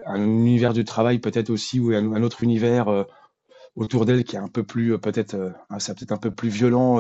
un 0.06 0.22
univers 0.22 0.72
du 0.72 0.84
travail 0.84 1.18
peut-être 1.18 1.50
aussi, 1.50 1.78
ou 1.78 1.92
un, 1.92 2.22
autre 2.22 2.42
univers 2.42 3.06
autour 3.76 4.06
d'elle 4.06 4.24
qui 4.24 4.34
est 4.34 4.40
un 4.40 4.48
peu 4.48 4.64
plus, 4.64 4.98
peut-être, 4.98 5.54
ça 5.78 5.94
peut-être 5.94 6.10
un 6.10 6.16
peu 6.16 6.32
plus 6.32 6.48
violent, 6.48 6.96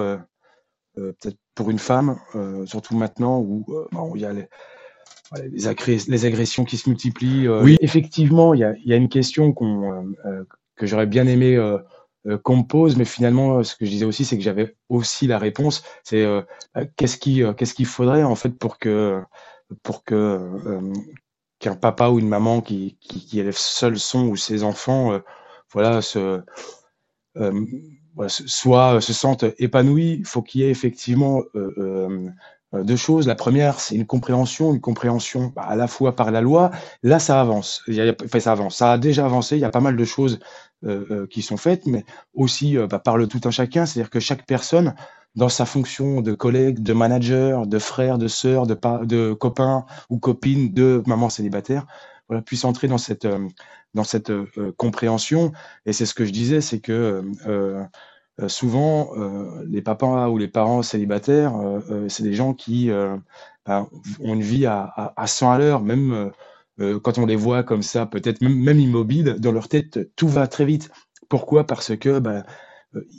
peut-être 0.94 1.38
pour 1.56 1.70
une 1.70 1.80
femme, 1.80 2.20
surtout 2.66 2.96
maintenant 2.96 3.40
où 3.40 3.66
bon, 3.90 4.14
il 4.14 4.20
y 4.20 4.24
a 4.24 4.32
les, 4.32 4.48
les, 5.52 6.24
agressions 6.26 6.64
qui 6.64 6.76
se 6.76 6.88
multiplient. 6.88 7.46
Euh, 7.46 7.62
oui, 7.62 7.76
effectivement, 7.80 8.54
il 8.54 8.60
y 8.60 8.92
a, 8.92 8.96
une 8.96 9.08
question 9.08 9.54
euh, 9.60 10.02
euh, 10.26 10.44
que 10.76 10.86
j'aurais 10.86 11.06
bien 11.06 11.26
aimé 11.26 11.58
qu'on 12.42 12.58
me 12.58 12.62
pose, 12.64 12.96
mais 12.96 13.04
finalement, 13.04 13.62
ce 13.62 13.74
que 13.74 13.84
je 13.84 13.90
disais 13.90 14.04
aussi, 14.04 14.24
c'est 14.24 14.36
que 14.36 14.42
j'avais 14.42 14.76
aussi 14.88 15.26
la 15.26 15.38
réponse. 15.38 15.82
C'est 16.02 16.26
qu'est-ce 16.96 17.16
qui, 17.16 17.42
qu'est-ce 17.56 17.74
qu'il 17.74 17.86
faudrait 17.86 18.22
en 18.22 18.34
fait 18.34 18.50
pour 18.50 18.78
que, 18.78 19.22
pour 19.82 20.04
que 20.04 20.38
qu'un 21.58 21.74
papa 21.74 22.08
ou 22.08 22.18
une 22.18 22.28
maman 22.28 22.60
qui, 22.60 22.98
qui, 23.00 23.40
élève 23.40 23.56
seul 23.56 23.98
son 23.98 24.26
ou 24.26 24.36
ses 24.36 24.62
enfants, 24.62 25.18
voilà, 25.72 26.02
se, 26.02 26.42
soit 28.28 29.00
se 29.00 29.12
sentent 29.12 29.46
épanouis. 29.58 30.16
Il 30.18 30.26
faut 30.26 30.42
qu'il 30.42 30.60
y 30.60 30.64
ait 30.64 30.70
effectivement 30.70 31.42
deux 32.72 32.96
choses. 32.96 33.26
La 33.26 33.34
première, 33.34 33.80
c'est 33.80 33.94
une 33.94 34.06
compréhension, 34.06 34.72
une 34.74 34.80
compréhension 34.80 35.52
bah, 35.54 35.62
à 35.62 35.76
la 35.76 35.86
fois 35.86 36.14
par 36.14 36.30
la 36.30 36.40
loi. 36.40 36.70
Là, 37.02 37.18
ça 37.18 37.40
avance. 37.40 37.82
Enfin, 37.88 38.40
ça 38.40 38.52
avance. 38.52 38.76
Ça 38.76 38.92
a 38.92 38.98
déjà 38.98 39.24
avancé. 39.24 39.56
Il 39.56 39.60
y 39.60 39.64
a 39.64 39.70
pas 39.70 39.80
mal 39.80 39.96
de 39.96 40.04
choses 40.04 40.38
euh, 40.84 41.04
euh 41.10 41.26
qui 41.26 41.42
sont 41.42 41.56
faites, 41.56 41.86
mais 41.86 42.04
aussi 42.34 42.76
euh, 42.76 42.86
bah, 42.86 42.98
par 42.98 43.16
le 43.16 43.26
tout 43.26 43.40
un 43.44 43.50
chacun. 43.50 43.86
C'est-à-dire 43.86 44.10
que 44.10 44.20
chaque 44.20 44.46
personne, 44.46 44.94
dans 45.34 45.48
sa 45.48 45.64
fonction 45.64 46.20
de 46.20 46.34
collègue, 46.34 46.80
de 46.82 46.92
manager, 46.92 47.66
de 47.66 47.78
frère, 47.78 48.18
de 48.18 48.28
sœur, 48.28 48.66
de, 48.66 48.78
de 49.04 49.32
copain 49.32 49.86
ou 50.10 50.18
copine, 50.18 50.72
de 50.72 51.02
maman 51.06 51.30
célibataire, 51.30 51.86
voilà, 52.28 52.42
puisse 52.42 52.64
entrer 52.64 52.88
dans 52.88 52.98
cette 52.98 53.26
dans 53.94 54.04
cette 54.04 54.30
compréhension. 54.76 55.52
Et 55.86 55.92
c'est 55.92 56.06
ce 56.06 56.14
que 56.14 56.24
je 56.24 56.32
disais, 56.32 56.60
c'est 56.60 56.80
que 56.80 57.24
euh, 57.46 57.82
souvent, 58.46 59.10
euh, 59.16 59.64
les 59.66 59.82
papas 59.82 60.28
ou 60.28 60.38
les 60.38 60.46
parents 60.46 60.82
célibataires, 60.82 61.56
euh, 61.56 62.08
c'est 62.08 62.22
des 62.22 62.34
gens 62.34 62.54
qui 62.54 62.90
ben, 63.66 63.88
ont 64.20 64.34
une 64.34 64.42
vie 64.42 64.66
à, 64.66 64.82
à, 64.82 65.20
à 65.20 65.26
100 65.26 65.50
à 65.50 65.58
l'heure, 65.58 65.82
même 65.82 66.30
quand 67.02 67.18
on 67.18 67.26
les 67.26 67.34
voit 67.34 67.64
comme 67.64 67.82
ça, 67.82 68.06
peut-être 68.06 68.40
même, 68.40 68.78
immobiles, 68.78 69.34
dans 69.40 69.50
leur 69.50 69.68
tête, 69.68 70.14
tout 70.14 70.28
va 70.28 70.46
très 70.46 70.64
vite. 70.64 70.90
Pourquoi? 71.28 71.66
Parce 71.66 71.96
que 71.96 72.20
ben, 72.20 72.44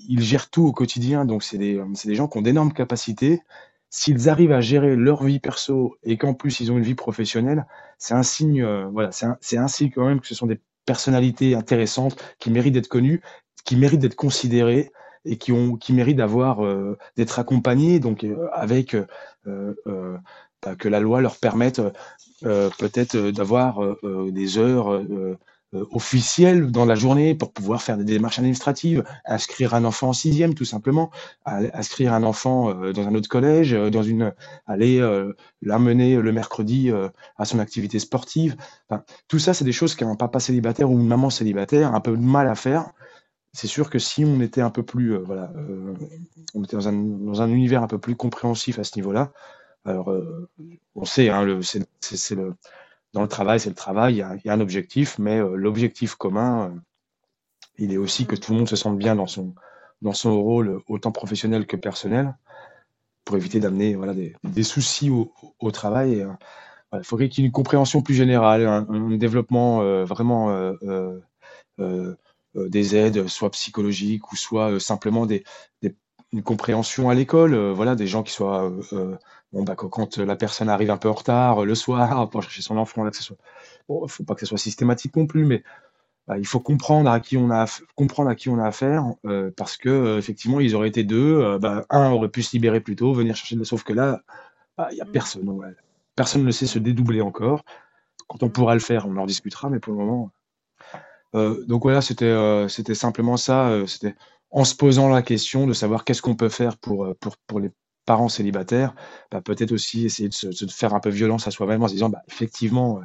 ils 0.07 0.21
gèrent 0.21 0.49
tout 0.49 0.65
au 0.65 0.71
quotidien, 0.71 1.25
donc 1.25 1.43
c'est 1.43 1.57
des, 1.57 1.81
gens 2.15 2.29
qui 2.29 2.37
ont 2.37 2.41
d'énormes 2.41 2.71
capacités. 2.71 3.41
S'ils 3.89 4.29
arrivent 4.29 4.53
à 4.53 4.61
gérer 4.61 4.95
leur 4.95 5.23
vie 5.25 5.39
perso 5.39 5.97
et 6.03 6.17
qu'en 6.17 6.33
plus 6.33 6.61
ils 6.61 6.71
ont 6.71 6.77
une 6.77 6.83
vie 6.83 6.95
professionnelle, 6.95 7.65
c'est 7.97 8.13
un 8.13 8.23
signe, 8.23 8.65
voilà, 8.93 9.09
c'est 9.11 9.57
un 9.57 9.67
signe 9.67 9.91
quand 9.91 10.05
même 10.05 10.21
que 10.21 10.27
ce 10.27 10.35
sont 10.35 10.47
des 10.47 10.61
personnalités 10.85 11.55
intéressantes 11.55 12.15
qui 12.39 12.51
méritent 12.51 12.75
d'être 12.75 12.87
connues, 12.87 13.21
qui 13.65 13.75
méritent 13.75 13.99
d'être 13.99 14.15
considérées 14.15 14.93
et 15.25 15.37
qui 15.37 15.51
ont 15.51 15.75
qui 15.75 15.93
méritent 15.93 16.17
d'avoir 16.17 16.63
euh, 16.63 16.97
d'être 17.17 17.39
accompagnés 17.39 17.99
donc 17.99 18.23
euh, 18.23 18.47
avec 18.53 18.95
euh, 19.47 20.17
bah, 20.61 20.75
que 20.75 20.87
la 20.87 20.99
loi 20.99 21.21
leur 21.21 21.37
permette 21.37 21.81
peut-être 22.41 23.17
d'avoir 23.31 23.79
des 24.03 24.57
heures 24.57 25.01
officielles 25.73 26.71
dans 26.71 26.85
la 26.85 26.95
journée 26.95 27.35
pour 27.35 27.51
pouvoir 27.53 27.81
faire 27.81 27.97
des 27.97 28.03
démarches 28.03 28.39
administratives, 28.39 29.03
inscrire 29.25 29.73
un 29.73 29.85
enfant 29.85 30.09
en 30.09 30.13
sixième 30.13 30.53
tout 30.53 30.65
simplement, 30.65 31.11
inscrire 31.45 32.13
un 32.13 32.23
enfant 32.23 32.73
dans 32.91 33.07
un 33.07 33.15
autre 33.15 33.29
collège, 33.29 33.71
dans 33.73 34.03
une, 34.03 34.33
aller 34.67 35.01
l'amener 35.61 36.17
le 36.17 36.31
mercredi 36.31 36.91
à 37.37 37.45
son 37.45 37.59
activité 37.59 37.99
sportive. 37.99 38.55
Tout 39.27 39.39
ça, 39.39 39.53
c'est 39.53 39.65
des 39.65 39.73
choses 39.73 39.95
qu'un 39.95 40.15
papa 40.15 40.39
célibataire 40.39 40.89
ou 40.91 40.99
une 40.99 41.07
maman 41.07 41.29
célibataire 41.29 41.93
a 41.93 41.97
un 41.97 42.01
peu 42.01 42.15
de 42.15 42.21
mal 42.21 42.47
à 42.47 42.55
faire 42.55 42.91
c'est 43.53 43.67
sûr 43.67 43.89
que 43.89 43.99
si 43.99 44.23
on 44.25 44.39
était 44.41 44.61
un 44.61 44.69
peu 44.69 44.83
plus, 44.83 45.13
euh, 45.13 45.19
voilà, 45.19 45.51
euh, 45.55 45.93
on 46.53 46.63
était 46.63 46.75
dans 46.75 46.87
un, 46.87 47.49
univers 47.49 47.81
un 47.83 47.87
peu 47.87 47.97
plus 47.97 48.15
compréhensif 48.15 48.79
à 48.79 48.83
ce 48.83 48.95
niveau-là. 48.95 49.31
Alors, 49.85 50.11
euh, 50.11 50.49
on 50.95 51.05
sait, 51.05 51.29
hein, 51.29 51.43
le, 51.43 51.61
c'est, 51.61 52.35
le, 52.35 52.55
dans 53.13 53.21
le 53.21 53.27
travail, 53.27 53.59
c'est 53.59 53.69
le 53.69 53.75
travail, 53.75 54.15
il 54.15 54.41
y 54.45 54.49
a, 54.49 54.53
un 54.53 54.59
objectif, 54.59 55.17
mais 55.17 55.39
l'objectif 55.39 56.15
commun, 56.15 56.75
il 57.77 57.91
est 57.93 57.97
aussi 57.97 58.25
que 58.25 58.35
tout 58.35 58.51
le 58.51 58.59
monde 58.59 58.69
se 58.69 58.75
sente 58.75 58.97
bien 58.97 59.15
dans 59.15 59.27
son, 59.27 59.55
dans 60.01 60.13
son 60.13 60.39
rôle, 60.41 60.81
autant 60.87 61.11
professionnel 61.11 61.65
que 61.65 61.77
personnel, 61.77 62.35
pour 63.25 63.37
éviter 63.37 63.59
d'amener 63.59 63.95
voilà, 63.95 64.13
des, 64.13 64.63
soucis 64.63 65.09
au, 65.09 65.71
travail. 65.71 66.25
il 66.93 67.03
faudrait 67.03 67.29
qu'il 67.29 67.43
y 67.43 67.45
ait 67.45 67.47
une 67.47 67.53
compréhension 67.53 68.01
plus 68.01 68.15
générale, 68.15 68.67
un, 68.67 69.17
développement 69.17 70.03
vraiment 70.03 70.75
des 72.55 72.95
aides, 72.95 73.27
soit 73.27 73.51
psychologiques 73.51 74.31
ou 74.31 74.35
soit 74.35 74.71
euh, 74.71 74.79
simplement 74.79 75.25
des, 75.25 75.43
des, 75.81 75.95
une 76.33 76.43
compréhension 76.43 77.09
à 77.09 77.15
l'école. 77.15 77.53
Euh, 77.53 77.73
voilà, 77.73 77.95
des 77.95 78.07
gens 78.07 78.23
qui 78.23 78.33
soient 78.33 78.71
bon, 79.51 79.63
bah, 79.63 79.75
quand 79.75 80.17
la 80.17 80.35
personne 80.35 80.69
arrive 80.69 80.91
un 80.91 80.97
peu 80.97 81.09
en 81.09 81.13
retard 81.13 81.65
le 81.65 81.75
soir 81.75 82.29
pour 82.31 82.43
chercher 82.43 82.61
son 82.61 82.77
enfant, 82.77 83.03
là, 83.03 83.11
que 83.11 83.17
ce 83.17 83.23
soit, 83.23 83.37
bon, 83.87 84.07
faut 84.07 84.23
pas 84.23 84.35
que 84.35 84.41
ce 84.41 84.45
soit 84.47 84.57
systématique 84.57 85.15
non 85.15 85.27
plus, 85.27 85.45
mais 85.45 85.63
bah, 86.27 86.37
il 86.37 86.45
faut 86.45 86.59
comprendre 86.59 87.09
à 87.09 87.19
qui 87.19 87.37
on 87.37 87.49
a 87.49 87.65
comprendre 87.95 88.29
à 88.29 88.35
qui 88.35 88.49
on 88.49 88.59
a 88.59 88.67
affaire 88.67 89.03
parce 89.57 89.77
que 89.77 90.19
effectivement 90.19 90.59
ils 90.59 90.75
auraient 90.75 90.89
été 90.89 91.03
deux, 91.03 91.57
bah, 91.57 91.85
un 91.89 92.11
aurait 92.11 92.29
pu 92.29 92.43
se 92.43 92.51
libérer 92.51 92.81
plus 92.81 92.95
tôt, 92.95 93.13
venir 93.13 93.35
chercher, 93.35 93.63
sauf 93.63 93.83
que 93.83 93.93
là, 93.93 94.21
bah, 94.77 94.87
il 94.91 94.97
y 94.97 95.01
a 95.01 95.05
mmh. 95.05 95.11
personne. 95.11 95.49
Ouais. 95.49 95.75
Personne 96.15 96.43
ne 96.43 96.51
sait 96.51 96.67
se 96.67 96.79
dédoubler 96.79 97.21
encore. 97.21 97.63
Quand 98.27 98.43
on 98.43 98.49
pourra 98.49 98.75
le 98.75 98.79
faire, 98.79 99.07
on 99.07 99.17
en 99.17 99.25
discutera, 99.25 99.69
mais 99.69 99.79
pour 99.79 99.93
le 99.93 99.99
moment. 99.99 100.31
Euh, 101.35 101.63
donc 101.65 101.83
voilà, 101.83 102.01
c'était 102.01 102.25
euh, 102.25 102.67
c'était 102.67 102.95
simplement 102.95 103.37
ça. 103.37 103.69
Euh, 103.69 103.87
c'était 103.87 104.15
en 104.51 104.65
se 104.65 104.75
posant 104.75 105.09
la 105.09 105.21
question 105.21 105.67
de 105.67 105.73
savoir 105.73 106.03
qu'est-ce 106.03 106.21
qu'on 106.21 106.35
peut 106.35 106.49
faire 106.49 106.77
pour, 106.77 107.05
les 107.59 107.69
parents 108.05 108.29
célibataires, 108.29 108.95
bah, 109.29 109.41
peut-être 109.41 109.71
aussi 109.71 110.05
essayer 110.05 110.29
de 110.29 110.33
se, 110.33 110.65
faire 110.67 110.95
un 110.95 110.99
peu 110.99 111.09
violence 111.09 111.45
à 111.47 111.51
soi-même 111.51 111.83
en 111.83 111.87
se 111.87 111.93
disant, 111.93 112.09
bah, 112.09 112.23
effectivement, 112.27 113.01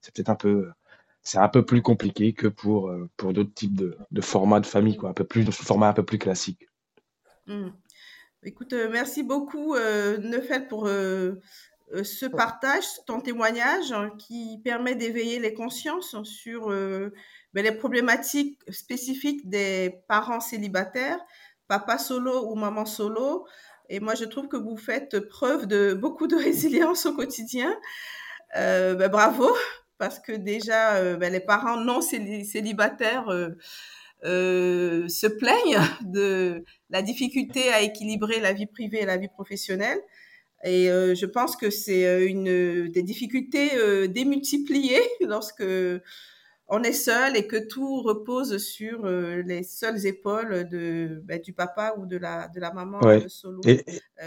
c'est 0.00 0.12
peut-être 0.12 0.30
un 0.30 0.34
peu, 0.34 0.68
c'est 1.22 1.38
un 1.38 1.48
peu 1.48 1.64
plus 1.64 1.80
compliqué 1.82 2.32
que 2.32 2.48
pour, 2.48 2.90
d'autres 3.20 3.54
types 3.54 3.76
de, 3.76 3.96
de, 4.10 4.20
formats 4.20 4.58
de 4.58 4.66
famille, 4.66 4.96
quoi, 4.96 5.10
un 5.10 5.12
peu 5.14 5.22
plus, 5.22 5.48
format 5.52 5.90
un 5.90 5.92
peu 5.92 6.04
plus 6.04 6.18
classique. 6.18 6.68
Mmh. 7.46 7.68
Écoute, 8.42 8.74
merci 8.90 9.22
beaucoup, 9.22 9.76
euh, 9.76 10.18
Neufel, 10.18 10.66
pour 10.66 10.88
ce 10.88 12.26
partage, 12.26 12.84
ton 13.06 13.20
témoignage 13.20 13.92
hein, 13.92 14.10
qui 14.18 14.60
permet 14.64 14.96
d'éveiller 14.96 15.38
les 15.38 15.54
consciences 15.54 16.20
sur 16.24 16.72
euh, 17.56 17.62
ben, 17.62 17.64
les 17.64 17.72
problématiques 17.72 18.58
spécifiques 18.70 19.48
des 19.48 20.02
parents 20.08 20.40
célibataires, 20.40 21.18
papa 21.68 21.98
solo 21.98 22.50
ou 22.50 22.54
maman 22.54 22.86
solo. 22.86 23.46
Et 23.88 24.00
moi, 24.00 24.14
je 24.14 24.24
trouve 24.24 24.48
que 24.48 24.56
vous 24.56 24.76
faites 24.76 25.18
preuve 25.28 25.66
de 25.66 25.94
beaucoup 26.00 26.26
de 26.26 26.36
résilience 26.36 27.06
au 27.06 27.14
quotidien. 27.14 27.74
Euh, 28.56 28.94
ben, 28.94 29.08
bravo, 29.08 29.48
parce 29.98 30.18
que 30.18 30.32
déjà, 30.32 31.16
ben, 31.16 31.32
les 31.32 31.40
parents 31.40 31.76
non 31.76 32.00
célibataires 32.00 33.26
se 34.22 35.26
plaignent 35.26 35.80
de 36.02 36.64
la 36.90 37.02
difficulté 37.02 37.72
à 37.72 37.82
équilibrer 37.82 38.40
la 38.40 38.52
vie 38.52 38.66
privée 38.66 39.02
et 39.02 39.06
la 39.06 39.16
vie 39.16 39.28
professionnelle. 39.28 40.00
Et 40.64 40.90
euh, 40.90 41.14
je 41.14 41.26
pense 41.26 41.56
que 41.56 41.70
c'est 41.70 42.06
euh, 42.06 42.26
une 42.26 42.90
des 42.90 43.02
difficultés 43.02 43.70
euh, 43.76 44.06
démultipliées 44.08 45.02
lorsque 45.20 45.64
on 46.70 46.82
est 46.82 46.92
seul 46.92 47.36
et 47.36 47.46
que 47.46 47.56
tout 47.56 48.02
repose 48.02 48.58
sur 48.58 49.04
les 49.06 49.62
seules 49.62 50.06
épaules 50.06 50.68
de 50.68 51.20
ben, 51.24 51.40
du 51.40 51.52
papa 51.52 51.94
ou 51.98 52.06
de 52.06 52.16
la 52.16 52.48
de 52.48 52.60
la 52.60 52.72
maman 52.72 53.00
solo. 53.28 53.60
Et, 53.66 53.84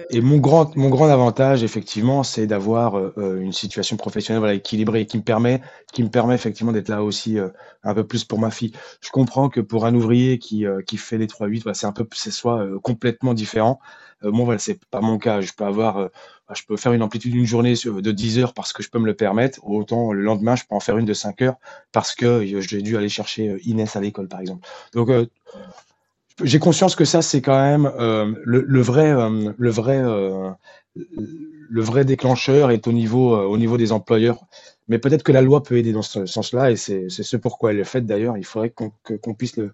et, 0.10 0.22
mon 0.22 0.38
grand 0.38 0.76
mon 0.76 0.90
grand 0.90 1.10
avantage 1.10 1.64
effectivement, 1.64 2.24
c'est 2.24 2.46
d'avoir 2.46 3.18
une 3.18 3.54
situation 3.54 3.98
professionnelle 3.98 4.40
voilà, 4.40 4.54
équilibrée 4.56 5.02
et 5.02 5.06
qui 5.06 5.18
me 5.18 5.24
permet 5.24 5.62
qui 5.94 6.04
me 6.04 6.10
permet 6.10 6.36
effectivement 6.36 6.72
d'être 6.72 6.90
là 6.90 7.04
aussi 7.04 7.38
un 7.84 7.94
peu 7.94 8.06
plus 8.06 8.26
pour 8.26 8.40
ma 8.40 8.52
fille. 8.52 8.74
Je 9.02 9.10
comprends 9.10 9.50
que 9.50 9.62
pour 9.62 9.86
un 9.86 9.96
ouvrier 9.96 10.38
qui 10.38 10.66
qui 10.86 10.98
fait 10.98 11.18
les 11.18 11.28
3-8, 11.28 11.74
c'est 11.74 11.88
un 11.88 11.94
peu 11.94 12.06
c'est 12.14 12.32
soit 12.32 12.68
complètement 12.82 13.34
différent. 13.34 13.80
Euh, 14.24 14.32
moi, 14.32 14.46
voilà, 14.46 14.60
c'est 14.60 14.80
pas 14.86 15.02
mon 15.02 15.18
cas. 15.18 15.42
Je 15.42 15.52
peux 15.54 15.66
avoir, 15.66 15.98
euh, 15.98 16.08
bah, 16.48 16.56
je 16.56 16.64
peux 16.64 16.78
faire 16.78 16.94
une 16.94 17.02
amplitude 17.02 17.32
d'une 17.32 17.46
journée 17.46 17.74
de 17.74 18.12
10 18.12 18.40
heures 18.40 18.54
parce 18.54 18.74
que 18.74 18.84
je 18.84 18.90
peux 18.90 19.00
me 19.00 19.06
le 19.06 19.14
permettre. 19.14 19.60
Autant 19.64 20.14
le 20.14 20.22
lendemain, 20.22 20.56
je 20.56 20.64
peux 20.64 20.76
en 20.76 20.80
faire 20.80 20.98
une 20.98 21.06
de 21.06 21.14
5 21.14 21.42
heures 21.42 21.56
parce 21.92 22.16
que 22.16 22.26
euh, 22.26 22.62
j'ai 22.62 22.82
dû 22.82 22.98
aller 22.98 23.10
chercher 23.10 23.58
Inès 23.66 23.96
à 23.96 24.02
l'école, 24.02 24.28
par 24.28 24.40
exemple. 24.40 24.68
Donc, 24.94 25.10
j'ai 26.42 26.60
conscience 26.60 26.96
que 26.96 27.06
ça, 27.06 27.22
c'est 27.22 27.42
quand 27.42 27.60
même 27.60 27.92
le, 28.44 28.82
vrai, 28.82 29.14
le 29.58 29.70
vrai, 29.70 30.02
le 30.96 31.82
vrai 31.82 32.06
déclencheur 32.06 32.72
est 32.72 32.88
au 32.88 32.92
niveau, 32.92 33.38
au 33.38 33.58
niveau 33.58 33.78
des 33.78 33.92
employeurs. 33.92 34.44
Mais 34.88 34.98
peut-être 34.98 35.22
que 35.22 35.32
la 35.32 35.42
loi 35.42 35.62
peut 35.62 35.78
aider 35.78 35.94
dans 35.94 36.02
ce 36.02 36.26
sens-là, 36.26 36.72
et 36.72 36.76
c'est 36.76 37.08
ce 37.10 37.38
pourquoi 37.38 37.72
elle 37.72 37.80
est 37.80 37.84
faite 37.84 38.08
d'ailleurs. 38.08 38.36
Il 38.38 38.46
faudrait 38.46 38.72
qu'on 38.72 39.34
puisse 39.36 39.58
le, 39.58 39.74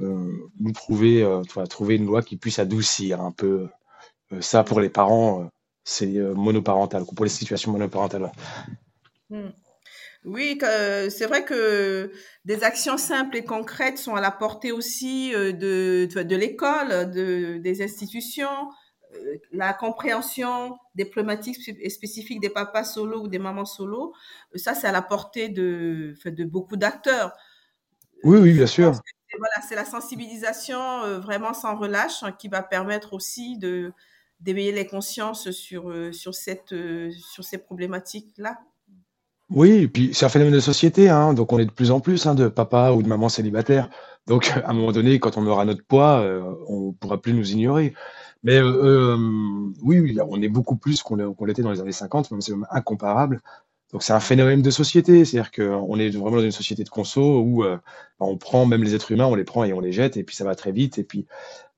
nous 0.00 0.72
trouver, 0.72 1.22
euh, 1.22 1.42
trouver 1.68 1.96
une 1.96 2.06
loi 2.06 2.22
qui 2.22 2.36
puisse 2.36 2.58
adoucir 2.58 3.20
un 3.20 3.32
peu 3.32 3.68
euh, 4.32 4.40
ça 4.40 4.64
pour 4.64 4.80
les 4.80 4.90
parents, 4.90 5.48
c'est 5.84 6.18
monoparental, 6.34 7.04
pour 7.04 7.24
les 7.24 7.30
situations 7.30 7.72
monoparentales. 7.72 8.32
Hmm. 9.30 9.50
Oui, 10.24 10.58
c'est 10.60 11.26
vrai 11.26 11.44
que 11.44 12.10
des 12.44 12.64
actions 12.64 12.98
simples 12.98 13.36
et 13.36 13.44
concrètes 13.44 13.98
sont 13.98 14.16
à 14.16 14.20
la 14.20 14.32
portée 14.32 14.72
aussi 14.72 15.30
de, 15.30 16.08
de, 16.12 16.36
l'école, 16.36 17.12
de, 17.12 17.58
des 17.58 17.82
institutions, 17.82 18.70
la 19.52 19.72
compréhension 19.72 20.76
des 20.96 21.04
problématiques 21.04 21.62
spécifiques 21.88 22.40
des 22.40 22.50
papas 22.50 22.82
solo 22.82 23.22
ou 23.22 23.28
des 23.28 23.38
mamans 23.38 23.64
solo. 23.64 24.14
Ça, 24.56 24.74
c'est 24.74 24.88
à 24.88 24.92
la 24.92 25.02
portée 25.02 25.48
de, 25.48 26.14
de 26.24 26.44
beaucoup 26.44 26.76
d'acteurs. 26.76 27.32
Oui, 28.24 28.38
oui, 28.38 28.52
bien 28.52 28.66
sûr 28.66 29.00
voilà, 29.38 29.66
c'est 29.68 29.74
la 29.74 29.84
sensibilisation 29.84 31.02
euh, 31.04 31.18
vraiment 31.18 31.54
sans 31.54 31.76
relâche 31.76 32.22
hein, 32.22 32.32
qui 32.32 32.48
va 32.48 32.62
permettre 32.62 33.12
aussi 33.12 33.58
d'éveiller 34.40 34.72
les 34.72 34.86
consciences 34.86 35.50
sur 35.50 35.90
euh, 35.90 36.12
sur 36.12 36.34
cette 36.34 36.72
euh, 36.72 37.10
sur 37.32 37.44
ces 37.44 37.58
problématiques 37.58 38.32
là. 38.38 38.58
Oui, 39.48 39.70
et 39.70 39.88
puis 39.88 40.12
c'est 40.12 40.26
un 40.26 40.28
phénomène 40.28 40.54
de 40.54 40.60
société, 40.60 41.08
hein, 41.08 41.32
donc 41.32 41.52
on 41.52 41.58
est 41.60 41.66
de 41.66 41.70
plus 41.70 41.92
en 41.92 42.00
plus 42.00 42.26
hein, 42.26 42.34
de 42.34 42.48
papa 42.48 42.90
ou 42.90 43.02
de 43.02 43.08
maman 43.08 43.28
célibataire. 43.28 43.88
Donc 44.26 44.50
à 44.64 44.70
un 44.70 44.72
moment 44.72 44.92
donné, 44.92 45.20
quand 45.20 45.36
on 45.36 45.46
aura 45.46 45.64
notre 45.64 45.84
poids, 45.84 46.24
on 46.68 46.92
pourra 46.92 47.20
plus 47.20 47.32
nous 47.32 47.52
ignorer. 47.52 47.94
Mais 48.42 48.60
oui, 48.60 50.00
oui, 50.00 50.18
on 50.28 50.42
est 50.42 50.48
beaucoup 50.48 50.74
plus 50.76 51.02
qu'on 51.02 51.16
l'était 51.44 51.62
dans 51.62 51.70
les 51.70 51.80
années 51.80 51.92
50, 51.92 52.32
même 52.32 52.40
c'est 52.40 52.54
incomparable. 52.70 53.40
Donc 53.92 54.02
c'est 54.02 54.12
un 54.12 54.20
phénomène 54.20 54.62
de 54.62 54.70
société, 54.70 55.24
c'est-à-dire 55.24 55.52
qu'on 55.52 55.98
est 55.98 56.10
vraiment 56.10 56.36
dans 56.36 56.42
une 56.42 56.50
société 56.50 56.82
de 56.82 56.88
conso 56.88 57.40
où 57.40 57.64
euh, 57.64 57.78
on 58.18 58.36
prend 58.36 58.66
même 58.66 58.82
les 58.82 58.94
êtres 58.94 59.12
humains, 59.12 59.26
on 59.26 59.36
les 59.36 59.44
prend 59.44 59.62
et 59.62 59.72
on 59.72 59.80
les 59.80 59.92
jette, 59.92 60.16
et 60.16 60.24
puis 60.24 60.34
ça 60.34 60.44
va 60.44 60.54
très 60.56 60.72
vite. 60.72 60.98
Et 60.98 61.04
puis 61.04 61.26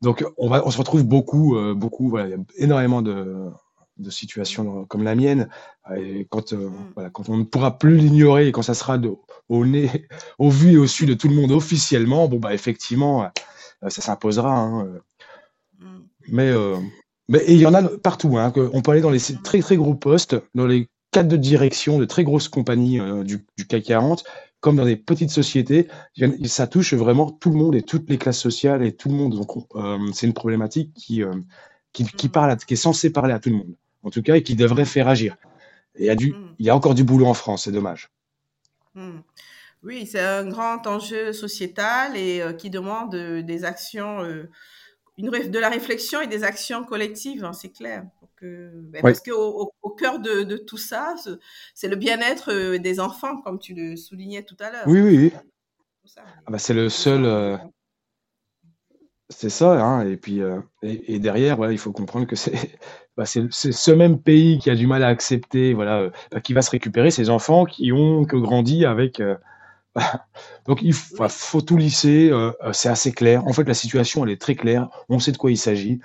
donc 0.01 0.25
on 0.39 0.49
va, 0.49 0.67
on 0.67 0.71
se 0.71 0.79
retrouve 0.79 1.05
beaucoup, 1.05 1.57
euh, 1.57 1.75
beaucoup. 1.75 2.09
Voilà, 2.09 2.29
il 2.29 2.31
y 2.31 2.35
a 2.35 2.39
énormément 2.57 3.03
de, 3.03 3.51
de 3.99 4.11
situations 4.11 4.87
comme 4.87 5.05
la 5.05 5.15
mienne. 5.15 5.51
Et 5.97 6.27
quand, 6.31 6.55
euh, 6.55 6.71
mmh. 6.71 6.93
voilà, 6.95 7.11
quand 7.11 7.29
on 7.29 7.37
ne 7.37 7.45
pourra 7.45 7.79
plus 7.79 7.99
l'ignorer, 7.99 8.49
et 8.49 8.53
quand 8.53 8.63
ça 8.63 8.75
sera 8.75 8.97
de, 8.97 9.13
au 9.51 9.67
nez, 9.67 10.09
au 10.39 10.49
vu 10.49 10.73
et 10.73 10.79
au 10.79 10.87
su 10.87 11.05
de 11.05 11.15
tout 11.15 11.29
le 11.29 11.35
monde 11.35 11.53
officiellement, 11.53 12.27
bon 12.27 12.39
bah 12.39 12.55
effectivement, 12.55 13.31
ça 13.83 14.01
s'imposera. 14.01 14.57
Hein, 14.57 14.89
mmh. 15.79 15.87
Mais 16.29 16.53
mais 17.29 17.45
il 17.47 17.59
y 17.59 17.67
en 17.67 17.75
a 17.75 17.83
partout. 17.83 18.39
Hein, 18.39 18.51
on 18.73 18.81
peut 18.81 18.93
aller 18.93 19.03
dans 19.03 19.11
les 19.11 19.21
très 19.45 19.61
très 19.61 19.77
gros 19.77 19.95
postes, 19.95 20.37
dans 20.55 20.67
les 20.67 20.89
de 21.23 21.37
direction 21.37 21.99
de 21.99 22.05
très 22.05 22.25
grosses 22.25 22.49
compagnies 22.49 23.01
euh, 23.01 23.25
du, 23.25 23.45
CAC 23.69 23.85
40, 23.85 24.25
comme 24.61 24.77
dans 24.77 24.85
des 24.85 24.97
petites 24.97 25.31
sociétés, 25.31 25.89
ça 26.45 26.67
touche 26.67 26.95
vraiment 26.95 27.31
tout 27.31 27.51
le 27.51 27.57
monde 27.57 27.75
et 27.75 27.83
toutes 27.83 28.09
les 28.11 28.19
classes 28.19 28.41
sociales 28.41 28.83
et 28.83 28.93
tout 28.93 29.09
le 29.09 29.15
monde. 29.15 29.35
Donc, 29.35 29.67
euh, 29.77 29.99
c'est 30.13 30.27
une 30.27 30.35
problématique 30.35 30.93
qui, 30.95 31.23
euh, 31.23 31.33
qui, 31.93 32.05
qui, 32.05 32.29
parle 32.29 32.57
qui 32.57 32.75
est 32.75 32.77
censée 32.77 33.11
parler 33.11 33.33
à 33.33 33.39
tout 33.39 33.51
le 33.51 33.57
monde, 33.57 33.75
en 34.03 34.11
tout 34.11 34.23
cas, 34.23 34.37
et 34.37 34.43
qui 34.43 34.57
devrait 34.57 34.85
faire 34.85 35.09
agir. 35.09 35.37
il, 35.99 36.07
y 36.07 36.11
a 36.11 36.17
du, 36.17 36.35
il 36.59 36.67
y 36.67 36.71
a 36.71 36.77
encore 36.77 36.95
du 36.95 37.05
boulot 37.05 37.27
en 37.27 37.35
France, 37.35 37.65
c'est 37.65 37.73
dommage. 37.73 38.11
Hmm. 38.95 39.21
Oui, 39.85 40.07
c'est 40.07 40.21
un 40.21 40.49
grand 40.49 40.85
enjeu 40.89 41.33
sociétal 41.33 42.17
et 42.17 42.43
qui 42.59 42.69
demande 42.69 43.15
des 43.15 43.65
actions, 43.65 44.25
une, 45.17 45.31
de 45.31 45.59
la 45.61 45.69
réflexion 45.69 46.21
et 46.21 46.27
des 46.27 46.43
actions 46.43 46.83
collectives, 46.83 47.45
hein, 47.45 47.53
c'est 47.53 47.69
clair. 47.69 48.03
Ben, 48.41 49.03
parce 49.03 49.21
qu'au 49.21 49.73
au, 49.83 49.91
cœur 49.91 50.21
de, 50.21 50.57
tout 50.57 50.77
ça, 50.77 51.15
c'est 51.75 51.89
le 51.89 51.97
bien-être 51.97 52.53
euh, 52.53 52.79
des 52.79 53.01
enfants, 53.01 53.41
comme 53.43 53.59
tu 53.59 53.75
le 53.75 53.97
soulignais 53.97 54.43
tout 54.43 54.57
à 54.61 54.71
l'heure. 54.71 54.85
Oui, 54.87 55.01
oui, 55.01 55.17
oui. 55.17 55.33
Ah 56.17 56.51
bah, 56.51 56.59
c'est 56.59 56.75
le 56.75 56.89
seul. 56.89 57.25
Euh, 57.25 57.57
c'est 59.31 59.51
ça, 59.51 59.73
hein, 59.73 60.07
et 60.07 60.17
puis 60.17 60.41
euh, 60.41 60.61
et, 60.83 61.19
derrière, 61.19 61.57
voilà, 61.57 61.73
il 61.73 61.79
faut 61.79 61.93
comprendre 61.93 62.27
que 62.27 62.37
c'est 62.37 62.53
bah, 63.17 63.27
ce 63.27 63.91
même 63.91 64.21
pays 64.21 64.59
qui 64.59 64.71
a 64.71 64.75
du 64.75 64.87
mal 64.87 65.03
à 65.03 65.09
accepter, 65.09 65.75
voilà, 65.75 66.11
bah, 66.31 66.41
qui 66.41 66.55
va 66.55 66.63
se 66.63 66.71
récupérer 66.71 67.11
ces 67.11 67.29
enfants 67.29 67.65
qui 67.65 67.93
ont 67.93 68.25
que 68.25 68.37
grandi 68.37 68.87
avec. 68.87 69.23
donc 70.67 70.81
il 70.83 70.95
faut, 70.95 71.29
faut 71.29 71.61
tout 71.61 71.77
lisser, 71.77 72.31
c'est 72.73 72.89
assez 72.89 73.13
clair. 73.13 73.47
En 73.47 73.53
fait, 73.53 73.65
la 73.65 73.75
situation 73.75 74.25
elle 74.25 74.31
est 74.31 74.41
très 74.41 74.55
claire. 74.55 74.89
On 75.09 75.19
sait 75.19 75.33
de 75.33 75.37
quoi 75.37 75.51
il 75.51 75.59
s'agit. 75.59 76.01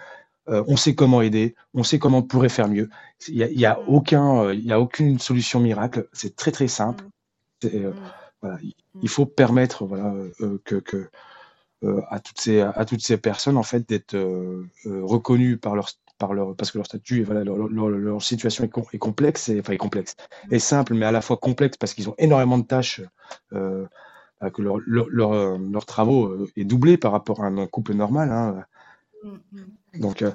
Euh, 0.50 0.64
on 0.68 0.76
sait 0.76 0.94
comment 0.94 1.22
aider, 1.22 1.56
on 1.74 1.84
sait 1.84 2.00
comment 2.00 2.20
on 2.20 2.24
pourrait 2.24 2.50
faire 2.50 2.68
mieux. 2.68 2.90
Il 3.28 3.36
n'y 3.36 3.44
a, 3.44 3.52
y 3.52 3.66
a, 3.66 3.76
mm. 3.76 3.84
aucun, 3.88 4.44
euh, 4.44 4.54
y 4.54 4.72
a 4.72 4.80
aucune 4.80 5.20
solution 5.20 5.60
miracle. 5.60 6.08
C'est 6.12 6.36
très 6.36 6.52
très 6.52 6.68
simple. 6.68 7.06
Mm. 7.64 7.68
Euh, 7.74 7.94
voilà, 8.42 8.58
il 9.02 9.10
faut 9.10 9.26
permettre 9.26 9.86
voilà, 9.86 10.14
que, 10.66 10.76
que 10.76 11.10
à, 12.10 12.20
toutes 12.20 12.40
ces, 12.40 12.60
à 12.60 12.84
toutes 12.84 13.02
ces 13.02 13.18
personnes 13.18 13.56
en 13.56 13.64
fait 13.64 13.88
d'être 13.88 14.18
reconnues 14.86 15.58
par 15.58 15.78
leur, 15.78 15.92
par 16.18 16.34
leur, 16.34 16.54
parce 16.54 16.72
que 16.72 16.78
leur 16.78 16.86
statut 16.86 17.22
et 17.22 17.24
voilà, 17.24 17.46
leur, 17.46 17.56
leur, 17.56 17.88
leur 17.88 18.22
situation 18.22 18.66
est, 18.66 18.94
est, 18.94 18.98
complexe, 18.98 19.48
et, 19.48 19.62
enfin 19.62 19.72
est 19.72 19.78
complexe, 19.78 20.18
est 20.52 20.60
simple, 20.60 20.94
mais 20.94 21.06
à 21.06 21.14
la 21.14 21.22
fois 21.22 21.38
complexe 21.38 21.78
parce 21.78 21.94
qu'ils 21.94 22.10
ont 22.10 22.16
énormément 22.18 22.58
de 22.58 22.66
tâches. 22.66 23.02
Bah, 23.52 24.50
que 24.52 24.62
leur, 24.62 24.80
leur, 24.86 25.08
leur, 25.08 25.58
leur 25.58 25.86
travaux 25.86 26.48
est 26.58 26.66
doublé 26.66 26.98
par 26.98 27.14
rapport 27.14 27.46
à 27.46 27.48
un 27.48 27.66
couple 27.68 27.94
normal. 27.94 28.30
Hein. 28.30 28.66
Mm, 29.24 29.38
mm. 29.52 30.00
Donc, 30.00 30.22
euh, 30.22 30.32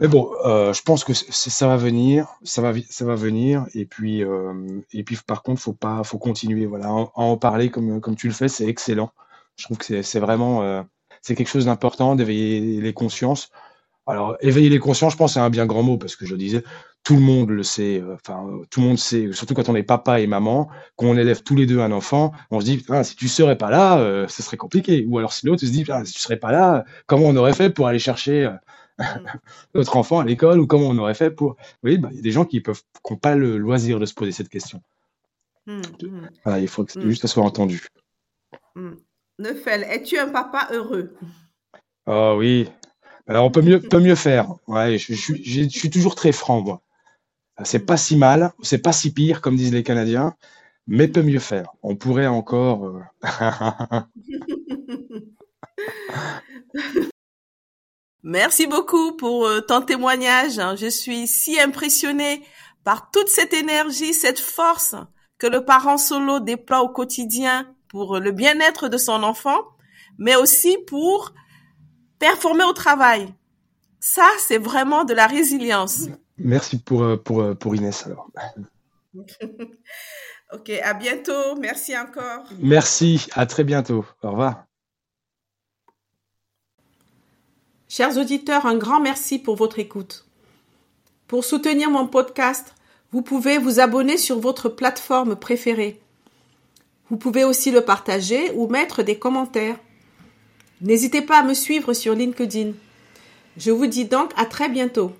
mais 0.00 0.08
bon, 0.08 0.30
euh, 0.44 0.72
je 0.72 0.82
pense 0.82 1.04
que 1.04 1.14
ça 1.14 1.68
va 1.68 1.76
venir, 1.76 2.26
ça 2.42 2.62
va, 2.62 2.72
ça 2.90 3.04
va 3.04 3.14
venir. 3.14 3.66
Et 3.74 3.86
puis, 3.86 4.24
euh, 4.24 4.80
et 4.92 5.04
puis, 5.04 5.16
par 5.26 5.42
contre, 5.42 5.60
faut 5.60 5.72
pas, 5.72 6.02
faut 6.04 6.18
continuer. 6.18 6.66
Voilà, 6.66 6.90
en 6.92 7.36
parler 7.36 7.70
comme, 7.70 8.00
comme 8.00 8.16
tu 8.16 8.28
le 8.28 8.34
fais, 8.34 8.48
c'est 8.48 8.66
excellent. 8.66 9.10
Je 9.56 9.64
trouve 9.64 9.78
que 9.78 10.02
c'est 10.02 10.20
vraiment, 10.20 10.84
c'est 11.22 11.34
quelque 11.34 11.48
chose 11.48 11.64
d'important 11.64 12.14
d'éveiller 12.14 12.80
les 12.80 12.92
consciences. 12.92 13.50
Alors, 14.08 14.36
éveiller 14.40 14.68
les 14.68 14.78
consciences, 14.78 15.14
je 15.14 15.18
pense, 15.18 15.34
c'est 15.34 15.40
un 15.40 15.50
bien 15.50 15.66
grand 15.66 15.82
mot 15.82 15.98
parce 15.98 16.14
que 16.14 16.26
je 16.26 16.36
disais, 16.36 16.62
tout 17.02 17.14
le 17.14 17.20
monde 17.20 17.50
le 17.50 17.64
sait, 17.64 18.00
euh, 18.00 18.14
enfin, 18.14 18.60
tout 18.70 18.80
le 18.80 18.86
monde 18.86 18.98
sait, 18.98 19.32
surtout 19.32 19.54
quand 19.54 19.68
on 19.68 19.74
est 19.74 19.82
papa 19.82 20.20
et 20.20 20.28
maman, 20.28 20.68
quand 20.94 21.06
on 21.06 21.16
élève 21.16 21.42
tous 21.42 21.56
les 21.56 21.66
deux 21.66 21.80
un 21.80 21.90
enfant, 21.90 22.32
on 22.52 22.60
se 22.60 22.66
dit, 22.66 22.84
ah, 22.88 23.02
si 23.02 23.16
tu 23.16 23.26
serais 23.26 23.58
pas 23.58 23.68
là, 23.68 23.98
euh, 23.98 24.28
ce 24.28 24.42
serait 24.44 24.56
compliqué. 24.56 25.04
Ou 25.08 25.18
alors 25.18 25.32
si 25.32 25.46
l'autre 25.46 25.60
se 25.60 25.66
dit, 25.66 25.84
ah, 25.88 26.04
si 26.04 26.12
tu 26.12 26.20
serais 26.20 26.36
pas 26.36 26.52
là, 26.52 26.84
comment 27.06 27.26
on 27.26 27.36
aurait 27.36 27.52
fait 27.52 27.70
pour 27.70 27.88
aller 27.88 27.98
chercher 27.98 28.44
euh, 28.44 28.50
mm. 28.98 29.26
notre 29.74 29.96
enfant 29.96 30.20
à 30.20 30.24
l'école 30.24 30.60
ou 30.60 30.68
comment 30.68 30.86
on 30.88 30.98
aurait 30.98 31.14
fait 31.14 31.30
pour. 31.30 31.56
Oui, 31.82 31.98
bah, 31.98 32.08
il 32.12 32.16
y 32.16 32.20
a 32.20 32.22
des 32.22 32.30
gens 32.30 32.44
qui 32.44 32.60
peuvent, 32.60 32.82
n'ont 33.10 33.16
pas 33.16 33.34
le 33.34 33.58
loisir 33.58 33.98
de 33.98 34.06
se 34.06 34.14
poser 34.14 34.30
cette 34.30 34.48
question. 34.48 34.80
Mm, 35.66 35.80
mm. 35.80 36.58
il 36.60 36.68
faut 36.68 36.84
que 36.84 37.00
juste 37.00 37.22
ça 37.22 37.28
soit 37.28 37.42
entendu. 37.42 37.88
Neufel, 39.38 39.82
es-tu 39.82 40.16
un 40.16 40.28
papa 40.28 40.68
heureux? 40.70 41.12
Oh 42.06 42.36
oui. 42.38 42.68
Alors 43.28 43.44
on 43.44 43.50
peut 43.50 43.62
mieux, 43.62 43.80
peut 43.80 44.00
mieux 44.00 44.14
faire. 44.14 44.54
Ouais, 44.66 44.98
je, 44.98 45.14
je, 45.14 45.34
je 45.34 45.68
suis 45.68 45.90
toujours 45.90 46.14
très 46.14 46.32
franc, 46.32 46.62
moi. 46.62 46.82
C'est 47.64 47.86
pas 47.86 47.96
si 47.96 48.16
mal, 48.16 48.52
c'est 48.62 48.78
pas 48.78 48.92
si 48.92 49.12
pire, 49.12 49.40
comme 49.40 49.56
disent 49.56 49.72
les 49.72 49.82
Canadiens, 49.82 50.36
mais 50.86 51.08
peut 51.08 51.22
mieux 51.22 51.40
faire. 51.40 51.70
On 51.82 51.96
pourrait 51.96 52.26
encore. 52.26 52.84
Euh, 52.84 53.00
Merci 58.22 58.66
beaucoup 58.66 59.16
pour 59.16 59.46
euh, 59.46 59.60
ton 59.60 59.80
témoignage. 59.82 60.60
Je 60.76 60.88
suis 60.88 61.26
si 61.26 61.58
impressionnée 61.58 62.42
par 62.84 63.10
toute 63.10 63.28
cette 63.28 63.54
énergie, 63.54 64.12
cette 64.14 64.40
force 64.40 64.94
que 65.38 65.46
le 65.46 65.64
parent 65.64 65.98
solo 65.98 66.40
déploie 66.40 66.82
au 66.82 66.88
quotidien 66.88 67.72
pour 67.88 68.18
le 68.18 68.32
bien-être 68.32 68.88
de 68.88 68.98
son 68.98 69.22
enfant, 69.22 69.58
mais 70.18 70.36
aussi 70.36 70.76
pour 70.86 71.32
performer 72.18 72.64
au 72.64 72.72
travail. 72.72 73.32
Ça, 74.00 74.28
c'est 74.38 74.58
vraiment 74.58 75.04
de 75.04 75.14
la 75.14 75.26
résilience. 75.26 76.08
Merci 76.38 76.78
pour, 76.78 77.02
euh, 77.02 77.16
pour, 77.16 77.42
euh, 77.42 77.54
pour 77.54 77.74
Inès 77.74 78.06
alors. 78.06 78.30
ok, 80.52 80.70
à 80.82 80.94
bientôt. 80.94 81.56
Merci 81.58 81.96
encore. 81.96 82.44
Merci, 82.58 83.26
à 83.32 83.46
très 83.46 83.64
bientôt. 83.64 84.04
Au 84.22 84.30
revoir. 84.30 84.64
Chers 87.88 88.18
auditeurs, 88.18 88.66
un 88.66 88.76
grand 88.76 89.00
merci 89.00 89.38
pour 89.38 89.56
votre 89.56 89.78
écoute. 89.78 90.26
Pour 91.26 91.44
soutenir 91.44 91.90
mon 91.90 92.06
podcast, 92.06 92.74
vous 93.12 93.22
pouvez 93.22 93.58
vous 93.58 93.80
abonner 93.80 94.18
sur 94.18 94.38
votre 94.38 94.68
plateforme 94.68 95.36
préférée. 95.36 96.00
Vous 97.08 97.16
pouvez 97.16 97.44
aussi 97.44 97.70
le 97.70 97.80
partager 97.80 98.50
ou 98.54 98.68
mettre 98.68 99.02
des 99.02 99.18
commentaires. 99.18 99.78
N'hésitez 100.80 101.22
pas 101.22 101.38
à 101.38 101.42
me 101.42 101.54
suivre 101.54 101.92
sur 101.94 102.14
LinkedIn. 102.14 102.72
Je 103.56 103.70
vous 103.70 103.86
dis 103.86 104.04
donc 104.04 104.30
à 104.36 104.44
très 104.44 104.68
bientôt. 104.68 105.12